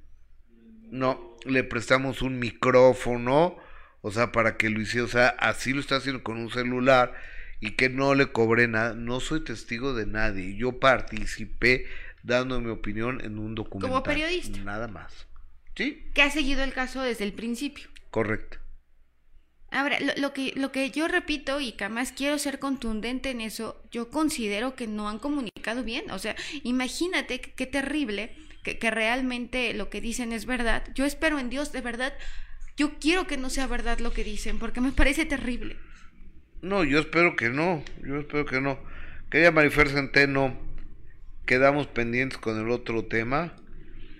[0.90, 3.56] No, le prestamos un micrófono,
[4.02, 7.12] o sea, para que lo hiciera, o sea, así lo está haciendo con un celular
[7.58, 11.86] y que no le cobré nada, no soy testigo de nadie, yo participé
[12.26, 14.02] dando mi opinión en un documental.
[14.02, 14.58] periodista.
[14.60, 15.28] Nada más.
[15.76, 17.88] Sí, que ha seguido el caso desde el principio.
[18.10, 18.58] correcto.
[19.70, 23.40] Ahora, lo, lo que, lo que yo repito y que además quiero ser contundente en
[23.40, 26.10] eso, yo considero que no han comunicado bien.
[26.12, 30.84] O sea, imagínate qué qué terrible que, que realmente lo que dicen es verdad.
[30.94, 32.14] Yo espero en Dios, de verdad.
[32.76, 35.76] Yo quiero que no sea verdad lo que dicen, porque me parece terrible.
[36.62, 38.78] No, yo espero que no, yo espero que no.
[39.30, 40.56] Quería Marifer Centeno,
[41.46, 43.56] quedamos pendientes con el otro tema.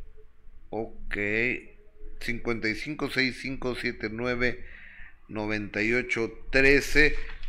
[0.69, 1.17] Ok.
[2.21, 4.57] 5565799813.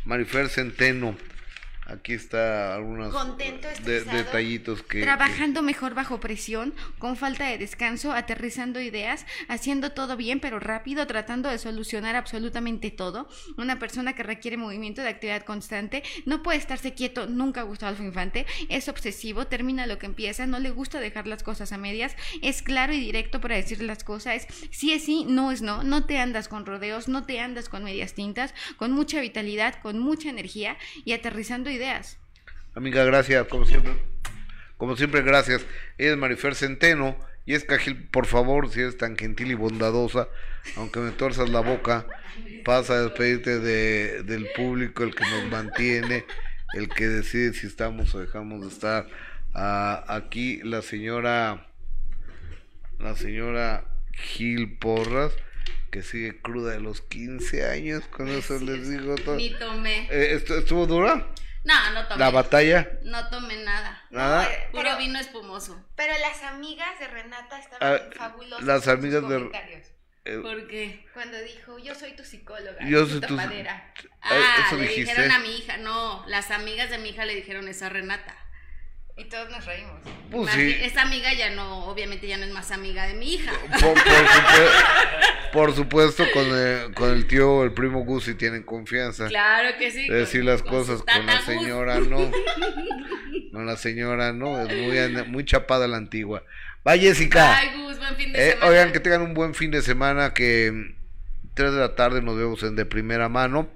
[0.05, 1.15] Marifer Centeno.
[1.91, 4.99] Aquí está algunos Contento, de- estresado, detallitos que...
[4.99, 10.59] que- Trabajando mejor bajo presión, con falta de descanso, aterrizando ideas, haciendo todo bien pero
[10.59, 13.27] rápido, tratando de solucionar absolutamente todo.
[13.57, 17.89] Una persona que requiere movimiento de actividad constante, no puede estarse quieto, nunca ha gustado
[17.89, 21.79] Alfa Infante, es obsesivo, termina lo que empieza, no le gusta dejar las cosas a
[21.79, 25.63] medias, es claro y directo para decir las cosas, es sí es sí, no es
[25.63, 29.81] no, no te andas con rodeos, no te andas con medias tintas, con mucha vitalidad,
[29.81, 31.78] con mucha energía y aterrizando ideas.
[32.75, 33.93] Amiga, gracias, como siempre.
[34.77, 35.65] Como siempre, gracias.
[35.97, 37.17] Ella es Marifer Centeno.
[37.45, 40.27] Y es Cajil, por favor, si eres tan gentil y bondadosa,
[40.75, 42.05] aunque me torzas la boca,
[42.63, 46.25] pasa a despedirte de, del público, el que nos mantiene,
[46.75, 49.07] el que decide si estamos o dejamos de estar.
[49.55, 51.65] Ah, aquí la señora,
[52.99, 55.33] la señora Gil Porras,
[55.89, 59.37] que sigue cruda de los 15 años, con eso les digo todo.
[59.37, 60.07] Ni tomé.
[60.11, 61.25] Eh, ¿estu- ¿Estuvo dura?
[61.63, 62.19] No, no tomé.
[62.19, 62.89] ¿La batalla?
[63.03, 64.01] No tomé nada.
[64.09, 64.47] Nada.
[64.71, 65.85] Puro vino espumoso.
[65.95, 68.65] Pero las amigas de Renata estaban Ah, fabulosas.
[68.65, 69.83] las amigas de-.
[70.25, 71.05] Eh, ¿Por qué?
[71.13, 72.77] Cuando dijo, yo soy tu psicóloga.
[72.85, 73.93] Yo soy tu- tapadera".
[74.21, 75.11] Ah, eso le dijiste.
[75.11, 75.77] dijeron a mi hija.
[75.77, 78.35] No, las amigas de mi hija le dijeron eso a Renata.
[79.19, 79.99] Y todos nos reímos.
[80.31, 80.77] Pues sí.
[80.81, 83.51] Esa amiga ya no, obviamente ya no es más amiga de mi hija.
[83.81, 84.71] Por, por supue-
[85.53, 89.27] por supuesto, con el, con el tío, el primo Gus, si tienen confianza.
[89.27, 90.07] Claro que sí.
[90.07, 91.45] de decir con- las con cosas con la Gus.
[91.45, 92.31] señora, no.
[93.51, 94.61] Con la señora, no.
[94.61, 96.43] Es muy, muy chapada la antigua.
[96.87, 97.57] Va, Jessica.
[97.57, 98.71] Ay, Gus, buen fin de Eh, semana.
[98.71, 100.33] oigan, que tengan un buen fin de semana.
[100.33, 100.95] Que mm,
[101.55, 103.67] 3 de la tarde nos vemos en de primera mano.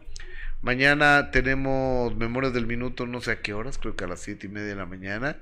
[0.63, 4.47] Mañana tenemos Memorias del Minuto, no sé a qué horas, creo que a las siete
[4.47, 5.35] y media de la mañana.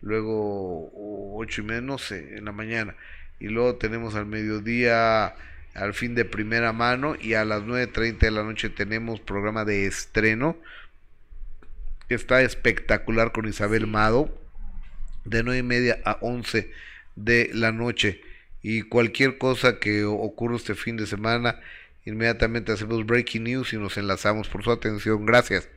[0.00, 0.90] Luego
[1.38, 2.96] ocho y media, no sé, en la mañana.
[3.38, 5.36] Y luego tenemos al mediodía
[5.74, 9.86] al fin de primera mano y a las 9.30 de la noche tenemos programa de
[9.86, 10.56] estreno.
[12.08, 14.28] Está espectacular con Isabel Mado
[15.24, 16.68] de 9 y media a 11
[17.14, 18.22] de la noche.
[18.60, 21.60] Y cualquier cosa que ocurra este fin de semana,
[22.08, 25.26] inmediatamente hacemos breaking news y nos enlazamos por su atención.
[25.26, 25.68] Gracias.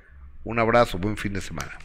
[0.44, 1.78] Un abrazo, buen fin de semana.